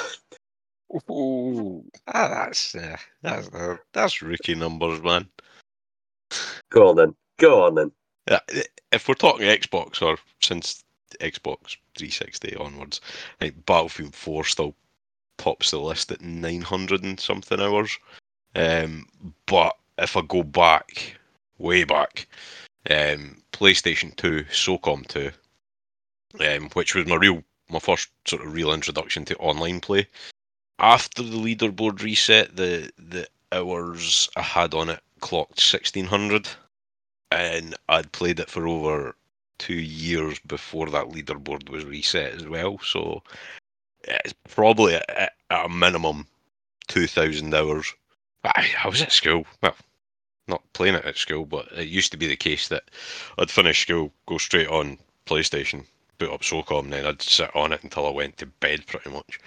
Ooh. 1.12 1.84
Ah, 2.08 2.46
that's 2.46 2.76
uh, 2.76 2.98
that's 3.22 3.48
uh, 3.50 3.78
that's 3.94 4.22
rookie 4.22 4.56
numbers, 4.56 5.02
man. 5.02 5.28
Go 6.70 6.90
on 6.90 6.96
then, 6.96 7.16
go 7.38 7.64
on 7.64 7.76
then. 7.76 7.92
Yeah, 8.30 8.40
if 8.92 9.08
we're 9.08 9.16
talking 9.16 9.48
Xbox 9.48 10.02
or 10.02 10.18
since 10.42 10.84
Xbox 11.20 11.78
360 11.98 12.56
onwards, 12.58 13.02
I 13.40 13.46
think 13.46 13.66
Battlefield 13.66 14.16
4 14.16 14.44
still 14.46 14.76
tops 15.40 15.72
the 15.72 15.80
list 15.80 16.12
at 16.12 16.22
900 16.22 17.04
and 17.04 17.20
something 17.20 17.60
hours. 17.60 17.98
Um, 18.56 19.08
but 19.48 19.76
if 19.98 20.16
I 20.16 20.22
go 20.22 20.44
back, 20.44 21.18
way 21.58 21.84
back, 21.84 22.28
um, 22.90 23.42
PlayStation 23.52 24.16
2, 24.16 24.46
SOCOM 24.52 25.08
2, 25.08 25.32
um, 26.48 26.70
which 26.74 26.94
was 26.94 27.08
my 27.08 27.16
real, 27.16 27.44
my 27.70 27.80
first 27.80 28.10
sort 28.26 28.44
of 28.44 28.54
real 28.54 28.74
introduction 28.74 29.26
to 29.26 29.36
online 29.38 29.80
play. 29.80 30.08
After 30.78 31.24
the 31.24 31.38
leaderboard 31.38 32.02
reset, 32.02 32.56
the 32.56 32.92
the 32.98 33.28
hours 33.52 34.30
I 34.36 34.42
had 34.42 34.74
on 34.74 34.90
it 34.90 35.02
clocked 35.20 35.60
1600 35.60 36.48
and 37.32 37.76
I'd 37.88 38.12
played 38.12 38.40
it 38.40 38.50
for 38.50 38.68
over 38.68 39.16
two 39.58 39.74
years 39.74 40.40
before 40.40 40.90
that 40.90 41.10
leaderboard 41.10 41.70
was 41.70 41.86
reset 41.86 42.34
as 42.34 42.48
well. 42.48 42.80
So 42.80 43.24
it's 44.10 44.34
probably 44.48 44.96
at, 44.96 45.10
at 45.10 45.32
a 45.50 45.70
minimum 45.70 46.28
two 46.88 47.08
thousand 47.08 47.54
hours. 47.54 47.94
I, 48.44 48.68
I 48.84 48.88
was 48.88 49.02
at 49.02 49.12
school. 49.12 49.46
Well, 49.62 49.76
not 50.48 50.64
playing 50.74 50.96
it 50.96 51.06
at 51.06 51.18
school, 51.18 51.46
but 51.46 51.68
it 51.76 51.88
used 51.88 52.12
to 52.12 52.18
be 52.18 52.28
the 52.28 52.36
case 52.36 52.68
that 52.70 52.84
I'd 53.38 53.52
finish 53.52 53.82
school, 53.82 54.12
go 54.26 54.38
straight 54.38 54.68
on 54.68 54.98
PlayStation, 55.26 55.86
boot 56.18 56.32
up 56.32 56.42
SOCOM, 56.42 56.90
then 56.90 57.06
I'd 57.06 57.22
sit 57.22 57.56
on 57.56 57.74
it 57.74 57.84
until 57.84 58.08
I 58.08 58.12
went 58.12 58.38
to 58.38 58.46
bed. 58.46 58.88
Pretty 58.88 59.10
much. 59.10 59.40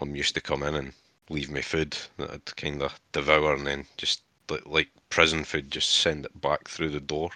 Mum 0.00 0.14
used 0.14 0.34
to 0.34 0.40
come 0.40 0.62
in 0.62 0.74
and 0.74 0.92
leave 1.28 1.50
me 1.50 1.62
food 1.62 1.96
that 2.18 2.30
I'd 2.30 2.56
kind 2.56 2.82
of 2.82 2.98
devour, 3.12 3.54
and 3.54 3.66
then 3.66 3.86
just 3.96 4.22
like, 4.48 4.66
like 4.66 4.88
prison 5.08 5.44
food, 5.44 5.70
just 5.70 5.90
send 5.90 6.24
it 6.24 6.40
back 6.40 6.68
through 6.68 6.90
the 6.90 7.00
door. 7.00 7.30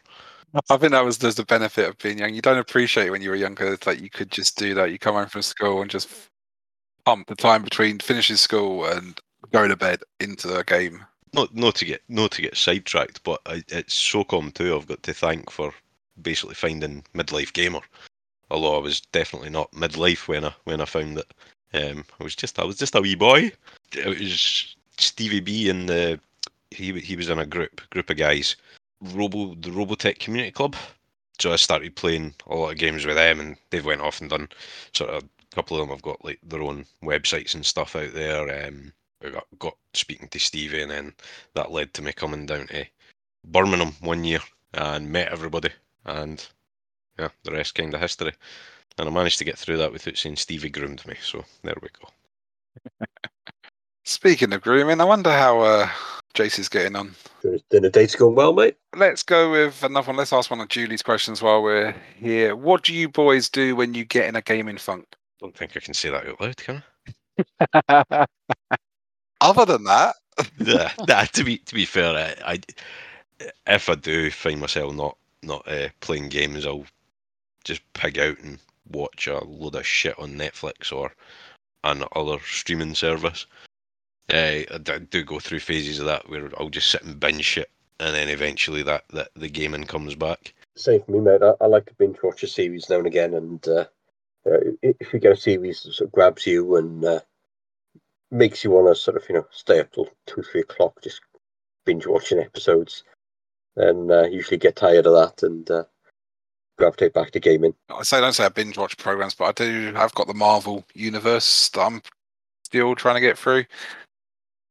I 0.70 0.76
think 0.76 0.92
that 0.92 1.04
was 1.04 1.18
there's 1.18 1.34
the 1.34 1.44
benefit 1.44 1.88
of 1.88 1.98
being 1.98 2.18
young. 2.18 2.32
You 2.32 2.40
don't 2.40 2.58
appreciate 2.58 3.10
when 3.10 3.20
you 3.20 3.30
were 3.30 3.36
younger 3.36 3.68
that 3.70 3.86
like 3.86 4.00
you 4.00 4.08
could 4.08 4.30
just 4.30 4.56
do 4.56 4.74
that. 4.74 4.90
You 4.90 4.98
come 4.98 5.14
home 5.14 5.26
from 5.26 5.42
school 5.42 5.82
and 5.82 5.90
just 5.90 6.08
pump 7.06 7.28
the 7.28 7.36
time 7.36 7.62
between 7.62 8.00
finishing 8.00 8.36
school 8.36 8.84
and 8.84 9.18
going 9.52 9.70
to 9.70 9.76
bed 9.76 10.00
into 10.20 10.54
a 10.58 10.64
game. 10.64 11.02
Not 11.32 11.54
not 11.54 11.76
to 11.76 11.84
get 11.84 12.02
not 12.08 12.32
to 12.32 12.42
get 12.42 12.56
sidetracked, 12.56 13.22
but 13.22 13.40
I, 13.46 13.62
it's 13.68 13.94
SOCOM 13.94 14.52
too. 14.52 14.76
I've 14.76 14.88
got 14.88 15.02
to 15.04 15.14
thank 15.14 15.50
for 15.50 15.72
basically 16.20 16.54
finding 16.54 17.04
midlife 17.14 17.52
gamer. 17.52 17.80
Although 18.50 18.76
I 18.76 18.80
was 18.80 19.00
definitely 19.00 19.50
not 19.50 19.70
midlife 19.72 20.28
when 20.28 20.44
I 20.44 20.52
when 20.64 20.80
I 20.80 20.84
found 20.84 21.18
it. 21.18 21.32
Um, 21.74 22.04
I 22.20 22.24
was 22.24 22.34
just 22.34 22.58
I 22.58 22.64
was 22.64 22.76
just 22.76 22.94
a 22.94 23.00
wee 23.00 23.14
boy. 23.14 23.52
It 23.92 24.06
was 24.06 24.76
Stevie 24.98 25.40
B 25.40 25.70
and 25.70 25.88
the 25.88 26.20
he 26.70 26.98
he 27.00 27.16
was 27.16 27.28
in 27.28 27.38
a 27.38 27.46
group 27.46 27.80
group 27.90 28.10
of 28.10 28.16
guys. 28.16 28.56
Robo 29.00 29.54
the 29.54 29.70
Robotech 29.70 30.18
Community 30.18 30.52
Club. 30.52 30.74
so 31.38 31.52
I 31.52 31.56
started 31.56 31.94
playing 31.96 32.34
a 32.46 32.56
lot 32.56 32.70
of 32.70 32.78
games 32.78 33.04
with 33.04 33.16
them, 33.16 33.40
and 33.40 33.56
they've 33.70 33.84
went 33.84 34.00
off 34.00 34.20
and 34.20 34.30
done 34.30 34.48
sort 34.92 35.10
of 35.10 35.22
couple 35.56 35.80
of 35.80 35.88
them 35.88 35.96
have 35.96 36.02
got 36.02 36.22
like 36.22 36.38
their 36.42 36.62
own 36.62 36.84
websites 37.02 37.54
and 37.54 37.64
stuff 37.64 37.96
out 37.96 38.12
there. 38.12 38.66
Um, 38.66 38.92
I 39.24 39.30
got, 39.30 39.46
got 39.58 39.76
speaking 39.94 40.28
to 40.28 40.38
Stevie, 40.38 40.82
and 40.82 40.90
then 40.90 41.14
that 41.54 41.72
led 41.72 41.94
to 41.94 42.02
me 42.02 42.12
coming 42.12 42.44
down 42.44 42.66
to 42.66 42.84
Birmingham 43.46 43.94
one 44.00 44.22
year 44.22 44.40
and 44.74 45.10
met 45.10 45.32
everybody, 45.32 45.70
and 46.04 46.46
yeah, 47.18 47.28
the 47.44 47.52
rest 47.52 47.74
kind 47.74 47.94
of 47.94 48.00
history. 48.00 48.34
And 48.98 49.08
I 49.08 49.12
managed 49.12 49.38
to 49.38 49.44
get 49.44 49.56
through 49.56 49.78
that 49.78 49.92
without 49.92 50.18
saying 50.18 50.36
Stevie 50.36 50.68
groomed 50.68 51.06
me. 51.06 51.14
So 51.22 51.42
there 51.62 51.74
we 51.80 51.88
go. 52.00 53.06
Speaking 54.04 54.52
of 54.52 54.60
grooming, 54.60 55.00
I 55.00 55.04
wonder 55.04 55.32
how 55.32 55.60
uh, 55.60 55.88
Jayce 56.34 56.58
is 56.58 56.68
getting 56.68 56.96
on. 56.96 57.14
Your 57.42 57.58
dinner 57.70 57.88
date's 57.88 58.14
going 58.14 58.34
well, 58.34 58.52
mate. 58.52 58.76
Let's 58.94 59.22
go 59.22 59.50
with 59.50 59.82
another 59.82 60.08
one. 60.08 60.16
Let's 60.16 60.34
ask 60.34 60.50
one 60.50 60.60
of 60.60 60.68
Julie's 60.68 61.02
questions 61.02 61.40
while 61.40 61.62
we're 61.62 61.94
here. 62.18 62.54
What 62.54 62.84
do 62.84 62.94
you 62.94 63.08
boys 63.08 63.48
do 63.48 63.74
when 63.74 63.94
you 63.94 64.04
get 64.04 64.28
in 64.28 64.36
a 64.36 64.42
gaming 64.42 64.76
funk? 64.76 65.15
Don't 65.40 65.56
think 65.56 65.76
I 65.76 65.80
can 65.80 65.94
say 65.94 66.10
that 66.10 66.26
out 66.26 66.40
loud, 66.40 66.56
can 66.56 66.82
I? 67.88 68.26
Other 69.40 69.64
than 69.66 69.84
that, 69.84 70.16
nah, 70.58 70.90
nah, 71.06 71.24
to 71.24 71.44
be 71.44 71.58
to 71.58 71.74
be 71.74 71.84
fair, 71.84 72.36
I, 72.44 72.52
I 72.52 72.60
if 73.66 73.88
I 73.88 73.94
do 73.94 74.30
find 74.30 74.60
myself 74.60 74.94
not 74.94 75.16
not 75.42 75.66
uh, 75.68 75.88
playing 76.00 76.30
games, 76.30 76.66
I'll 76.66 76.86
just 77.64 77.82
pig 77.92 78.18
out 78.18 78.38
and 78.40 78.58
watch 78.90 79.26
a 79.26 79.44
load 79.44 79.74
of 79.74 79.86
shit 79.86 80.18
on 80.18 80.32
Netflix 80.34 80.92
or 80.92 81.12
an 81.84 82.04
other 82.14 82.38
streaming 82.44 82.94
service. 82.94 83.46
Uh, 84.32 84.64
I 84.72 84.78
d- 84.82 84.98
do 85.10 85.22
go 85.22 85.38
through 85.38 85.60
phases 85.60 85.98
of 86.00 86.06
that 86.06 86.28
where 86.28 86.50
I'll 86.58 86.68
just 86.68 86.90
sit 86.90 87.02
and 87.04 87.20
binge 87.20 87.44
shit, 87.44 87.70
and 88.00 88.14
then 88.14 88.28
eventually 88.28 88.82
that, 88.82 89.04
that 89.12 89.28
the 89.36 89.48
gaming 89.48 89.84
comes 89.84 90.14
back. 90.14 90.54
Same 90.76 91.02
for 91.02 91.12
me, 91.12 91.20
mate. 91.20 91.42
I, 91.42 91.52
I 91.60 91.66
like 91.66 91.86
to 91.86 91.94
binge 91.94 92.18
watch 92.22 92.42
a 92.42 92.48
series 92.48 92.90
now 92.90 92.98
and 92.98 93.06
again, 93.06 93.34
and 93.34 93.66
uh, 93.68 93.84
uh, 94.46 94.58
if 94.82 95.12
you 95.12 95.18
get 95.18 95.32
a 95.32 95.36
series 95.36 95.82
that 95.82 95.92
sort 95.92 96.08
of 96.08 96.12
grabs 96.12 96.46
you 96.46 96.76
and 96.76 97.04
uh, 97.04 97.20
makes 98.30 98.62
you 98.62 98.70
want 98.70 98.88
to 98.88 98.94
sort 98.94 99.16
of 99.16 99.24
you 99.28 99.34
know 99.34 99.46
stay 99.50 99.80
up 99.80 99.92
till 99.92 100.08
two, 100.26 100.42
three 100.42 100.60
o'clock, 100.60 101.00
just 101.02 101.20
binge 101.84 102.06
watching 102.06 102.38
episodes, 102.38 103.04
then 103.76 104.10
uh, 104.10 104.24
usually 104.24 104.56
get 104.56 104.76
tired 104.76 105.06
of 105.06 105.14
that 105.14 105.42
and 105.46 105.70
uh, 105.70 105.84
gravitate 106.78 107.14
back 107.14 107.30
to 107.32 107.40
gaming. 107.40 107.74
I 107.90 108.02
say 108.02 108.20
don't 108.20 108.32
say 108.32 108.44
I 108.44 108.48
binge 108.48 108.78
watch 108.78 108.96
programs, 108.96 109.34
but 109.34 109.46
I 109.46 109.52
do. 109.52 109.92
I've 109.96 110.14
got 110.14 110.26
the 110.26 110.34
Marvel 110.34 110.84
universe 110.94 111.68
that 111.70 111.80
I'm 111.80 112.02
still 112.64 112.94
trying 112.94 113.16
to 113.16 113.20
get 113.20 113.38
through. 113.38 113.64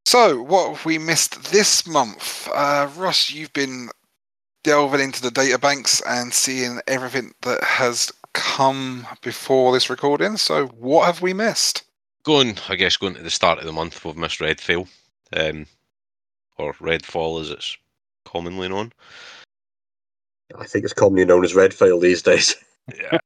So, 0.05 0.41
what 0.41 0.75
have 0.75 0.85
we 0.85 0.99
missed 0.99 1.51
this 1.51 1.87
month? 1.87 2.47
Uh, 2.53 2.87
Ross, 2.95 3.31
you've 3.31 3.53
been 3.53 3.89
delving 4.63 5.01
into 5.01 5.21
the 5.21 5.29
databanks 5.29 6.01
and 6.07 6.33
seeing 6.33 6.79
everything 6.87 7.33
that 7.41 7.63
has 7.63 8.11
come 8.35 9.07
before 9.21 9.73
this 9.73 9.89
recording. 9.89 10.37
So, 10.37 10.67
what 10.67 11.05
have 11.05 11.21
we 11.21 11.33
missed? 11.33 11.83
Going, 12.23 12.57
I 12.69 12.75
guess, 12.75 12.97
going 12.97 13.15
to 13.15 13.23
the 13.23 13.31
start 13.31 13.59
of 13.59 13.65
the 13.65 13.71
month, 13.71 14.03
we've 14.03 14.17
missed 14.17 14.39
Redfall, 14.39 14.87
um, 15.33 15.65
or 16.57 16.73
Redfall 16.73 17.41
as 17.41 17.49
it's 17.49 17.77
commonly 18.25 18.67
known. 18.67 18.91
I 20.59 20.65
think 20.65 20.83
it's 20.83 20.93
commonly 20.93 21.25
known 21.25 21.43
as 21.43 21.53
Redfall 21.53 22.01
these 22.01 22.21
days. 22.21 22.55
Yeah. 23.01 23.17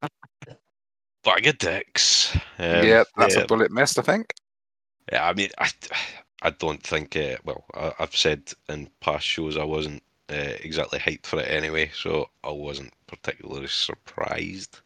Bag 1.26 1.47
of 1.47 1.57
dicks. 1.57 2.34
Um, 2.60 2.88
yeah, 2.88 3.03
that's 3.18 3.36
yeah, 3.36 3.41
a 3.41 3.45
bullet 3.45 3.72
missed, 3.72 3.99
I 3.99 4.03
think. 4.03 4.34
Yeah, 5.12 5.28
I 5.28 5.34
mean, 5.34 5.49
I, 5.60 5.70
I 6.43 6.51
don't 6.51 6.82
think. 6.82 7.18
Uh, 7.18 7.36
well, 7.43 7.66
I, 7.74 7.91
I've 7.99 8.16
said 8.16 8.53
in 8.70 8.89
past 9.01 9.26
shows 9.26 9.57
I 9.57 9.66
wasn't 9.66 10.01
uh, 10.30 10.56
exactly 10.62 11.00
hyped 11.00 11.26
for 11.26 11.40
it 11.40 11.48
anyway, 11.50 11.92
so 11.94 12.30
I 12.44 12.52
wasn't 12.52 12.94
particularly 13.08 13.68
surprised. 13.68 14.80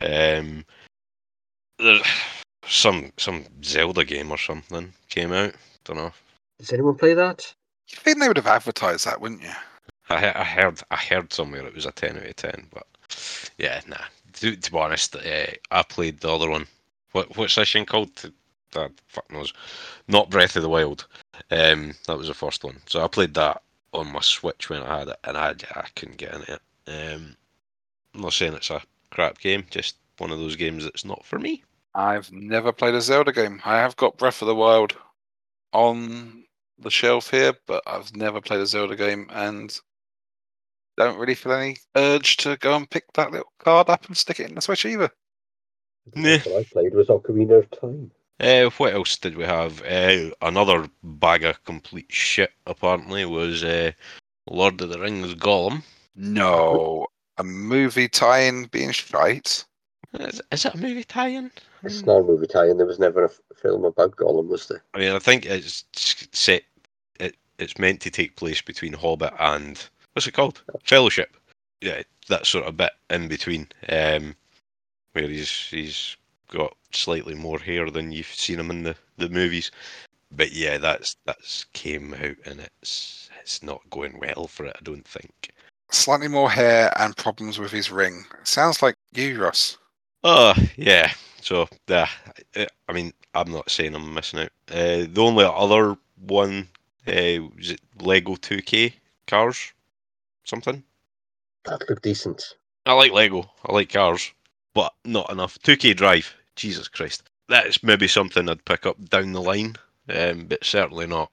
Um, 0.00 0.64
there's 1.78 2.02
some 2.66 3.12
some 3.16 3.44
Zelda 3.64 4.04
game 4.04 4.30
or 4.30 4.38
something 4.38 4.92
came 5.08 5.32
out. 5.32 5.54
Don't 5.84 5.96
know. 5.96 6.12
Does 6.58 6.72
anyone 6.72 6.96
play 6.96 7.14
that? 7.14 7.52
You 7.90 7.96
think 7.96 8.18
they 8.18 8.28
would 8.28 8.36
have 8.36 8.46
advertised 8.46 9.06
that, 9.06 9.20
wouldn't 9.20 9.42
you? 9.42 9.50
I, 10.08 10.40
I 10.40 10.44
heard 10.44 10.80
I 10.90 10.96
heard 10.96 11.32
somewhere 11.32 11.66
it 11.66 11.74
was 11.74 11.86
a 11.86 11.92
ten 11.92 12.16
out 12.16 12.26
of 12.26 12.36
ten, 12.36 12.66
but 12.72 12.86
yeah, 13.58 13.80
nah. 13.86 13.96
To, 14.34 14.56
to 14.56 14.72
be 14.72 14.78
honest, 14.78 15.16
uh, 15.16 15.46
I 15.70 15.82
played 15.82 16.20
the 16.20 16.32
other 16.32 16.50
one. 16.50 16.66
What 17.12 17.36
what's 17.36 17.54
this 17.54 17.72
thing 17.72 17.86
called? 17.86 18.10
That 18.72 18.92
fuck 19.08 19.30
knows. 19.32 19.52
Not 20.06 20.30
Breath 20.30 20.54
of 20.54 20.62
the 20.62 20.68
Wild. 20.68 21.06
Um, 21.50 21.94
that 22.06 22.16
was 22.16 22.28
the 22.28 22.34
first 22.34 22.62
one. 22.62 22.76
So 22.86 23.02
I 23.02 23.08
played 23.08 23.34
that 23.34 23.62
on 23.92 24.12
my 24.12 24.20
Switch 24.20 24.70
when 24.70 24.82
I 24.82 25.00
had 25.00 25.08
it, 25.08 25.18
and 25.24 25.36
I 25.36 25.54
I 25.74 25.86
couldn't 25.94 26.18
get 26.18 26.34
into 26.34 26.54
it. 26.54 26.60
Um, 26.86 27.36
I'm 28.14 28.22
not 28.22 28.32
saying 28.32 28.54
it's 28.54 28.70
a 28.70 28.82
crap 29.10 29.38
game, 29.38 29.66
just 29.70 29.96
one 30.18 30.30
of 30.30 30.38
those 30.38 30.56
games 30.56 30.84
that's 30.84 31.04
not 31.04 31.24
for 31.24 31.38
me. 31.38 31.62
I've 31.94 32.30
never 32.32 32.72
played 32.72 32.94
a 32.94 33.00
Zelda 33.00 33.32
game. 33.32 33.60
I 33.64 33.78
have 33.78 33.96
got 33.96 34.16
Breath 34.18 34.42
of 34.42 34.48
the 34.48 34.54
Wild 34.54 34.96
on 35.72 36.44
the 36.78 36.90
shelf 36.90 37.30
here, 37.30 37.54
but 37.66 37.82
I've 37.86 38.14
never 38.14 38.40
played 38.40 38.60
a 38.60 38.66
Zelda 38.66 38.96
game 38.96 39.28
and 39.30 39.78
don't 40.96 41.18
really 41.18 41.34
feel 41.34 41.52
any 41.52 41.76
urge 41.96 42.36
to 42.38 42.56
go 42.58 42.76
and 42.76 42.88
pick 42.88 43.12
that 43.14 43.32
little 43.32 43.52
card 43.58 43.88
up 43.88 44.06
and 44.06 44.16
stick 44.16 44.40
it 44.40 44.48
in 44.48 44.54
the 44.54 44.60
Switch 44.60 44.84
either. 44.84 45.10
Nah. 46.14 46.38
What 46.38 46.60
I 46.60 46.64
played 46.64 46.94
was 46.94 47.08
Ocarina 47.08 47.58
of 47.58 47.70
Time. 47.80 48.10
Uh, 48.40 48.70
what 48.78 48.94
else 48.94 49.16
did 49.18 49.36
we 49.36 49.44
have? 49.44 49.82
Uh, 49.84 50.30
another 50.40 50.88
bag 51.02 51.44
of 51.44 51.62
complete 51.64 52.10
shit 52.10 52.50
apparently 52.66 53.26
was 53.26 53.62
uh, 53.62 53.92
Lord 54.48 54.80
of 54.80 54.88
the 54.88 54.98
Rings 54.98 55.34
Gollum. 55.34 55.82
No, 56.16 57.06
a 57.36 57.44
movie 57.44 58.08
tie-in 58.08 58.64
being 58.66 58.92
shite. 58.92 59.64
Is, 60.18 60.42
is 60.50 60.64
it 60.64 60.74
a 60.74 60.78
movie 60.78 61.04
tie-in? 61.04 61.50
It's 61.82 62.04
not 62.04 62.20
a 62.20 62.22
movie 62.22 62.46
tie-in. 62.46 62.78
There 62.78 62.86
was 62.86 62.98
never 62.98 63.24
a 63.24 63.28
f- 63.30 63.40
film 63.56 63.84
about 63.84 64.16
Gollum, 64.16 64.48
was 64.48 64.68
there? 64.68 64.82
I 64.94 64.98
mean, 64.98 65.12
I 65.12 65.18
think 65.18 65.46
it's 65.46 65.84
set. 66.32 66.62
It, 67.18 67.36
it's 67.58 67.78
meant 67.78 68.00
to 68.00 68.10
take 68.10 68.36
place 68.36 68.60
between 68.60 68.92
Hobbit 68.92 69.34
and 69.38 69.82
what's 70.12 70.26
it 70.26 70.32
called? 70.32 70.62
Fellowship. 70.82 71.36
Yeah, 71.80 72.02
that 72.28 72.46
sort 72.46 72.66
of 72.66 72.76
bit 72.76 72.92
in 73.08 73.28
between, 73.28 73.68
um, 73.88 74.34
where 75.12 75.28
he's 75.28 75.50
he's 75.50 76.16
got 76.50 76.76
slightly 76.92 77.34
more 77.34 77.58
hair 77.58 77.90
than 77.90 78.12
you've 78.12 78.26
seen 78.26 78.58
him 78.60 78.70
in 78.70 78.82
the, 78.82 78.96
the 79.16 79.28
movies. 79.28 79.70
But 80.32 80.52
yeah, 80.52 80.78
that's 80.78 81.16
that's 81.26 81.64
came 81.72 82.14
out 82.14 82.36
and 82.44 82.60
it's 82.60 83.28
it's 83.40 83.62
not 83.62 83.80
going 83.90 84.18
well 84.20 84.46
for 84.46 84.66
it. 84.66 84.76
I 84.78 84.82
don't 84.82 85.06
think. 85.06 85.50
Slightly 85.90 86.28
more 86.28 86.50
hair 86.50 86.92
and 87.00 87.16
problems 87.16 87.58
with 87.58 87.72
his 87.72 87.90
ring. 87.90 88.24
Sounds 88.44 88.80
like 88.82 88.94
you, 89.12 89.42
Ross. 89.42 89.76
Oh 90.22 90.54
yeah. 90.76 91.12
So 91.40 91.68
yeah, 91.88 92.08
I- 92.54 92.68
I 92.88 92.92
mean, 92.92 93.12
I'm 93.34 93.50
not 93.50 93.70
saying 93.70 93.94
I'm 93.94 94.12
missing 94.14 94.40
out. 94.40 94.50
Uh, 94.70 95.06
the 95.10 95.20
only 95.22 95.44
other 95.44 95.96
one 96.26 96.68
uh, 97.06 97.40
was 97.56 97.70
it 97.70 97.80
Lego 98.00 98.34
2K 98.34 98.92
cars, 99.26 99.72
something. 100.44 100.82
That 101.64 101.88
looked 101.88 102.02
decent. 102.02 102.56
I 102.86 102.92
like 102.94 103.12
Lego. 103.12 103.50
I 103.64 103.72
like 103.72 103.92
cars, 103.92 104.32
but 104.74 104.92
not 105.04 105.30
enough. 105.30 105.58
2K 105.60 105.96
Drive. 105.96 106.34
Jesus 106.60 106.88
Christ. 106.88 107.22
That's 107.48 107.82
maybe 107.82 108.06
something 108.06 108.48
I'd 108.48 108.64
pick 108.64 108.86
up 108.86 109.08
down 109.08 109.32
the 109.32 109.40
line, 109.40 109.76
um, 110.08 110.46
but 110.46 110.64
certainly 110.64 111.06
not 111.06 111.30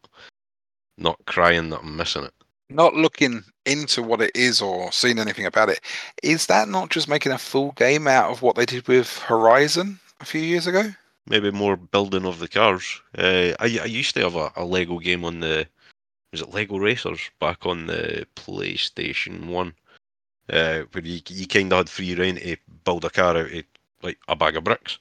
not 0.97 1.19
crying 1.25 1.69
that 1.69 1.82
I'm 1.82 1.95
missing 1.95 2.23
it. 2.23 2.34
Not 2.69 2.95
looking 2.95 3.43
into 3.65 4.01
what 4.01 4.21
it 4.21 4.32
is 4.36 4.61
or 4.61 4.91
seeing 4.91 5.19
anything 5.19 5.45
about 5.45 5.69
it. 5.69 5.82
Is 6.23 6.47
that 6.47 6.69
not 6.69 6.89
just 6.89 7.07
making 7.07 7.34
a 7.34 7.38
full 7.38 7.73
game 7.73 8.07
out 8.07 8.32
of 8.32 8.41
what 8.41 8.55
they 8.55 8.65
did 8.65 8.88
with 8.88 9.19
Horizon 9.19 9.99
a 10.19 10.25
few 10.25 10.41
years 10.41 10.65
ago? 10.65 10.89
Maybe 11.28 11.51
more 11.51 11.75
building 11.75 12.25
of 12.25 12.39
the 12.39 12.47
cars. 12.47 13.01
Uh, 13.17 13.53
I, 13.59 13.80
I 13.82 13.86
used 13.86 14.15
to 14.15 14.21
have 14.21 14.36
a, 14.36 14.51
a 14.55 14.65
Lego 14.65 14.97
game 14.97 15.23
on 15.23 15.41
the 15.41 15.67
was 16.32 16.41
it 16.41 16.53
Lego 16.53 16.78
Racers 16.78 17.30
back 17.39 17.65
on 17.65 17.88
the 17.88 18.25
PlayStation 18.36 19.47
One, 19.47 19.73
uh, 20.49 20.82
where 20.91 21.03
you 21.03 21.21
you 21.30 21.47
kind 21.47 21.71
of 21.71 21.78
had 21.78 21.89
free 21.89 22.15
reign 22.15 22.36
to 22.36 22.57
build 22.84 23.05
a 23.05 23.09
car 23.09 23.38
out 23.38 23.51
of 23.51 23.63
like 24.02 24.18
a 24.28 24.36
bag 24.36 24.56
of 24.56 24.64
bricks, 24.64 25.00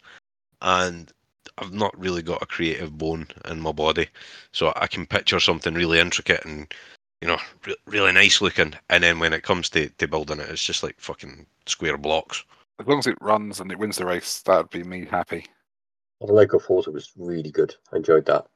and 0.62 1.12
I've 1.58 1.72
not 1.72 1.98
really 1.98 2.22
got 2.22 2.42
a 2.42 2.46
creative 2.46 2.96
bone 2.96 3.28
in 3.48 3.60
my 3.60 3.72
body, 3.72 4.08
so 4.52 4.72
I 4.76 4.86
can 4.86 5.06
picture 5.06 5.40
something 5.40 5.74
really 5.74 5.98
intricate 5.98 6.44
and 6.44 6.72
you 7.20 7.28
know 7.28 7.38
re- 7.66 7.76
really 7.86 8.12
nice 8.12 8.40
looking, 8.40 8.74
and 8.90 9.02
then 9.02 9.18
when 9.18 9.32
it 9.32 9.42
comes 9.42 9.68
to, 9.70 9.88
to 9.88 10.08
building 10.08 10.40
it, 10.40 10.50
it's 10.50 10.64
just 10.64 10.82
like 10.82 10.96
fucking 10.98 11.46
square 11.66 11.98
blocks. 11.98 12.44
As 12.78 12.86
long 12.86 12.98
as 12.98 13.06
it 13.06 13.18
runs 13.20 13.60
and 13.60 13.72
it 13.72 13.78
wins 13.78 13.96
the 13.96 14.06
race, 14.06 14.42
that 14.42 14.58
would 14.58 14.70
be 14.70 14.82
me 14.82 15.06
happy. 15.06 15.46
The 16.20 16.32
Lego 16.32 16.58
Forza 16.58 16.90
was 16.90 17.12
really 17.16 17.50
good. 17.50 17.74
I 17.92 17.96
enjoyed 17.96 18.26
that. 18.26 18.46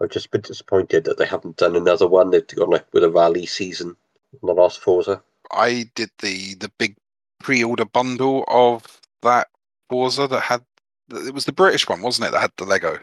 I've 0.00 0.10
just 0.10 0.30
been 0.30 0.40
disappointed 0.40 1.04
that 1.04 1.18
they 1.18 1.26
haven't 1.26 1.56
done 1.56 1.76
another 1.76 2.08
one. 2.08 2.30
They've 2.30 2.46
gone 2.46 2.70
like 2.70 2.86
with 2.92 3.04
a 3.04 3.10
rally 3.10 3.46
season 3.46 3.96
in 4.32 4.46
the 4.46 4.54
last 4.54 4.80
Forza. 4.80 5.22
I 5.52 5.90
did 5.94 6.10
the 6.20 6.54
the 6.54 6.70
big 6.78 6.96
pre-order 7.40 7.84
bundle 7.84 8.44
of 8.48 9.00
that 9.22 9.48
Forza 9.90 10.26
that 10.28 10.40
had 10.40 10.64
it 11.10 11.34
was 11.34 11.44
the 11.44 11.52
British 11.52 11.88
one, 11.88 12.00
wasn't 12.02 12.28
it? 12.28 12.30
That 12.30 12.40
had 12.42 12.52
the 12.56 12.64
Lego. 12.64 12.98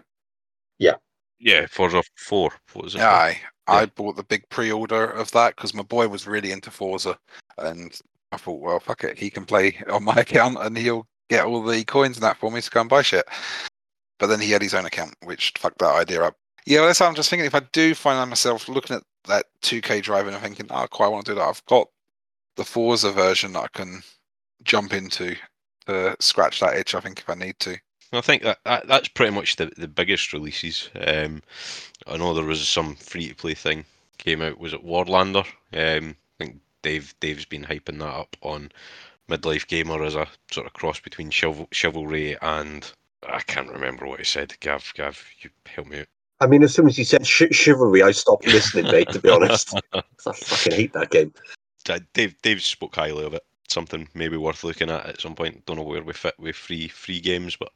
Yeah, 0.80 0.96
Yeah, 1.40 1.68
Forza 1.68 2.02
Four. 2.16 2.52
What 2.74 2.86
was 2.86 2.96
it? 2.96 3.00
Yeah, 3.00 3.12
I 3.12 3.40
I 3.68 3.82
Yeah. 3.82 3.86
bought 3.88 4.16
the 4.16 4.24
big 4.24 4.48
pre-order 4.50 5.06
of 5.06 5.30
that 5.32 5.56
because 5.56 5.74
my 5.74 5.84
boy 5.84 6.08
was 6.08 6.26
really 6.26 6.52
into 6.52 6.72
Forza, 6.72 7.20
and 7.58 8.00
I 8.32 8.38
thought, 8.38 8.62
well, 8.62 8.80
fuck 8.80 9.04
it, 9.04 9.18
he 9.18 9.30
can 9.30 9.46
play 9.46 9.78
on 9.90 10.04
my 10.06 10.14
account 10.18 10.58
and 10.62 10.78
he'll 10.78 11.06
get 11.30 11.46
all 11.46 11.62
the 11.62 11.84
coins 11.84 12.16
and 12.18 12.24
that 12.24 12.38
for 12.38 12.50
me 12.52 12.62
to 12.62 12.70
go 12.70 12.80
and 12.82 12.90
buy 12.90 13.02
shit. 13.02 13.26
But 14.20 14.28
then 14.28 14.40
he 14.40 14.52
had 14.52 14.62
his 14.62 14.74
own 14.74 14.86
account, 14.86 15.16
which 15.24 15.54
fucked 15.58 15.80
that 15.80 15.94
idea 15.96 16.24
up. 16.24 16.36
Yeah, 16.66 16.80
well, 16.80 16.88
that's 16.88 17.00
how 17.00 17.08
I'm 17.08 17.16
just 17.16 17.30
thinking. 17.30 17.46
If 17.46 17.56
I 17.56 17.62
do 17.72 17.94
find 17.94 18.30
myself 18.30 18.68
looking 18.70 18.96
at 18.96 19.04
that 19.26 19.46
2K 19.62 20.02
drive 20.02 20.28
and 20.28 20.36
I'm 20.36 20.42
thinking, 20.42 20.68
oh, 20.70 20.84
I 20.84 20.88
quite 20.88 21.10
want 21.10 21.26
to 21.26 21.32
do 21.34 21.36
that, 21.36 21.48
I've 21.48 21.66
got 21.66 21.88
the 22.56 22.64
Forza 22.66 23.12
version 23.12 23.54
that 23.54 23.64
I 23.64 23.68
can 23.74 24.02
jump 24.64 24.94
into 24.94 25.36
to 25.88 26.16
scratch 26.20 26.60
that 26.60 26.78
itch. 26.78 26.96
I 26.96 27.00
think 27.00 27.20
if 27.20 27.30
I 27.30 27.36
need 27.36 27.60
to. 27.60 27.78
I 28.14 28.22
think 28.22 28.44
that, 28.44 28.60
that 28.64 28.88
that's 28.88 29.10
pretty 29.10 29.34
much 29.34 29.58
the, 29.58 29.72
the 29.78 29.88
biggest 29.88 30.32
releases. 30.32 30.90
Um, 31.06 31.42
I 32.08 32.18
know 32.18 32.34
there 32.34 32.46
was 32.46 32.66
some 32.68 32.96
free 32.96 33.30
to 33.30 33.36
play 33.36 33.54
thing 33.54 33.86
came 34.18 34.42
out. 34.42 34.60
Was 34.60 34.74
it 34.74 34.86
Warlander? 34.86 35.46
Um, 35.74 36.16
I 36.40 36.44
think 36.44 36.58
Dave 36.82 37.14
Dave's 37.20 37.46
been 37.46 37.66
hyping 37.66 38.00
that 38.00 38.14
up 38.14 38.36
on 38.42 38.72
Midlife 39.30 39.68
Gamer 39.68 40.04
as 40.04 40.16
a 40.16 40.28
sort 40.52 40.68
of 40.68 40.74
cross 40.74 41.00
between 41.00 41.30
chival- 41.30 41.68
chivalry 41.72 42.38
and 42.42 42.90
I 43.28 43.42
can't 43.42 43.72
remember 43.72 44.06
what 44.06 44.20
he 44.20 44.26
said. 44.26 44.56
Gav, 44.60 44.94
Gav, 44.96 45.22
you 45.42 45.50
help 45.66 45.88
me 45.88 46.00
out. 46.00 46.08
I 46.40 46.46
mean, 46.48 46.64
as 46.64 46.74
soon 46.74 46.88
as 46.88 46.96
he 46.96 47.04
said 47.04 47.26
sh- 47.26 47.52
chivalry, 47.52 48.04
I 48.04 48.12
stopped 48.12 48.46
listening, 48.46 48.86
mate. 48.86 49.10
To 49.10 49.20
be 49.20 49.30
honest, 49.30 49.74
I 49.94 50.02
fucking 50.20 50.74
hate 50.74 50.94
that 50.94 51.10
game. 51.10 51.34
Dave 52.14 52.40
Dave 52.42 52.62
spoke 52.62 52.96
highly 52.96 53.26
of 53.26 53.34
it. 53.34 53.44
Something 53.68 54.08
maybe 54.14 54.38
worth 54.38 54.64
looking 54.64 54.90
at 54.90 55.06
at 55.06 55.22
some 55.22 55.36
point. 55.36 55.66
Don't 55.66 55.78
know 55.78 55.84
where 55.84 56.04
we 56.04 56.14
fit 56.14 56.36
with 56.40 56.56
free 56.56 56.88
free 56.88 57.20
games, 57.20 57.56
but 57.56 57.72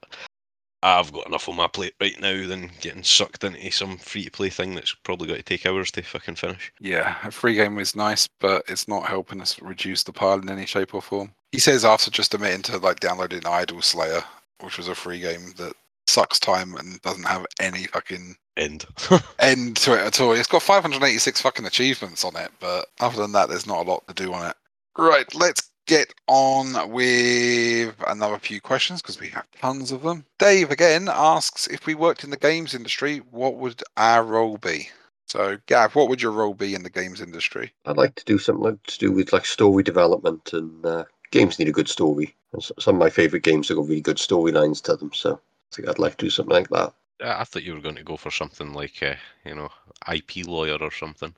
I've 0.83 1.11
got 1.13 1.27
enough 1.27 1.47
on 1.47 1.55
my 1.55 1.67
plate 1.67 1.93
right 2.01 2.19
now 2.19 2.47
than 2.47 2.71
getting 2.79 3.03
sucked 3.03 3.43
into 3.43 3.71
some 3.71 3.97
free 3.97 4.25
to 4.25 4.31
play 4.31 4.49
thing 4.49 4.73
that's 4.73 4.93
probably 4.93 5.27
got 5.27 5.37
to 5.37 5.43
take 5.43 5.65
hours 5.65 5.91
to 5.91 6.01
fucking 6.01 6.35
finish. 6.35 6.71
Yeah, 6.79 7.15
a 7.23 7.31
free 7.31 7.55
game 7.55 7.77
is 7.77 7.95
nice, 7.95 8.27
but 8.39 8.63
it's 8.67 8.87
not 8.87 9.05
helping 9.05 9.41
us 9.41 9.61
reduce 9.61 10.03
the 10.03 10.13
pile 10.13 10.39
in 10.39 10.49
any 10.49 10.65
shape 10.65 10.93
or 10.93 11.01
form. 11.01 11.33
He 11.51 11.59
says 11.59 11.85
after 11.85 12.09
just 12.09 12.33
admitting 12.33 12.63
to 12.63 12.77
like 12.77 12.99
downloading 12.99 13.45
Idle 13.45 13.81
Slayer, 13.81 14.23
which 14.61 14.77
was 14.77 14.87
a 14.87 14.95
free 14.95 15.19
game 15.19 15.53
that 15.57 15.73
sucks 16.07 16.39
time 16.39 16.75
and 16.75 17.01
doesn't 17.01 17.27
have 17.27 17.45
any 17.59 17.83
fucking 17.85 18.35
End. 18.57 18.85
end 19.39 19.77
to 19.77 19.93
it 19.93 20.05
at 20.05 20.19
all. 20.19 20.33
It's 20.33 20.47
got 20.47 20.61
586 20.61 21.41
fucking 21.41 21.65
achievements 21.65 22.25
on 22.25 22.35
it, 22.35 22.51
but 22.59 22.87
other 22.99 23.21
than 23.21 23.31
that, 23.31 23.49
there's 23.49 23.67
not 23.67 23.85
a 23.85 23.89
lot 23.89 24.05
to 24.07 24.13
do 24.13 24.33
on 24.33 24.49
it. 24.49 24.55
Right, 24.97 25.33
let's 25.33 25.70
get 25.87 26.13
on 26.27 26.91
with 26.91 27.95
another 28.07 28.37
few 28.37 28.61
questions 28.61 29.01
because 29.01 29.19
we 29.19 29.29
have 29.29 29.47
tons 29.59 29.91
of 29.91 30.03
them. 30.03 30.25
Dave 30.39 30.71
again 30.71 31.09
asks 31.11 31.67
if 31.67 31.85
we 31.85 31.95
worked 31.95 32.23
in 32.23 32.29
the 32.29 32.37
games 32.37 32.73
industry, 32.73 33.17
what 33.31 33.55
would 33.55 33.81
our 33.97 34.23
role 34.23 34.57
be? 34.57 34.89
So, 35.27 35.57
Gav, 35.67 35.95
what 35.95 36.09
would 36.09 36.21
your 36.21 36.33
role 36.33 36.53
be 36.53 36.75
in 36.75 36.83
the 36.83 36.89
games 36.89 37.21
industry? 37.21 37.71
I'd 37.85 37.97
like 37.97 38.15
to 38.15 38.25
do 38.25 38.37
something 38.37 38.63
like, 38.63 38.83
to 38.83 38.99
do 38.99 39.11
with 39.11 39.31
like 39.31 39.45
story 39.45 39.81
development 39.81 40.51
and 40.53 40.85
uh, 40.85 41.05
games 41.31 41.57
need 41.57 41.69
a 41.69 41.73
good 41.73 41.87
story. 41.87 42.35
And 42.53 42.61
some 42.63 42.95
of 42.95 42.99
my 42.99 43.09
favorite 43.09 43.43
games 43.43 43.69
have 43.69 43.77
got 43.77 43.87
really 43.87 44.01
good 44.01 44.17
storylines 44.17 44.81
to 44.83 44.97
them, 44.97 45.11
so 45.13 45.35
I 45.35 45.75
think 45.75 45.87
I'd 45.87 45.99
like 45.99 46.17
to 46.17 46.25
do 46.25 46.29
something 46.29 46.53
like 46.53 46.69
that. 46.69 46.93
I 47.21 47.41
I 47.41 47.43
thought 47.45 47.63
you 47.63 47.73
were 47.73 47.81
going 47.81 47.95
to 47.95 48.03
go 48.03 48.17
for 48.17 48.31
something 48.31 48.73
like, 48.73 49.01
uh, 49.01 49.15
you 49.45 49.55
know, 49.55 49.69
IP 50.11 50.45
lawyer 50.45 50.77
or 50.81 50.91
something. 50.91 51.33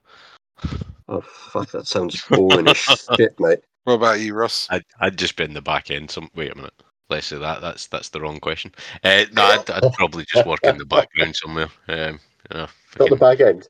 Oh 1.07 1.21
fuck, 1.21 1.69
that 1.71 1.85
sounds 1.85 2.23
boring 2.29 2.67
as 2.67 2.77
shit, 3.17 3.39
mate. 3.39 3.59
What 3.83 3.93
about 3.93 4.21
you, 4.21 4.33
Ross? 4.33 4.67
I'd, 4.69 4.85
I'd 4.99 5.17
just 5.17 5.35
be 5.35 5.43
in 5.43 5.53
the 5.53 5.61
back 5.61 5.91
end. 5.91 6.09
Some 6.09 6.29
wait 6.35 6.51
a 6.51 6.55
minute. 6.55 6.73
Let's 7.09 7.27
say 7.27 7.37
that. 7.37 7.61
That's 7.61 7.87
that's 7.87 8.09
the 8.09 8.21
wrong 8.21 8.39
question. 8.39 8.71
Uh, 9.03 9.25
no, 9.33 9.43
I'd, 9.43 9.69
I'd 9.69 9.93
probably 9.93 10.25
just 10.25 10.47
work 10.47 10.63
in 10.63 10.77
the 10.77 10.85
background 10.85 11.35
somewhere. 11.35 11.67
Um, 11.89 12.19
you 12.51 12.59
know, 12.59 12.67
Not 12.99 13.09
the 13.09 13.15
back 13.15 13.41
end. 13.41 13.67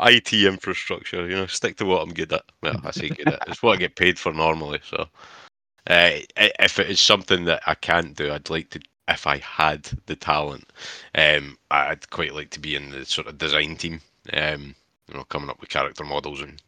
IT 0.00 0.32
infrastructure. 0.32 1.28
You 1.28 1.36
know, 1.36 1.46
stick 1.46 1.76
to 1.78 1.84
what 1.84 2.02
I'm 2.02 2.14
good 2.14 2.32
at. 2.32 2.44
Well, 2.62 2.80
I 2.84 2.90
say 2.92 3.08
good 3.08 3.28
at. 3.28 3.42
It's 3.48 3.62
what 3.62 3.74
I 3.74 3.76
get 3.76 3.96
paid 3.96 4.18
for 4.18 4.32
normally. 4.32 4.80
So, 4.84 5.06
uh, 5.88 6.10
if 6.36 6.78
it 6.78 6.90
is 6.90 7.00
something 7.00 7.44
that 7.46 7.62
I 7.66 7.74
can't 7.74 8.16
do, 8.16 8.32
I'd 8.32 8.50
like 8.50 8.70
to. 8.70 8.80
If 9.08 9.26
I 9.26 9.38
had 9.38 9.88
the 10.06 10.16
talent, 10.16 10.72
um, 11.14 11.56
I'd 11.70 12.10
quite 12.10 12.34
like 12.34 12.50
to 12.50 12.60
be 12.60 12.74
in 12.74 12.90
the 12.90 13.04
sort 13.04 13.28
of 13.28 13.38
design 13.38 13.76
team. 13.76 14.00
Um, 14.32 14.74
you 15.08 15.14
know, 15.14 15.24
coming 15.24 15.50
up 15.50 15.60
with 15.60 15.70
character 15.70 16.04
models 16.04 16.40
and 16.40 16.50
like 16.50 16.62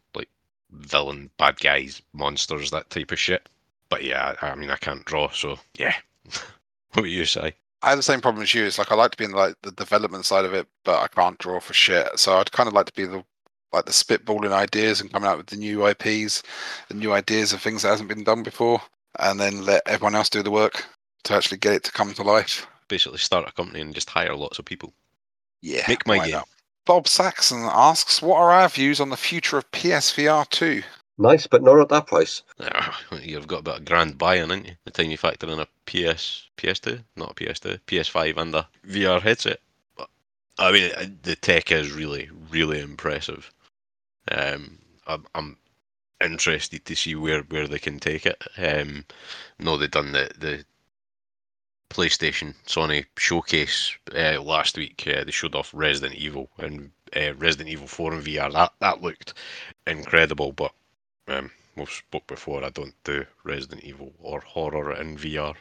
villain, 0.71 1.29
bad 1.37 1.59
guys, 1.59 2.01
monsters, 2.13 2.71
that 2.71 2.89
type 2.89 3.11
of 3.11 3.19
shit. 3.19 3.47
But 3.89 4.03
yeah, 4.03 4.35
I 4.41 4.49
I 4.49 4.55
mean, 4.55 4.69
I 4.69 4.77
can't 4.77 5.05
draw, 5.05 5.29
so 5.29 5.57
yeah. 5.75 5.95
what 6.93 7.01
would 7.03 7.11
you 7.11 7.25
say? 7.25 7.53
I 7.81 7.89
have 7.89 7.99
the 7.99 8.03
same 8.03 8.19
problem 8.21 8.43
as 8.43 8.53
you. 8.53 8.65
It's 8.65 8.77
like 8.77 8.91
I 8.91 8.95
like 8.95 9.11
to 9.11 9.17
be 9.17 9.23
in 9.23 9.31
like 9.31 9.55
the 9.61 9.71
development 9.71 10.25
side 10.25 10.45
of 10.45 10.53
it, 10.53 10.67
but 10.83 10.99
I 11.01 11.07
can't 11.07 11.37
draw 11.39 11.59
for 11.59 11.73
shit. 11.73 12.07
So 12.19 12.37
I'd 12.37 12.51
kind 12.51 12.67
of 12.67 12.73
like 12.73 12.87
to 12.87 12.93
be 12.93 13.05
the 13.05 13.23
like 13.71 13.85
the 13.85 13.91
spitballing 13.91 14.51
ideas 14.51 14.99
and 14.99 15.11
coming 15.11 15.29
out 15.29 15.37
with 15.37 15.47
the 15.47 15.55
new 15.55 15.87
IPs, 15.87 16.43
the 16.89 16.95
new 16.95 17.13
ideas 17.13 17.53
of 17.53 17.61
things 17.61 17.83
that 17.83 17.89
hasn't 17.89 18.09
been 18.09 18.23
done 18.23 18.43
before, 18.43 18.81
and 19.19 19.39
then 19.39 19.63
let 19.63 19.83
everyone 19.87 20.15
else 20.15 20.29
do 20.29 20.43
the 20.43 20.51
work 20.51 20.85
to 21.23 21.35
actually 21.35 21.57
get 21.59 21.73
it 21.73 21.83
to 21.83 21.91
come 21.91 22.13
to 22.13 22.23
life. 22.23 22.65
Basically, 22.87 23.19
start 23.19 23.47
a 23.47 23.51
company 23.53 23.81
and 23.81 23.93
just 23.93 24.09
hire 24.09 24.35
lots 24.35 24.57
of 24.59 24.65
people. 24.65 24.93
Yeah, 25.61 25.83
Make 25.87 26.07
my 26.07 26.19
game. 26.19 26.31
not? 26.31 26.47
Bob 26.89 27.07
Saxon 27.07 27.69
asks, 27.71 28.19
"What 28.19 28.39
are 28.39 28.51
our 28.51 28.67
views 28.67 28.99
on 28.99 29.09
the 29.09 29.15
future 29.15 29.59
of 29.59 29.71
PSVR 29.71 30.49
2?" 30.49 30.81
Nice, 31.19 31.45
but 31.45 31.61
not 31.61 31.79
at 31.79 31.89
that 31.89 32.07
price. 32.07 32.41
You've 33.21 33.45
got 33.45 33.59
about 33.59 33.81
a 33.81 33.83
grand 33.83 34.17
buy-in, 34.17 34.49
haven't 34.49 34.65
you? 34.65 34.75
The 34.85 34.89
time 34.89 35.11
you 35.11 35.17
factor 35.17 35.47
in 35.47 35.59
a 35.59 35.67
PS, 35.85 36.49
PS2, 36.57 37.03
not 37.15 37.29
a 37.29 37.33
PS2, 37.35 37.81
PS5 37.85 38.37
and 38.37 38.55
a 38.55 38.67
VR 38.87 39.21
headset. 39.21 39.59
I 40.57 40.71
mean, 40.71 40.91
uh, 40.97 41.05
the 41.21 41.35
tech 41.35 41.71
is 41.71 41.91
really, 41.91 42.27
really 42.49 42.79
impressive. 42.79 43.53
Um, 44.31 44.79
I'm, 45.05 45.27
I'm 45.35 45.57
interested 46.19 46.85
to 46.85 46.95
see 46.95 47.13
where, 47.13 47.43
where 47.43 47.67
they 47.67 47.77
can 47.77 47.99
take 47.99 48.25
it. 48.25 48.43
Um, 48.57 49.05
no, 49.59 49.77
they've 49.77 49.91
done 49.91 50.13
the, 50.13 50.31
the 50.39 50.65
PlayStation 51.89 52.53
Sony 52.65 53.05
showcase 53.17 53.97
uh, 54.15 54.41
last 54.41 54.77
week. 54.77 55.03
Uh, 55.07 55.23
they 55.23 55.31
showed 55.31 55.55
off 55.55 55.71
Resident 55.73 56.15
Evil 56.15 56.49
and 56.57 56.91
uh, 57.15 57.33
Resident 57.35 57.69
Evil 57.69 57.87
4 57.87 58.13
in 58.13 58.21
VR. 58.21 58.51
That 58.51 58.73
that 58.79 59.01
looked 59.01 59.33
incredible, 59.87 60.51
but 60.51 60.71
um, 61.27 61.51
we've 61.75 61.89
spoke 61.89 62.27
before. 62.27 62.63
I 62.63 62.69
don't 62.69 62.95
do 63.03 63.25
Resident 63.43 63.83
Evil 63.83 64.13
or 64.19 64.41
horror 64.41 64.93
in 64.93 65.17
VR. 65.17 65.55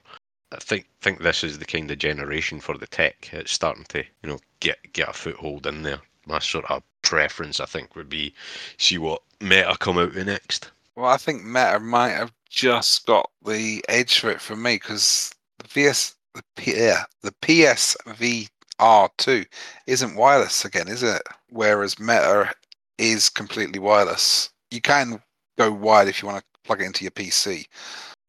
I 0.53 0.57
think 0.57 0.87
think 1.01 1.20
this 1.20 1.45
is 1.45 1.59
the 1.59 1.66
kind 1.66 1.91
of 1.91 1.99
generation 1.99 2.61
for 2.61 2.79
the 2.79 2.87
tech. 2.87 3.31
It's 3.33 3.53
starting 3.53 3.85
to 3.91 3.99
you 4.22 4.29
know 4.29 4.39
get 4.61 4.79
get 4.93 5.11
a 5.11 5.12
foothold 5.12 5.66
in 5.66 5.83
there. 5.83 6.01
My 6.26 6.39
sort 6.39 6.70
of 6.70 6.83
preference, 7.03 7.61
I 7.61 7.66
think, 7.66 7.97
would 7.97 8.09
be 8.09 8.35
see 8.76 8.99
what 8.99 9.22
Meta 9.41 9.76
come 9.79 9.99
out 9.99 10.14
with 10.14 10.26
next. 10.26 10.70
Well, 10.95 11.07
I 11.07 11.16
think 11.16 11.45
Meta 11.45 11.79
might 11.81 12.11
have 12.11 12.33
just 12.51 13.07
got 13.07 13.31
the 13.45 13.85
edge 13.89 14.18
for 14.18 14.31
it 14.31 14.41
for 14.41 14.57
me 14.57 14.74
because 14.76 15.35
the 15.59 15.68
VS, 15.68 16.16
the 16.39 16.45
P, 16.57 16.74
yeah, 16.76 17.05
the 17.22 17.32
PSVR 17.43 19.09
two 19.18 19.45
isn't 19.86 20.16
wireless 20.16 20.64
again, 20.64 20.89
is 20.89 21.03
it? 21.03 21.22
Whereas 21.51 21.99
Meta 21.99 22.53
is 22.99 23.28
completely 23.28 23.78
wireless. 23.78 24.51
You 24.70 24.80
can 24.80 25.22
go 25.57 25.72
wide 25.72 26.09
if 26.09 26.22
you 26.22 26.28
want 26.28 26.41
to 26.41 26.45
plug 26.64 26.80
it 26.80 26.86
into 26.86 27.05
your 27.05 27.11
PC, 27.11 27.66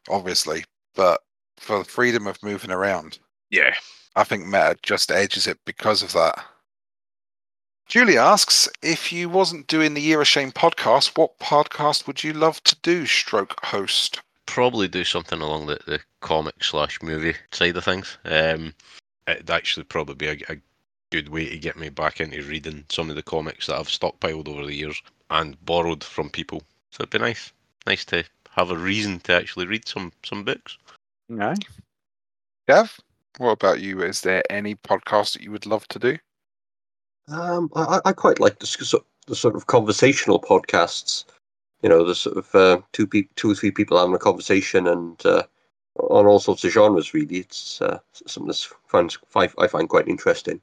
obviously, 0.10 0.66
but 0.96 1.22
for 1.58 1.80
the 1.80 1.86
freedom 1.86 2.28
of 2.28 2.42
moving 2.44 2.72
around, 2.72 3.20
Yeah, 3.50 3.76
I 4.16 4.24
think 4.24 4.46
Meta 4.46 4.78
just 4.82 5.12
edges 5.12 5.48
it 5.48 5.60
because 5.66 6.02
of 6.04 6.14
that. 6.14 6.44
Julie 7.88 8.18
asks 8.20 8.70
if 8.84 9.12
you 9.12 9.30
wasn't 9.30 9.68
doing 9.68 9.94
the 9.96 10.02
Year 10.02 10.22
of 10.22 10.28
Shame 10.28 10.52
podcast, 10.52 11.18
what 11.18 11.40
podcast 11.40 12.06
would 12.06 12.24
you 12.24 12.34
love 12.34 12.64
to 12.64 12.76
do? 12.82 13.06
Stroke 13.08 13.66
host. 13.66 14.22
Probably 14.50 14.88
do 14.88 15.04
something 15.04 15.42
along 15.42 15.68
the, 15.68 15.80
the 15.86 16.00
comic 16.22 16.64
slash 16.64 17.02
movie 17.04 17.36
side 17.52 17.78
of 17.78 17.84
things. 17.86 18.18
Um, 18.26 18.74
it'd 19.28 19.50
actually 19.52 19.84
probably 19.84 20.16
be 20.16 20.28
a, 20.28 20.38
a 20.54 20.58
good 21.12 21.30
way 21.30 21.48
to 21.50 21.58
get 21.58 21.78
me 21.78 21.90
back 21.90 22.20
into 22.20 22.42
reading 22.44 22.84
some 22.90 23.10
of 23.10 23.16
the 23.16 23.22
comics 23.24 23.68
that 23.68 23.78
I've 23.78 23.88
stockpiled 23.88 24.48
over 24.48 24.66
the 24.66 24.74
years 24.76 25.02
and 25.30 25.64
borrowed 25.66 26.04
from 26.04 26.30
people. 26.30 26.62
So 26.92 27.02
it'd 27.04 27.12
be 27.12 27.20
nice, 27.20 27.52
nice 27.86 28.04
to 28.06 28.24
have 28.50 28.72
a 28.72 28.76
reason 28.78 29.20
to 29.22 29.34
actually 29.34 29.68
read 29.68 29.88
some 29.88 30.12
some 30.26 30.44
books. 30.44 30.78
No. 31.30 31.54
Gav, 32.68 33.00
what 33.38 33.52
about 33.52 33.82
you? 33.82 34.02
Is 34.02 34.22
there 34.22 34.42
any 34.50 34.76
podcast 34.76 35.34
that 35.34 35.44
you 35.44 35.52
would 35.52 35.68
love 35.68 35.88
to 35.90 36.00
do? 36.00 36.18
Um, 37.28 37.70
I, 37.76 37.84
I- 37.84 38.02
I 38.06 38.14
quite 38.14 38.40
like 38.40 38.58
the, 38.60 39.02
the 39.28 39.36
sort 39.36 39.56
of 39.56 39.68
conversational 39.68 40.42
podcasts. 40.42 41.26
You 41.82 41.90
know, 41.90 42.04
the 42.06 42.16
sort 42.16 42.38
of 42.38 42.54
uh, 42.56 42.82
two 42.92 43.08
pe- 43.08 43.28
two 43.36 43.52
or 43.52 43.56
three 43.56 43.72
people 43.72 43.98
having 43.98 44.14
a 44.16 44.20
conversation 44.20 44.88
and 44.88 45.26
uh, 45.26 45.44
on 45.96 46.26
all 46.26 46.40
sorts 46.40 46.64
of 46.64 46.72
genres. 46.72 47.14
Really, 47.14 47.38
it's 47.38 47.82
uh, 47.82 48.00
something 48.26 48.48
that's 48.48 48.66
finds, 48.88 49.18
I 49.36 49.50
I 49.58 49.68
find 49.68 49.88
quite 49.88 50.08
interesting. 50.08 50.62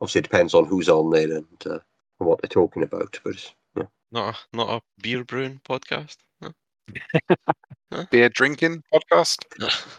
Obviously, 0.00 0.20
it 0.20 0.22
depends 0.30 0.54
on 0.54 0.64
who's 0.64 0.88
on 0.88 1.10
there 1.10 1.30
and, 1.32 1.46
uh, 1.66 1.78
and 2.20 2.28
what 2.28 2.40
they're 2.40 2.48
talking 2.48 2.82
about. 2.82 3.18
But 3.24 3.30
it's- 3.34 3.54
yeah, 3.76 3.84
Not 4.12 4.34
a, 4.34 4.56
not 4.56 4.68
a 4.70 4.80
beer 5.02 5.24
brewing 5.24 5.60
podcast. 5.68 6.16
No? 6.40 6.52
Beer 8.10 8.28
drinking 8.28 8.82
podcast? 8.92 9.38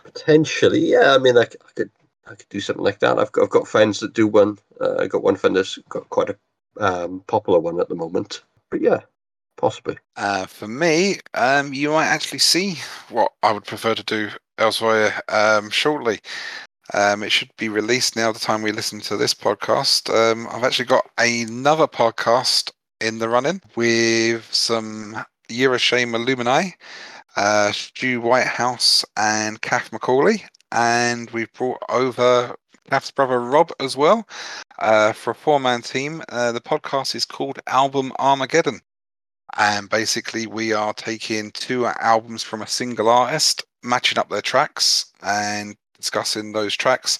potentially, 0.03 0.79
yeah. 0.79 1.13
I 1.15 1.17
mean, 1.17 1.37
I, 1.37 1.45
c- 1.45 1.57
I 1.67 1.71
could 1.75 1.91
I 2.27 2.35
could 2.35 2.49
do 2.49 2.59
something 2.59 2.83
like 2.83 2.99
that. 2.99 3.17
I've 3.19 3.31
got 3.31 3.43
I've 3.43 3.49
got 3.49 3.67
friends 3.67 3.99
that 3.99 4.13
do 4.13 4.27
one. 4.27 4.57
Uh, 4.79 4.95
I 4.99 5.07
got 5.07 5.23
one 5.23 5.35
friend 5.35 5.55
that's 5.55 5.77
got 5.89 6.09
quite 6.09 6.29
a 6.29 6.37
um, 6.83 7.23
popular 7.27 7.59
one 7.59 7.79
at 7.79 7.89
the 7.89 7.95
moment. 7.95 8.43
But 8.69 8.81
yeah, 8.81 8.99
possibly. 9.59 9.97
Uh, 10.15 10.45
for 10.45 10.67
me, 10.67 11.19
um, 11.33 11.73
you 11.73 11.91
might 11.91 12.07
actually 12.07 12.39
see 12.39 12.75
what 13.09 13.31
I 13.43 13.51
would 13.51 13.65
prefer 13.65 13.95
to 13.95 14.03
do 14.03 14.29
elsewhere 14.57 15.21
um, 15.29 15.69
shortly. 15.69 16.19
Um, 16.93 17.21
it 17.21 17.31
should 17.31 17.51
be 17.57 17.69
released 17.69 18.15
now. 18.15 18.31
The 18.31 18.39
time 18.39 18.61
we 18.61 18.71
listen 18.71 18.99
to 19.01 19.17
this 19.17 19.33
podcast, 19.33 20.09
um, 20.13 20.47
I've 20.51 20.63
actually 20.63 20.85
got 20.85 21.07
another 21.17 21.87
podcast 21.87 22.71
in 22.99 23.19
the 23.19 23.29
running 23.29 23.61
with 23.75 24.51
some 24.51 25.23
Year 25.49 25.73
of 25.73 25.81
Shame 25.81 26.15
alumni, 26.15 26.69
uh, 27.35 27.71
Stu 27.71 28.21
Whitehouse 28.21 29.05
and 29.17 29.61
Kath 29.61 29.91
Macaulay, 29.91 30.43
and 30.71 31.29
we've 31.31 31.51
brought 31.53 31.81
over 31.89 32.55
Kath's 32.89 33.11
brother 33.11 33.39
Rob 33.39 33.71
as 33.79 33.95
well 33.95 34.27
uh, 34.79 35.13
for 35.13 35.31
a 35.31 35.35
four-man 35.35 35.81
team. 35.81 36.23
Uh, 36.29 36.51
the 36.51 36.61
podcast 36.61 37.13
is 37.15 37.25
called 37.25 37.59
Album 37.67 38.11
Armageddon, 38.19 38.81
and 39.57 39.89
basically 39.89 40.47
we 40.47 40.73
are 40.73 40.93
taking 40.93 41.51
two 41.51 41.85
albums 41.85 42.43
from 42.43 42.61
a 42.61 42.67
single 42.67 43.09
artist, 43.09 43.63
matching 43.83 44.17
up 44.17 44.29
their 44.29 44.41
tracks, 44.41 45.11
and 45.21 45.75
discussing 45.97 46.51
those 46.51 46.75
tracks, 46.75 47.17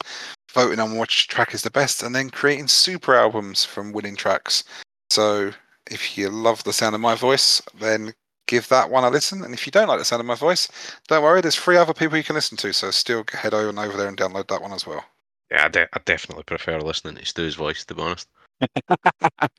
voting 0.52 0.80
on 0.80 0.98
which 0.98 1.28
track 1.28 1.54
is 1.54 1.64
the 1.64 1.72
best, 1.72 2.04
and 2.04 2.16
then 2.16 2.30
creating 2.30 2.68
super 2.68 3.16
albums 3.16 3.66
from 3.66 3.92
winning 3.92 4.16
tracks. 4.16 4.64
So 5.10 5.52
if 5.90 6.18
you 6.18 6.30
love 6.30 6.64
the 6.64 6.74
sound 6.74 6.96
of 6.96 7.02
my 7.02 7.16
voice, 7.16 7.62
then 7.80 8.14
give 8.48 8.68
that 8.70 8.90
one 8.90 9.04
a 9.04 9.10
listen. 9.10 9.44
And 9.44 9.54
if 9.54 9.66
you 9.66 9.72
don't 9.72 9.88
like 9.88 10.00
the 10.00 10.06
sound 10.06 10.20
of 10.20 10.26
my 10.26 10.36
voice, 10.36 10.68
don't 11.08 11.24
worry, 11.24 11.42
there's 11.42 11.56
three 11.56 11.78
other 11.78 11.94
people 11.94 12.18
you 12.18 12.24
can 12.24 12.36
listen 12.36 12.58
to. 12.58 12.74
So 12.74 12.92
still 12.92 13.24
head 13.32 13.54
over 13.54 13.70
and 13.70 13.80
over 13.80 13.98
there 13.98 14.08
and 14.08 14.18
download 14.18 14.48
that 14.48 14.62
one 14.62 14.74
as 14.74 14.88
well. 14.88 15.04
Yeah, 15.52 15.66
I, 15.66 15.68
de- 15.70 15.96
I 15.96 16.00
definitely 16.06 16.44
prefer 16.44 16.80
listening 16.80 17.16
to 17.16 17.26
Stu's 17.26 17.56
voice, 17.56 17.84
to 17.86 17.96
be 17.96 18.02
honest. 18.02 18.28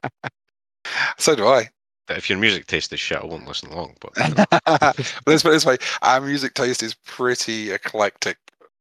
So 1.19 1.37
do 1.37 1.47
I. 1.47 1.69
But 2.11 2.19
if 2.19 2.29
your 2.29 2.41
music 2.41 2.67
taste 2.67 2.93
is 2.93 2.99
shit, 2.99 3.23
I 3.23 3.25
won't 3.25 3.47
listen 3.47 3.71
along. 3.71 3.95
But 4.01 4.15
but 4.63 4.99
let's 5.29 5.45
put 5.45 5.51
it 5.51 5.53
this 5.53 5.65
way: 5.65 5.77
our 6.03 6.21
music 6.21 6.55
taste 6.55 6.83
is 6.83 6.97
pretty 7.07 7.71
eclectic 7.71 8.37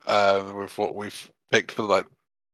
uh, 0.07 0.51
with 0.55 0.75
what 0.79 0.95
we've 0.95 1.29
picked 1.51 1.73
for 1.73 1.83
like 1.83 2.07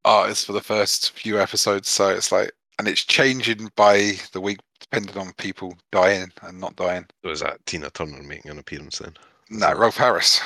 artists 0.04 0.44
for 0.44 0.52
the 0.52 0.60
first 0.60 1.12
few 1.12 1.40
episodes. 1.40 1.88
So 1.88 2.10
it's 2.10 2.30
like, 2.30 2.52
and 2.78 2.90
it's 2.90 3.06
changing 3.06 3.72
by 3.78 4.16
the 4.34 4.42
week 4.42 4.60
depending 4.82 5.18
on 5.18 5.32
people 5.38 5.78
dying 5.94 6.30
and 6.42 6.60
not 6.60 6.76
dying. 6.76 7.06
was 7.24 7.40
that 7.40 7.66
Tina 7.66 7.90
Turner 7.92 8.22
making 8.22 8.52
an 8.52 8.60
appearance 8.60 8.98
then? 8.98 9.14
No, 9.50 9.72
Rolf 9.74 9.96
Harris. 9.96 10.42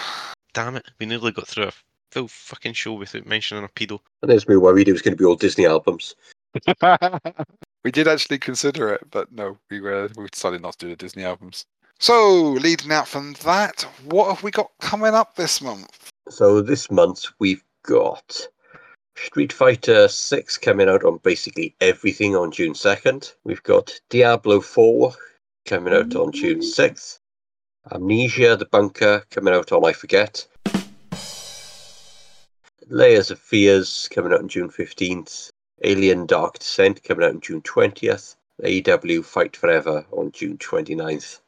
Damn 0.53 0.75
it, 0.75 0.86
we 0.99 1.07
nearly 1.07 1.32
got 1.32 1.47
through 1.47 1.69
a 1.69 1.73
full 2.11 2.27
fucking 2.27 2.73
show 2.73 2.93
without 2.93 3.25
mentioning 3.25 3.63
a 3.63 3.67
pedo. 3.69 3.97
And 4.21 4.30
there's 4.30 4.47
me 4.47 4.57
worried 4.57 4.89
it 4.89 4.93
was 4.93 5.01
going 5.01 5.17
to 5.17 5.19
be 5.19 5.25
all 5.25 5.36
Disney 5.36 5.65
albums. 5.65 6.13
we 7.84 7.91
did 7.91 8.07
actually 8.07 8.39
consider 8.39 8.93
it, 8.93 9.01
but 9.11 9.32
no, 9.32 9.57
we 9.69 9.80
were 9.80 10.09
we 10.15 10.27
decided 10.27 10.61
not 10.61 10.77
to 10.80 10.86
do 10.86 10.89
the 10.89 10.95
Disney 10.95 11.23
albums. 11.23 11.65
So, 11.99 12.51
leading 12.51 12.93
out 12.93 13.09
from 13.09 13.34
that, 13.43 13.82
what 14.05 14.30
have 14.30 14.41
we 14.41 14.51
got 14.51 14.71
coming 14.80 15.13
up 15.13 15.36
this 15.36 15.61
month? 15.61 16.09
So 16.30 16.61
this 16.61 16.91
month 16.91 17.25
we've 17.39 17.63
got 17.84 18.47
Street 19.17 19.51
Fighter 19.51 20.07
6 20.07 20.57
coming 20.59 20.88
out 20.88 21.03
on 21.03 21.17
basically 21.23 21.75
everything 21.82 22.36
on 22.36 22.51
June 22.51 22.73
2nd. 22.73 23.34
We've 23.43 23.63
got 23.63 23.99
Diablo 24.09 24.61
4 24.61 25.13
coming 25.65 25.93
out 25.93 26.15
on 26.15 26.32
June 26.32 26.59
6th. 26.59 27.19
Amnesia 27.91 28.55
the 28.55 28.65
Bunker 28.65 29.23
coming 29.32 29.53
out 29.53 29.71
on 29.71 29.84
I 29.84 29.91
Forget. 29.91 30.47
Layers 32.88 33.32
of 33.32 33.39
Fears 33.39 34.07
coming 34.11 34.32
out 34.32 34.39
on 34.39 34.47
June 34.47 34.69
15th. 34.69 35.48
Alien 35.84 36.25
Dark 36.25 36.59
Descent 36.59 37.03
coming 37.03 37.25
out 37.25 37.34
on 37.36 37.41
June 37.41 37.61
20th. 37.61 38.36
AEW 38.63 39.23
Fight 39.23 39.55
Forever 39.55 40.05
on 40.11 40.32
June 40.32 40.57
29th. 40.57 41.39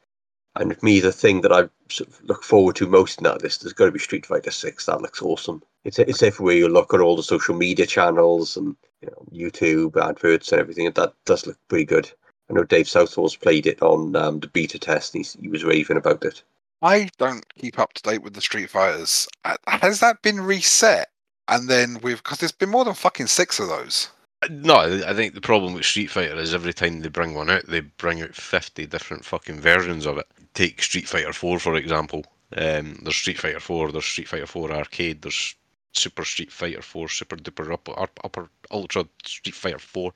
And 0.55 0.69
with 0.69 0.83
me, 0.83 0.99
the 0.99 1.11
thing 1.11 1.41
that 1.41 1.51
I 1.51 1.69
sort 1.89 2.09
of 2.09 2.23
look 2.23 2.43
forward 2.43 2.75
to 2.77 2.87
most 2.87 3.19
in 3.19 3.23
that 3.23 3.41
list 3.41 3.63
has 3.63 3.73
going 3.73 3.87
to 3.89 3.93
be 3.93 3.99
Street 3.99 4.25
Fighter 4.25 4.51
Six. 4.51 4.85
That 4.85 5.01
looks 5.01 5.21
awesome. 5.21 5.63
It's 5.85 5.97
it's 5.97 6.23
everywhere 6.23 6.55
you 6.55 6.67
look 6.67 6.93
at 6.93 6.99
all 6.99 7.15
the 7.15 7.23
social 7.23 7.55
media 7.55 7.85
channels 7.85 8.57
and 8.57 8.75
you 9.01 9.09
know 9.09 9.25
YouTube 9.33 10.01
adverts 10.01 10.51
and 10.51 10.59
everything. 10.59 10.91
That 10.91 11.13
does 11.25 11.47
look 11.47 11.57
pretty 11.69 11.85
good. 11.85 12.11
I 12.49 12.53
know 12.53 12.63
Dave 12.63 12.89
Southall's 12.89 13.35
played 13.35 13.65
it 13.65 13.81
on 13.81 14.15
um, 14.15 14.41
the 14.41 14.47
beta 14.47 14.77
test, 14.77 15.15
and 15.15 15.25
he 15.39 15.47
was 15.47 15.63
raving 15.63 15.97
about 15.97 16.25
it. 16.25 16.43
I 16.81 17.09
don't 17.17 17.45
keep 17.55 17.79
up 17.79 17.93
to 17.93 18.03
date 18.03 18.23
with 18.23 18.33
the 18.33 18.41
Street 18.41 18.69
Fighters. 18.69 19.27
Has 19.67 20.01
that 20.01 20.21
been 20.21 20.41
reset? 20.41 21.09
And 21.47 21.69
then 21.69 21.99
we've 22.03 22.21
because 22.21 22.39
there's 22.39 22.51
been 22.51 22.69
more 22.69 22.83
than 22.83 22.93
fucking 22.93 23.27
six 23.27 23.59
of 23.59 23.69
those. 23.69 24.09
No, 24.49 24.75
I 24.75 25.13
think 25.13 25.35
the 25.35 25.41
problem 25.41 25.75
with 25.75 25.85
Street 25.85 26.09
Fighter 26.09 26.35
is 26.35 26.53
every 26.53 26.73
time 26.73 27.01
they 27.01 27.09
bring 27.09 27.35
one 27.35 27.49
out, 27.49 27.67
they 27.67 27.81
bring 27.81 28.23
out 28.23 28.33
50 28.33 28.87
different 28.87 29.23
fucking 29.23 29.59
versions 29.59 30.07
of 30.07 30.17
it. 30.17 30.27
Take 30.55 30.81
Street 30.81 31.07
Fighter 31.07 31.31
4, 31.31 31.59
for 31.59 31.75
example. 31.75 32.25
Um, 32.57 32.99
there's 33.03 33.15
Street 33.15 33.37
Fighter 33.37 33.59
4, 33.59 33.91
there's 33.91 34.05
Street 34.05 34.27
Fighter 34.27 34.47
4 34.47 34.71
Arcade, 34.71 35.21
there's 35.21 35.55
Super 35.93 36.25
Street 36.25 36.51
Fighter 36.51 36.81
4, 36.81 37.07
Super 37.07 37.35
Duper 37.35 37.71
Upper, 37.71 37.99
Up- 37.99 38.19
Upper 38.23 38.49
Ultra 38.71 39.05
Street 39.23 39.53
Fighter 39.53 39.77
4. 39.77 40.11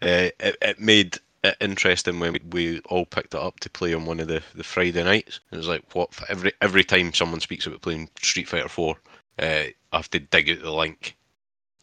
Uh, 0.00 0.06
it, 0.06 0.56
it 0.62 0.80
made 0.80 1.18
it 1.44 1.56
interesting 1.60 2.18
when 2.18 2.38
we, 2.50 2.80
all 2.86 3.04
picked 3.04 3.34
it 3.34 3.40
up 3.40 3.60
to 3.60 3.70
play 3.70 3.92
on 3.92 4.06
one 4.06 4.20
of 4.20 4.28
the, 4.28 4.42
the 4.54 4.64
Friday 4.64 5.04
nights. 5.04 5.40
It 5.52 5.56
was 5.58 5.68
like, 5.68 5.84
what, 5.94 6.10
every, 6.30 6.52
every 6.62 6.82
time 6.82 7.12
someone 7.12 7.40
speaks 7.40 7.66
about 7.66 7.82
playing 7.82 8.08
Street 8.22 8.48
Fighter 8.48 8.70
4, 8.70 8.96
uh, 9.38 9.44
I 9.44 9.72
have 9.92 10.10
to 10.10 10.18
dig 10.18 10.50
out 10.50 10.62
the 10.62 10.72
link 10.72 11.14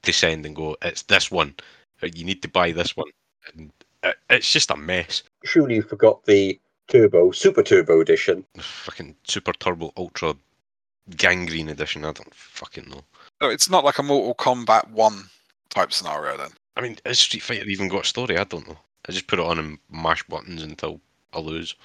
to 0.02 0.12
send 0.12 0.46
and 0.46 0.56
go, 0.56 0.76
it's 0.82 1.04
this 1.04 1.30
one. 1.30 1.54
Or 2.04 2.08
You 2.08 2.26
need 2.26 2.42
to 2.42 2.48
buy 2.48 2.72
this 2.72 2.96
one. 2.96 3.10
And 3.54 3.72
uh, 4.04 4.12
it's 4.30 4.52
just 4.52 4.72
a 4.72 4.76
mess. 4.76 5.24
Surely 5.44 5.76
you 5.76 5.82
forgot 5.82 6.24
the 6.26 6.60
Turbo 6.88 7.32
Super 7.32 7.64
Turbo 7.64 8.02
edition. 8.02 8.46
Fucking 8.58 9.16
Super 9.24 9.54
Turbo 9.54 9.92
Ultra 9.98 10.36
Gangrene 11.16 11.70
Edition. 11.70 12.06
I 12.06 12.12
don't 12.12 12.34
fucking 12.34 12.90
know. 12.90 13.02
So 13.42 13.50
it's 13.50 13.70
not 13.70 13.84
like 13.84 14.00
a 14.00 14.04
Mortal 14.04 14.36
Kombat 14.36 14.90
one 14.92 15.26
type 15.70 15.92
scenario 15.92 16.38
then. 16.38 16.52
I 16.76 16.82
mean, 16.82 16.98
has 17.06 17.20
Street 17.20 17.44
Fighter 17.44 17.66
even 17.66 17.88
got 17.88 18.06
a 18.06 18.08
story? 18.08 18.38
I 18.38 18.44
don't 18.44 18.68
know. 18.68 18.78
I 19.08 19.12
just 19.12 19.28
put 19.28 19.40
it 19.40 19.46
on 19.46 19.60
and 19.60 19.78
mash 19.92 20.24
buttons 20.24 20.64
until 20.64 21.00
I 21.34 21.40
lose. 21.40 21.76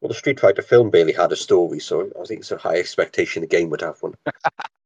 Well, 0.00 0.08
the 0.08 0.14
Street 0.14 0.40
Fighter 0.40 0.62
film 0.62 0.90
barely 0.90 1.12
had 1.12 1.32
a 1.32 1.36
story, 1.36 1.80
so 1.80 2.10
I 2.20 2.24
think 2.26 2.40
it's 2.40 2.50
a 2.50 2.58
high 2.58 2.76
expectation 2.76 3.40
the 3.40 3.46
game 3.46 3.70
would 3.70 3.80
have 3.80 4.00
one. 4.02 4.14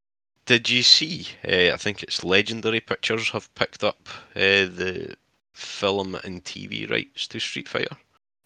Did 0.51 0.69
you 0.69 0.83
see? 0.83 1.29
Uh, 1.47 1.73
I 1.73 1.77
think 1.77 2.03
it's 2.03 2.25
Legendary 2.25 2.81
Pictures 2.81 3.31
have 3.31 3.55
picked 3.55 3.85
up 3.85 4.09
uh, 4.35 4.67
the 4.67 5.15
film 5.55 6.17
and 6.25 6.43
TV 6.43 6.91
rights 6.91 7.29
to 7.29 7.39
Street 7.39 7.69
Fighter. 7.69 7.97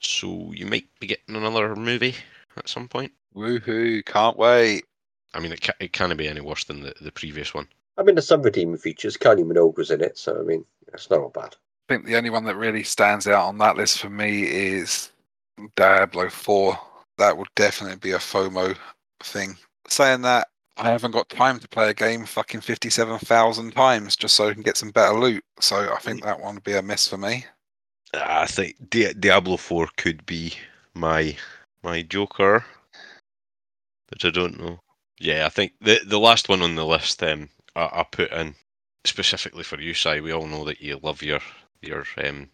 So 0.00 0.52
you 0.52 0.66
might 0.66 0.84
be 1.00 1.06
getting 1.06 1.34
another 1.34 1.74
movie 1.74 2.14
at 2.58 2.68
some 2.68 2.88
point. 2.88 3.12
Woohoo! 3.34 4.04
Can't 4.04 4.36
wait. 4.36 4.84
I 5.32 5.40
mean, 5.40 5.52
it, 5.52 5.62
ca- 5.62 5.80
it 5.80 5.94
can't 5.94 6.14
be 6.18 6.28
any 6.28 6.42
worse 6.42 6.64
than 6.64 6.82
the, 6.82 6.92
the 7.00 7.10
previous 7.10 7.54
one. 7.54 7.68
I 7.96 8.02
mean, 8.02 8.16
there's 8.16 8.28
some 8.28 8.42
redeeming 8.42 8.76
features. 8.76 9.16
Kylie 9.16 9.42
Minogue 9.42 9.78
was 9.78 9.90
in 9.90 10.02
it, 10.02 10.18
so 10.18 10.38
I 10.38 10.42
mean, 10.42 10.66
it's 10.92 11.08
not 11.08 11.20
all 11.20 11.30
bad. 11.30 11.56
I 11.88 11.94
think 11.94 12.04
the 12.04 12.18
only 12.18 12.28
one 12.28 12.44
that 12.44 12.56
really 12.56 12.82
stands 12.82 13.26
out 13.26 13.46
on 13.46 13.56
that 13.58 13.78
list 13.78 14.00
for 14.00 14.10
me 14.10 14.42
is 14.42 15.10
Diablo 15.74 16.28
4. 16.28 16.78
That 17.16 17.38
would 17.38 17.48
definitely 17.54 17.96
be 17.96 18.12
a 18.12 18.18
FOMO 18.18 18.76
thing. 19.22 19.56
Saying 19.88 20.20
that, 20.20 20.48
I 20.76 20.90
haven't 20.90 21.12
got 21.12 21.28
time 21.28 21.60
to 21.60 21.68
play 21.68 21.90
a 21.90 21.94
game 21.94 22.26
fucking 22.26 22.60
57,000 22.60 23.70
times 23.72 24.16
just 24.16 24.34
so 24.34 24.48
I 24.48 24.54
can 24.54 24.62
get 24.62 24.76
some 24.76 24.90
better 24.90 25.16
loot. 25.18 25.44
So 25.60 25.92
I 25.94 25.98
think 25.98 26.22
that 26.22 26.40
one 26.40 26.54
would 26.54 26.64
be 26.64 26.74
a 26.74 26.82
miss 26.82 27.06
for 27.06 27.16
me. 27.16 27.46
I 28.12 28.46
think 28.46 28.76
Di- 28.90 29.12
Diablo 29.14 29.56
4 29.56 29.88
could 29.96 30.24
be 30.26 30.54
my 30.94 31.36
my 31.82 32.02
Joker, 32.02 32.64
but 34.08 34.24
I 34.24 34.30
don't 34.30 34.58
know. 34.58 34.80
Yeah, 35.18 35.46
I 35.46 35.48
think 35.48 35.72
the 35.80 36.00
the 36.06 36.18
last 36.18 36.48
one 36.48 36.62
on 36.62 36.74
the 36.74 36.86
list 36.86 37.22
um, 37.22 37.48
I, 37.76 37.84
I 37.92 38.06
put 38.10 38.32
in 38.32 38.54
specifically 39.04 39.64
for 39.64 39.80
you, 39.80 39.94
Si. 39.94 40.20
We 40.20 40.32
all 40.32 40.46
know 40.46 40.64
that 40.64 40.80
you 40.80 40.98
love 41.02 41.22
your 41.22 41.40
your 41.82 42.04
um, 42.24 42.48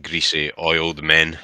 greasy 0.00 0.50
oiled 0.58 1.02
men. 1.02 1.38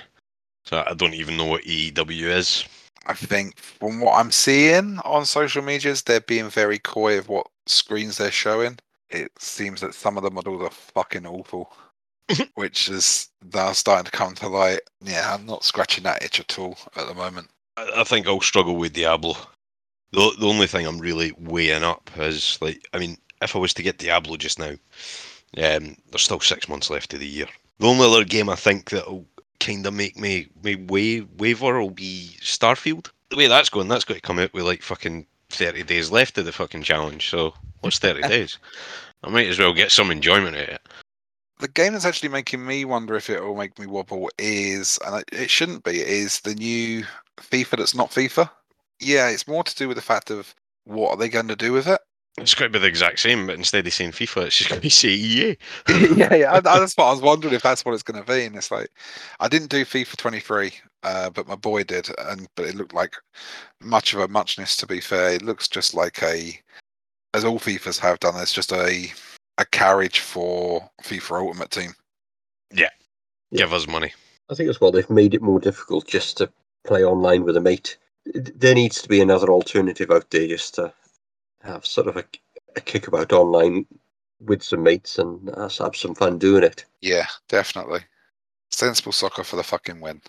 So 0.65 0.85
I 0.87 0.95
don't 0.95 1.15
even 1.15 1.37
know 1.37 1.47
what 1.47 1.65
EEW 1.65 2.29
is. 2.29 2.65
I 3.09 3.15
think 3.15 3.59
from 3.59 4.01
what 4.01 4.19
I'm 4.19 4.31
seeing 4.31 4.99
on 4.99 5.25
social 5.25 5.63
medias, 5.63 6.03
they're 6.03 6.21
being 6.21 6.51
very 6.51 6.79
coy 6.79 7.19
of 7.19 7.29
what 7.29 7.47
screens 7.67 8.19
they're 8.19 8.31
showing. 8.31 8.79
It 9.09 9.33
seems 9.39 9.81
that 9.81 9.95
some 9.95 10.19
of 10.19 10.23
the 10.23 10.31
models 10.31 10.63
are 10.63 10.71
fucking 10.71 11.27
awful, 11.27 11.73
which 12.55 12.91
is 12.91 13.31
now 13.55 13.73
starting 13.73 14.05
to 14.05 14.11
come 14.11 14.35
to 14.37 14.49
light. 14.49 14.81
Yeah, 15.03 15.35
I'm 15.35 15.47
not 15.47 15.65
scratching 15.65 16.05
that 16.05 16.23
itch 16.23 16.39
at 16.39 16.59
all 16.59 16.77
at 16.97 17.09
the 17.09 17.15
moment. 17.15 17.49
I, 17.79 17.91
I 17.97 18.05
think 18.05 18.27
I'll 18.27 18.43
struggle 18.43 18.77
with 18.77 18.93
Diablo. 18.93 19.35
The 20.13 20.35
the 20.39 20.47
only 20.47 20.67
thing 20.67 20.87
I'm 20.87 20.99
really 20.99 21.33
weighing 21.39 21.85
up 21.85 22.11
is 22.19 22.59
like, 22.61 22.87
I 22.93 22.99
mean, 22.99 23.17
if 23.41 23.57
I 23.57 23.59
was 23.59 23.73
to 23.75 23.83
get 23.83 23.99
Diablo 23.99 24.37
just 24.37 24.59
now, 24.59 24.75
um, 25.57 25.97
there's 26.11 26.23
still 26.23 26.41
six 26.41 26.69
months 26.69 26.91
left 26.91 27.15
of 27.15 27.21
the 27.21 27.27
year. 27.27 27.47
The 27.79 27.87
only 27.87 28.07
other 28.07 28.25
game 28.25 28.51
I 28.51 28.57
think 28.57 28.91
that'll 28.91 29.27
kind 29.61 29.87
of 29.87 29.95
make 29.95 30.17
me 30.19 30.49
me 30.63 30.77
wa- 30.77 31.27
waver 31.39 31.81
will 31.81 31.91
be 31.91 32.37
Starfield. 32.41 33.11
The 33.31 33.37
way 33.37 33.47
that's 33.47 33.69
going, 33.71 33.89
that's 33.89 34.05
got 34.05 34.15
to 34.15 34.21
come 34.21 34.39
out 34.39 34.53
with 34.55 34.65
like 34.65 34.83
fucking 34.83 35.27
thirty 35.51 35.83
days 35.83 36.11
left 36.11 36.39
of 36.39 36.45
the 36.45 36.53
fucking 36.53 36.83
challenge. 36.83 37.29
So 37.31 37.55
what's 37.81 37.99
thirty 37.99 38.23
days? 38.29 38.59
I 39.25 39.29
might 39.31 39.49
as 39.49 39.59
well 39.59 39.73
get 39.75 39.91
some 39.93 40.11
enjoyment 40.11 40.57
out 40.57 40.63
of 40.63 40.75
it. 40.77 40.89
the 41.61 41.69
game 41.69 41.93
that's 41.93 42.05
actually 42.05 42.29
making 42.29 42.65
me 42.65 42.85
wonder 42.85 43.17
if 43.17 43.29
it 43.29 43.43
will 43.43 43.57
make 43.57 43.79
me 43.79 43.87
wobble 43.87 44.31
is, 44.39 44.99
and 45.07 45.17
it- 45.17 45.29
it 45.33 45.51
shouldn't 45.51 45.83
be, 45.85 46.01
is 46.01 46.41
the 46.41 46.55
new 46.55 47.05
FIFA 47.39 47.79
that's 47.79 47.95
not 47.97 48.11
FIFA. 48.13 48.49
Yeah, 49.01 49.29
it's 49.29 49.49
more 49.49 49.65
to 49.65 49.75
do 49.77 49.89
with 49.89 49.97
the 49.97 50.03
fact 50.03 50.31
of 50.31 50.55
what 50.85 51.11
are 51.11 51.17
they 51.17 51.29
going 51.29 51.49
to 51.49 51.57
do 51.57 51.73
with 51.73 51.87
it. 51.89 52.01
It's 52.43 52.55
going 52.55 52.73
to 52.73 52.79
be 52.79 52.83
the 52.83 52.89
exact 52.89 53.21
same, 53.21 53.47
but 53.47 53.57
instead 53.57 53.87
of 53.87 53.93
saying 53.93 54.13
FIFA, 54.13 54.47
it's 54.47 54.57
just 54.57 54.71
going 54.71 54.81
to 54.81 54.83
be 54.83 54.89
say 54.91 55.09
EA. 55.11 55.57
yeah, 56.17 56.35
yeah. 56.35 56.53
I, 56.53 56.57
I- 56.57 56.61
that's 56.61 56.97
what 56.97 57.07
I 57.07 57.11
was 57.13 57.21
wondering 57.21 57.55
if 57.55 57.63
that's 57.63 57.85
what 57.85 57.95
it's 57.95 58.03
going 58.03 58.23
to 58.23 58.27
be. 58.33 58.45
And 58.45 58.57
it's 58.57 58.71
like, 58.71 58.91
I 59.41 59.49
didn't 59.49 59.71
do 59.71 59.85
FIFA 59.85 60.17
23, 60.17 60.73
uh, 61.03 61.31
but 61.31 61.47
my 61.49 61.57
boy 61.57 61.85
did, 61.85 62.09
and 62.19 62.49
but 62.57 62.67
it 62.67 62.75
looked 62.75 62.95
like 62.95 63.15
much 63.81 64.15
of 64.15 64.21
a 64.21 64.29
muchness. 64.29 64.77
To 64.79 64.87
be 64.87 65.01
fair, 65.01 65.31
it 65.35 65.43
looks 65.43 65.69
just 65.69 65.95
like 65.95 66.23
a, 66.23 66.59
as 67.35 67.45
all 67.45 67.59
FIFA's 67.59 67.99
have 67.99 68.21
done. 68.21 68.35
It's 68.41 68.53
just 68.53 68.73
a 68.73 69.07
a 69.59 69.65
carriage 69.67 70.21
for 70.21 70.89
FIFA 71.03 71.47
Ultimate 71.47 71.71
Team. 71.71 71.93
Yeah. 72.73 72.91
Give 73.53 73.73
us 73.73 73.87
money. 73.89 74.13
I 74.51 74.55
think 74.55 74.71
as 74.71 74.81
well 74.81 74.93
they've 74.93 75.09
made 75.11 75.35
it 75.35 75.43
more 75.43 75.59
difficult 75.61 76.07
just 76.07 76.37
to 76.39 76.51
play 76.87 77.05
online 77.05 77.45
with 77.45 77.57
a 77.57 77.61
mate. 77.61 77.97
There 78.35 78.75
needs 78.75 79.03
to 79.03 79.09
be 79.09 79.21
another 79.21 79.49
alternative 79.49 80.11
out 80.11 80.31
there 80.31 80.47
just 80.47 80.75
to 80.77 80.93
have 81.63 81.87
sort 81.87 82.07
of 82.07 82.17
a, 82.17 82.25
a 82.77 82.81
kickabout 82.81 83.33
online 83.33 83.87
with 84.41 84.63
some 84.63 84.83
mates 84.83 85.19
and 85.19 85.51
uh, 85.51 85.65
us 85.65 85.79
have 85.79 85.97
some 85.97 86.15
fun 86.15 86.39
doing 86.39 86.63
it. 86.63 86.85
Yeah, 87.01 87.27
definitely. 87.49 88.01
Sensible 88.71 89.13
soccer 89.13 89.45
for 89.45 89.57
the 89.57 89.63
fucking 89.63 90.01
win. 90.01 90.21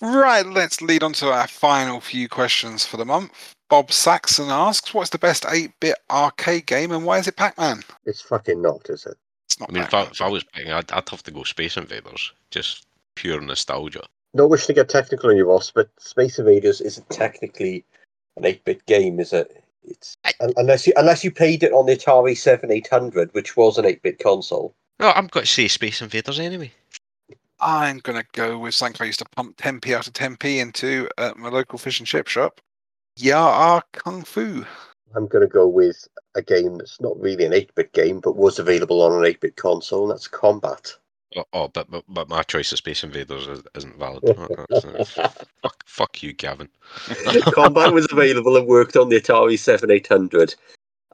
Right, 0.00 0.44
let's 0.44 0.82
lead 0.82 1.02
on 1.02 1.12
to 1.14 1.30
our 1.30 1.46
final 1.46 2.00
few 2.00 2.28
questions 2.28 2.84
for 2.84 2.96
the 2.96 3.04
month. 3.04 3.54
Bob 3.68 3.92
Saxon 3.92 4.50
asks, 4.50 4.92
"What's 4.92 5.10
the 5.10 5.18
best 5.18 5.44
8-bit 5.44 5.94
arcade 6.10 6.66
game, 6.66 6.90
and 6.90 7.04
why 7.04 7.18
is 7.18 7.28
it 7.28 7.36
Pac-Man?" 7.36 7.82
It's 8.04 8.20
fucking 8.20 8.60
not, 8.60 8.90
is 8.90 9.06
it? 9.06 9.16
It's 9.46 9.60
not. 9.60 9.70
I 9.70 9.72
mean, 9.72 9.82
if 9.84 9.94
I, 9.94 10.02
if 10.02 10.20
I 10.20 10.28
was 10.28 10.44
picking, 10.44 10.72
I'd, 10.72 10.90
I'd 10.90 11.08
have 11.08 11.22
to 11.22 11.30
go 11.30 11.44
Space 11.44 11.76
Invaders. 11.76 12.32
Just 12.50 12.86
pure 13.14 13.40
nostalgia. 13.40 14.02
Not 14.34 14.50
wishing 14.50 14.68
to 14.68 14.72
get 14.74 14.88
technical 14.88 15.30
on 15.30 15.36
you, 15.36 15.48
Ross, 15.48 15.70
but 15.70 15.88
Space 15.98 16.38
Invaders 16.38 16.80
isn't 16.80 17.08
technically 17.10 17.84
an 18.36 18.42
8-bit 18.42 18.84
game, 18.86 19.20
is 19.20 19.32
it? 19.32 19.62
It's 19.84 20.16
un- 20.40 20.52
unless 20.56 20.86
you 20.86 20.92
unless 20.96 21.24
you 21.24 21.30
played 21.30 21.62
it 21.62 21.72
on 21.72 21.86
the 21.86 21.96
Atari 21.96 22.36
Seven 22.36 22.70
Eight 22.70 22.88
Hundred, 22.88 23.32
which 23.34 23.56
was 23.56 23.78
an 23.78 23.84
8-bit 23.84 24.18
console. 24.18 24.74
No, 25.00 25.10
I'm 25.10 25.26
going 25.26 25.44
to 25.46 25.52
say 25.52 25.68
Space 25.68 26.02
Invaders 26.02 26.38
anyway. 26.38 26.72
I'm 27.60 27.98
gonna 27.98 28.24
go 28.32 28.58
with 28.58 28.74
something 28.74 29.00
I 29.00 29.06
used 29.06 29.20
to 29.20 29.24
pump 29.36 29.56
10p 29.56 29.94
out 29.94 30.08
of 30.08 30.12
10p 30.14 30.60
into 30.60 31.08
at 31.16 31.36
my 31.36 31.48
local 31.48 31.78
fish 31.78 32.00
and 32.00 32.06
chip 32.06 32.26
shop. 32.26 32.60
Ya 33.16 33.38
ah 33.38 33.82
Kung 33.92 34.22
Fu. 34.22 34.64
I'm 35.14 35.26
going 35.26 35.46
to 35.46 35.52
go 35.52 35.68
with 35.68 36.08
a 36.34 36.42
game 36.42 36.78
that's 36.78 37.00
not 37.00 37.20
really 37.20 37.44
an 37.44 37.52
8-bit 37.52 37.92
game, 37.92 38.20
but 38.20 38.36
was 38.36 38.58
available 38.58 39.02
on 39.02 39.12
an 39.12 39.30
8-bit 39.30 39.56
console, 39.56 40.04
and 40.04 40.10
that's 40.10 40.26
Combat. 40.26 40.94
Oh, 41.36 41.44
oh 41.52 41.68
but, 41.68 41.90
but 41.90 42.04
but 42.08 42.28
my 42.28 42.42
choice 42.42 42.72
of 42.72 42.78
Space 42.78 43.04
Invaders 43.04 43.46
is, 43.46 43.62
isn't 43.74 43.98
valid. 43.98 44.22
Fuck, 45.62 45.84
fuck 45.86 46.22
you, 46.22 46.32
Gavin. 46.32 46.68
Combat 47.52 47.92
was 47.92 48.08
available 48.10 48.56
and 48.56 48.66
worked 48.66 48.96
on 48.96 49.08
the 49.08 49.20
Atari 49.20 49.58
7800, 49.58 50.54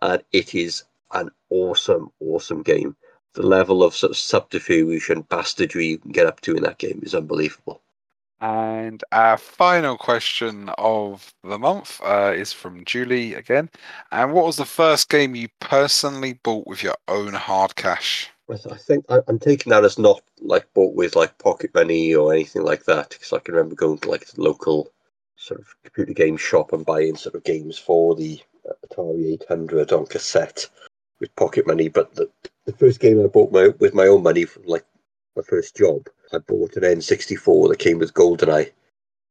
and 0.02 0.22
it 0.32 0.54
is 0.54 0.84
an 1.12 1.30
awesome, 1.50 2.10
awesome 2.20 2.62
game. 2.62 2.96
The 3.34 3.46
level 3.46 3.82
of 3.82 3.94
sort 3.94 4.10
of 4.10 4.16
subterfuge 4.16 5.10
and 5.10 5.28
bastardry 5.28 5.86
you 5.86 5.98
can 5.98 6.12
get 6.12 6.26
up 6.26 6.40
to 6.42 6.56
in 6.56 6.62
that 6.62 6.78
game 6.78 7.00
is 7.02 7.14
unbelievable. 7.14 7.80
And 8.40 9.02
our 9.10 9.36
final 9.36 9.98
question 9.98 10.70
of 10.78 11.34
the 11.42 11.58
month 11.58 12.00
uh, 12.04 12.32
is 12.34 12.52
from 12.52 12.84
Julie 12.84 13.34
again. 13.34 13.68
And 14.12 14.32
what 14.32 14.46
was 14.46 14.56
the 14.56 14.64
first 14.64 15.08
game 15.08 15.34
you 15.34 15.48
personally 15.60 16.34
bought 16.34 16.66
with 16.66 16.82
your 16.82 16.94
own 17.08 17.34
hard 17.34 17.74
cash? 17.74 18.30
I 18.50 18.56
think 18.76 19.04
I- 19.10 19.22
I'm 19.28 19.38
taking 19.38 19.70
that 19.70 19.84
as 19.84 19.98
not 19.98 20.22
like 20.40 20.72
bought 20.74 20.94
with 20.94 21.16
like 21.16 21.38
pocket 21.38 21.72
money 21.74 22.14
or 22.14 22.32
anything 22.32 22.62
like 22.62 22.84
that, 22.84 23.10
because 23.10 23.32
I 23.32 23.40
can 23.40 23.54
remember 23.54 23.74
going 23.74 23.98
to 23.98 24.10
like 24.10 24.26
the 24.26 24.42
local 24.42 24.92
sort 25.36 25.60
of 25.60 25.74
computer 25.84 26.14
game 26.14 26.36
shop 26.36 26.72
and 26.72 26.86
buying 26.86 27.16
sort 27.16 27.34
of 27.34 27.44
games 27.44 27.78
for 27.78 28.14
the 28.16 28.40
Atari 28.86 29.32
800 29.34 29.92
on 29.92 30.06
cassette 30.06 30.68
with 31.20 31.34
pocket 31.36 31.66
money. 31.66 31.88
But 31.88 32.14
the, 32.14 32.30
the 32.66 32.72
first 32.72 33.00
game 33.00 33.20
I 33.22 33.26
bought 33.28 33.52
my 33.52 33.68
with 33.80 33.94
my 33.94 34.06
own 34.06 34.22
money 34.22 34.44
from 34.46 34.64
like 34.64 34.86
my 35.36 35.42
first 35.42 35.76
job, 35.76 36.08
I 36.32 36.38
bought 36.38 36.76
an 36.76 36.84
N64 36.84 37.70
that 37.70 37.78
came 37.78 37.98
with 37.98 38.14
GoldenEye, 38.14 38.72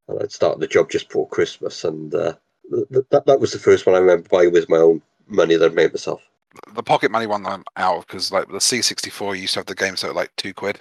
and 0.09 0.21
I'd 0.21 0.31
started 0.31 0.61
the 0.61 0.67
job 0.67 0.91
just 0.91 1.09
before 1.09 1.29
Christmas, 1.29 1.83
and 1.85 2.13
uh, 2.15 2.35
th- 2.71 3.05
that 3.11 3.25
that 3.27 3.39
was 3.39 3.53
the 3.53 3.59
first 3.59 3.85
one 3.87 3.95
I 3.95 3.99
remember 3.99 4.29
buying 4.29 4.53
with 4.53 4.69
my 4.69 4.77
own 4.77 5.01
money 5.27 5.55
that 5.55 5.71
I 5.71 5.75
made 5.75 5.93
myself. 5.93 6.21
The 6.73 6.83
pocket 6.83 7.11
money 7.11 7.27
one 7.27 7.45
I'm 7.45 7.63
out 7.75 7.97
of 7.97 8.07
because 8.07 8.31
like 8.31 8.47
the 8.47 8.57
C64 8.57 9.39
used 9.39 9.53
to 9.53 9.59
have 9.59 9.67
the 9.67 9.75
games 9.75 10.03
were 10.03 10.13
like 10.13 10.31
two 10.37 10.53
quid 10.53 10.79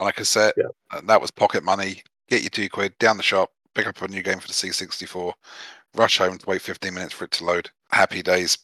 on 0.00 0.08
a 0.08 0.12
cassette. 0.12 0.54
Yeah. 0.56 0.68
And 0.92 1.08
that 1.08 1.20
was 1.20 1.30
pocket 1.30 1.64
money. 1.64 2.02
Get 2.28 2.42
your 2.42 2.50
two 2.50 2.68
quid 2.68 2.96
down 2.98 3.16
the 3.16 3.22
shop, 3.22 3.50
pick 3.74 3.86
up 3.86 4.00
a 4.02 4.08
new 4.08 4.22
game 4.22 4.38
for 4.40 4.48
the 4.48 4.52
C64, 4.52 5.32
rush 5.94 6.18
home 6.18 6.38
to 6.38 6.46
wait 6.46 6.62
15 6.62 6.92
minutes 6.92 7.14
for 7.14 7.24
it 7.24 7.30
to 7.32 7.44
load. 7.44 7.70
Happy 7.90 8.22
days. 8.22 8.58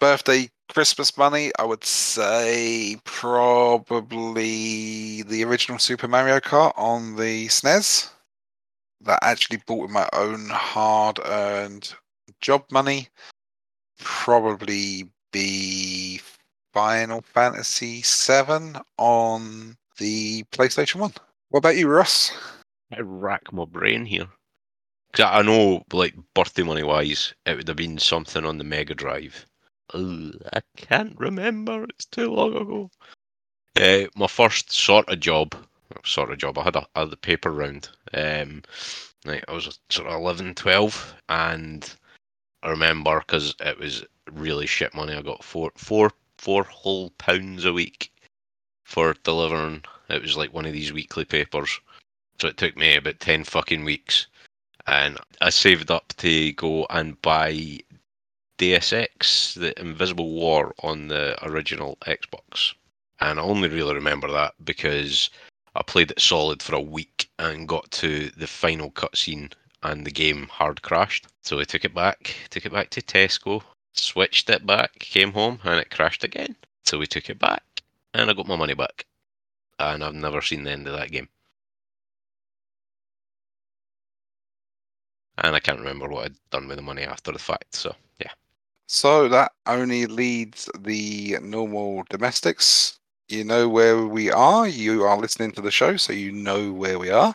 Birthday, 0.00 0.50
Christmas 0.68 1.16
money, 1.16 1.52
I 1.58 1.64
would 1.64 1.84
say 1.84 2.96
probably 3.04 4.42
the 5.22 5.44
original 5.44 5.78
Super 5.78 6.08
Mario 6.08 6.40
Kart 6.40 6.72
on 6.76 7.16
the 7.16 7.46
SNES. 7.46 8.10
That 9.02 9.18
actually 9.22 9.60
bought 9.66 9.82
with 9.82 9.90
my 9.90 10.08
own 10.12 10.48
hard 10.48 11.20
earned 11.24 11.94
job 12.40 12.64
money. 12.70 13.08
Probably 13.98 15.10
be 15.32 16.20
Final 16.72 17.22
Fantasy 17.22 18.02
VII 18.02 18.80
on 18.98 19.76
the 19.98 20.44
PlayStation 20.52 20.96
1. 20.96 21.12
What 21.50 21.58
about 21.58 21.76
you, 21.76 21.88
Russ? 21.88 22.32
I 22.92 23.00
rack 23.00 23.52
my 23.52 23.64
brain 23.64 24.06
here. 24.06 24.28
'Cause 25.12 25.26
I 25.26 25.42
know, 25.42 25.84
like, 25.92 26.14
birthday 26.34 26.62
money 26.62 26.82
wise, 26.82 27.34
it 27.44 27.56
would 27.56 27.68
have 27.68 27.76
been 27.76 27.98
something 27.98 28.46
on 28.46 28.56
the 28.58 28.64
Mega 28.64 28.94
Drive. 28.94 29.44
Ugh, 29.92 30.32
I 30.54 30.60
can't 30.76 31.18
remember. 31.18 31.84
It's 31.84 32.06
too 32.06 32.32
long 32.32 32.56
ago. 32.56 32.90
Uh, 33.76 34.08
my 34.14 34.26
first 34.26 34.72
sort 34.72 35.08
of 35.10 35.20
job, 35.20 35.54
sort 36.04 36.30
of 36.30 36.38
job, 36.38 36.58
I 36.58 36.64
had 36.64 36.76
a, 36.76 36.86
had 36.94 37.20
paper 37.20 37.50
round. 37.50 37.90
Um, 38.14 38.62
like 39.24 39.44
I 39.48 39.52
was 39.52 39.78
sort 39.90 40.08
of 40.08 40.14
11, 40.14 40.54
12, 40.54 41.14
and 41.28 41.94
I 42.62 42.70
remember 42.70 43.18
because 43.20 43.54
it 43.60 43.78
was 43.78 44.04
really 44.30 44.66
shit 44.66 44.94
money. 44.94 45.14
I 45.14 45.22
got 45.22 45.42
four, 45.42 45.72
four, 45.76 46.12
four 46.38 46.62
whole 46.64 47.10
pounds 47.10 47.64
a 47.64 47.72
week 47.72 48.12
for 48.84 49.14
delivering. 49.24 49.84
It 50.08 50.22
was 50.22 50.36
like 50.36 50.52
one 50.52 50.66
of 50.66 50.72
these 50.72 50.92
weekly 50.92 51.24
papers. 51.24 51.80
So 52.40 52.48
it 52.48 52.56
took 52.56 52.76
me 52.76 52.96
about 52.96 53.20
10 53.20 53.44
fucking 53.44 53.84
weeks. 53.84 54.26
And 54.86 55.18
I 55.40 55.50
saved 55.50 55.90
up 55.90 56.12
to 56.18 56.52
go 56.52 56.86
and 56.90 57.20
buy 57.22 57.80
Deus 58.58 58.92
Ex, 58.92 59.54
the 59.54 59.78
Invisible 59.80 60.30
War, 60.32 60.74
on 60.82 61.08
the 61.08 61.36
original 61.44 61.98
Xbox. 62.02 62.74
And 63.20 63.38
I 63.38 63.42
only 63.42 63.68
really 63.68 63.94
remember 63.94 64.30
that 64.30 64.54
because 64.64 65.30
I 65.74 65.82
played 65.82 66.10
it 66.10 66.20
solid 66.20 66.62
for 66.62 66.74
a 66.74 66.80
week 66.80 67.28
and 67.38 67.68
got 67.68 67.90
to 67.92 68.30
the 68.30 68.46
final 68.46 68.90
cutscene 68.90 69.52
and 69.82 70.06
the 70.06 70.10
game 70.10 70.48
hard 70.48 70.82
crashed. 70.82 71.26
So 71.42 71.60
I 71.60 71.64
took 71.64 71.84
it 71.84 71.94
back, 71.94 72.34
took 72.50 72.66
it 72.66 72.72
back 72.72 72.90
to 72.90 73.02
Tesco, 73.02 73.62
switched 73.92 74.48
it 74.50 74.66
back, 74.66 74.98
came 74.98 75.32
home, 75.32 75.60
and 75.64 75.80
it 75.80 75.90
crashed 75.90 76.24
again. 76.24 76.56
So 76.84 76.98
we 76.98 77.06
took 77.06 77.28
it 77.30 77.38
back, 77.38 77.62
and 78.14 78.30
I 78.30 78.34
got 78.34 78.46
my 78.48 78.56
money 78.56 78.74
back. 78.74 79.06
And 79.78 80.04
I've 80.04 80.14
never 80.14 80.42
seen 80.42 80.64
the 80.64 80.72
end 80.72 80.86
of 80.88 80.94
that 80.94 81.10
game. 81.10 81.28
And 85.38 85.54
I 85.56 85.60
can't 85.60 85.78
remember 85.78 86.08
what 86.08 86.24
I'd 86.26 86.36
done 86.50 86.68
with 86.68 86.76
the 86.76 86.82
money 86.82 87.02
after 87.02 87.32
the 87.32 87.38
fact. 87.38 87.74
So 87.74 87.94
yeah, 88.20 88.32
So 88.86 89.28
that 89.28 89.52
only 89.66 90.06
leads 90.06 90.70
the 90.78 91.38
normal 91.42 92.04
domestics. 92.10 92.98
You 93.28 93.44
know 93.44 93.68
where 93.68 94.06
we 94.06 94.30
are. 94.30 94.68
You 94.68 95.04
are 95.04 95.18
listening 95.18 95.52
to 95.52 95.62
the 95.62 95.70
show, 95.70 95.96
so 95.96 96.12
you 96.12 96.32
know 96.32 96.72
where 96.72 96.98
we 96.98 97.10
are. 97.10 97.34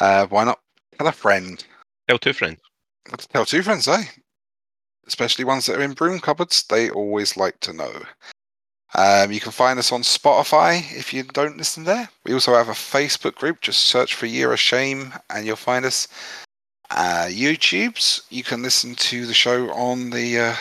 Uh, 0.00 0.26
why 0.28 0.44
not 0.44 0.60
tell 0.98 1.08
a 1.08 1.12
friend? 1.12 1.64
Tell 2.08 2.18
two 2.18 2.32
friends. 2.32 2.60
Tell 3.32 3.46
two 3.46 3.62
friends, 3.62 3.88
eh? 3.88 4.04
Especially 5.06 5.44
ones 5.44 5.66
that 5.66 5.78
are 5.78 5.82
in 5.82 5.92
broom 5.92 6.18
cupboards. 6.18 6.64
They 6.64 6.90
always 6.90 7.36
like 7.36 7.60
to 7.60 7.72
know. 7.72 7.92
Um, 8.94 9.30
you 9.30 9.40
can 9.40 9.52
find 9.52 9.78
us 9.78 9.92
on 9.92 10.02
Spotify 10.02 10.78
if 10.96 11.12
you 11.12 11.22
don't 11.22 11.58
listen 11.58 11.84
there. 11.84 12.08
We 12.24 12.32
also 12.32 12.54
have 12.54 12.68
a 12.68 12.72
Facebook 12.72 13.34
group. 13.34 13.60
Just 13.60 13.82
search 13.82 14.14
for 14.14 14.26
Year 14.26 14.52
of 14.52 14.60
Shame 14.60 15.12
and 15.30 15.46
you'll 15.46 15.56
find 15.56 15.84
us. 15.84 16.08
Uh, 16.90 17.26
YouTube's, 17.28 18.22
you 18.30 18.44
can 18.44 18.62
listen 18.62 18.94
to 18.94 19.26
the 19.26 19.34
show 19.34 19.70
on 19.72 20.10
the 20.10 20.38
uh, 20.38 20.54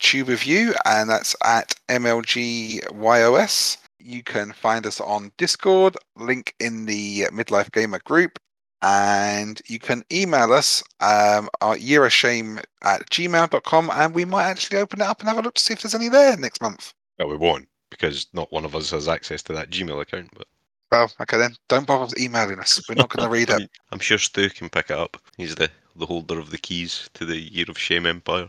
Tube 0.00 0.28
of 0.28 0.44
You, 0.44 0.74
and 0.84 1.08
that's 1.08 1.36
at 1.44 1.76
MLGYOS. 1.88 3.76
You 4.00 4.22
can 4.24 4.52
find 4.52 4.84
us 4.84 5.00
on 5.00 5.30
Discord, 5.38 5.96
link 6.16 6.54
in 6.58 6.84
the 6.86 7.26
Midlife 7.30 7.70
Gamer 7.70 8.00
group, 8.00 8.40
and 8.82 9.62
you 9.66 9.78
can 9.78 10.04
email 10.12 10.52
us 10.52 10.82
um, 11.00 11.48
at 11.60 11.78
yearofshame 11.78 12.62
at 12.82 13.08
gmail.com, 13.10 13.90
and 13.94 14.14
we 14.14 14.24
might 14.24 14.44
actually 14.44 14.78
open 14.78 15.00
it 15.00 15.06
up 15.06 15.20
and 15.20 15.28
have 15.28 15.38
a 15.38 15.42
look 15.42 15.54
to 15.54 15.62
see 15.62 15.72
if 15.72 15.82
there's 15.82 15.94
any 15.94 16.08
there 16.08 16.36
next 16.36 16.60
month. 16.60 16.92
Well, 17.18 17.28
we 17.28 17.36
won't 17.36 17.68
because 17.92 18.26
not 18.32 18.50
one 18.50 18.64
of 18.64 18.74
us 18.74 18.90
has 18.90 19.06
access 19.06 19.42
to 19.44 19.52
that 19.52 19.70
Gmail 19.70 20.00
account. 20.00 20.30
But 20.36 20.48
Well, 20.90 21.12
okay 21.20 21.38
then. 21.38 21.54
Don't 21.68 21.86
bother 21.86 22.14
emailing 22.18 22.58
us. 22.58 22.80
We're 22.88 22.96
not 22.96 23.10
going 23.10 23.24
to 23.24 23.32
read 23.32 23.50
it. 23.50 23.62
I'm, 23.62 23.68
I'm 23.92 23.98
sure 24.00 24.18
Stu 24.18 24.48
can 24.50 24.68
pick 24.68 24.90
it 24.90 24.98
up. 24.98 25.16
He's 25.36 25.54
the, 25.54 25.70
the 25.94 26.06
holder 26.06 26.38
of 26.38 26.50
the 26.50 26.58
keys 26.58 27.08
to 27.14 27.24
the 27.24 27.38
Year 27.38 27.66
of 27.68 27.78
Shame 27.78 28.06
Empire. 28.06 28.48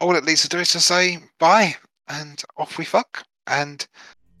All 0.00 0.16
it 0.16 0.24
needs 0.24 0.42
to 0.42 0.48
do 0.48 0.58
is 0.58 0.72
to 0.72 0.80
say 0.80 1.20
bye, 1.38 1.76
and 2.08 2.42
off 2.56 2.76
we 2.76 2.84
fuck. 2.84 3.24
And 3.46 3.86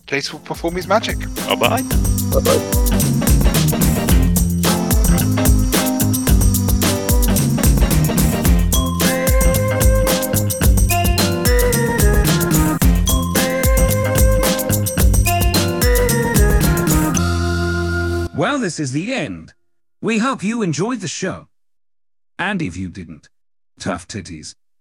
Jayce 0.06 0.32
will 0.32 0.40
perform 0.40 0.74
his 0.74 0.88
magic. 0.88 1.18
Bye 1.46 1.54
bye. 1.54 1.82
Bye-bye. 2.32 2.98
This 18.62 18.78
is 18.78 18.92
the 18.92 19.12
end. 19.12 19.54
We 20.00 20.18
hope 20.18 20.44
you 20.44 20.62
enjoyed 20.62 21.00
the 21.00 21.08
show. 21.08 21.48
And 22.38 22.62
if 22.62 22.76
you 22.76 22.88
didn't, 22.88 23.28
tough 23.80 24.06
titties. 24.06 24.54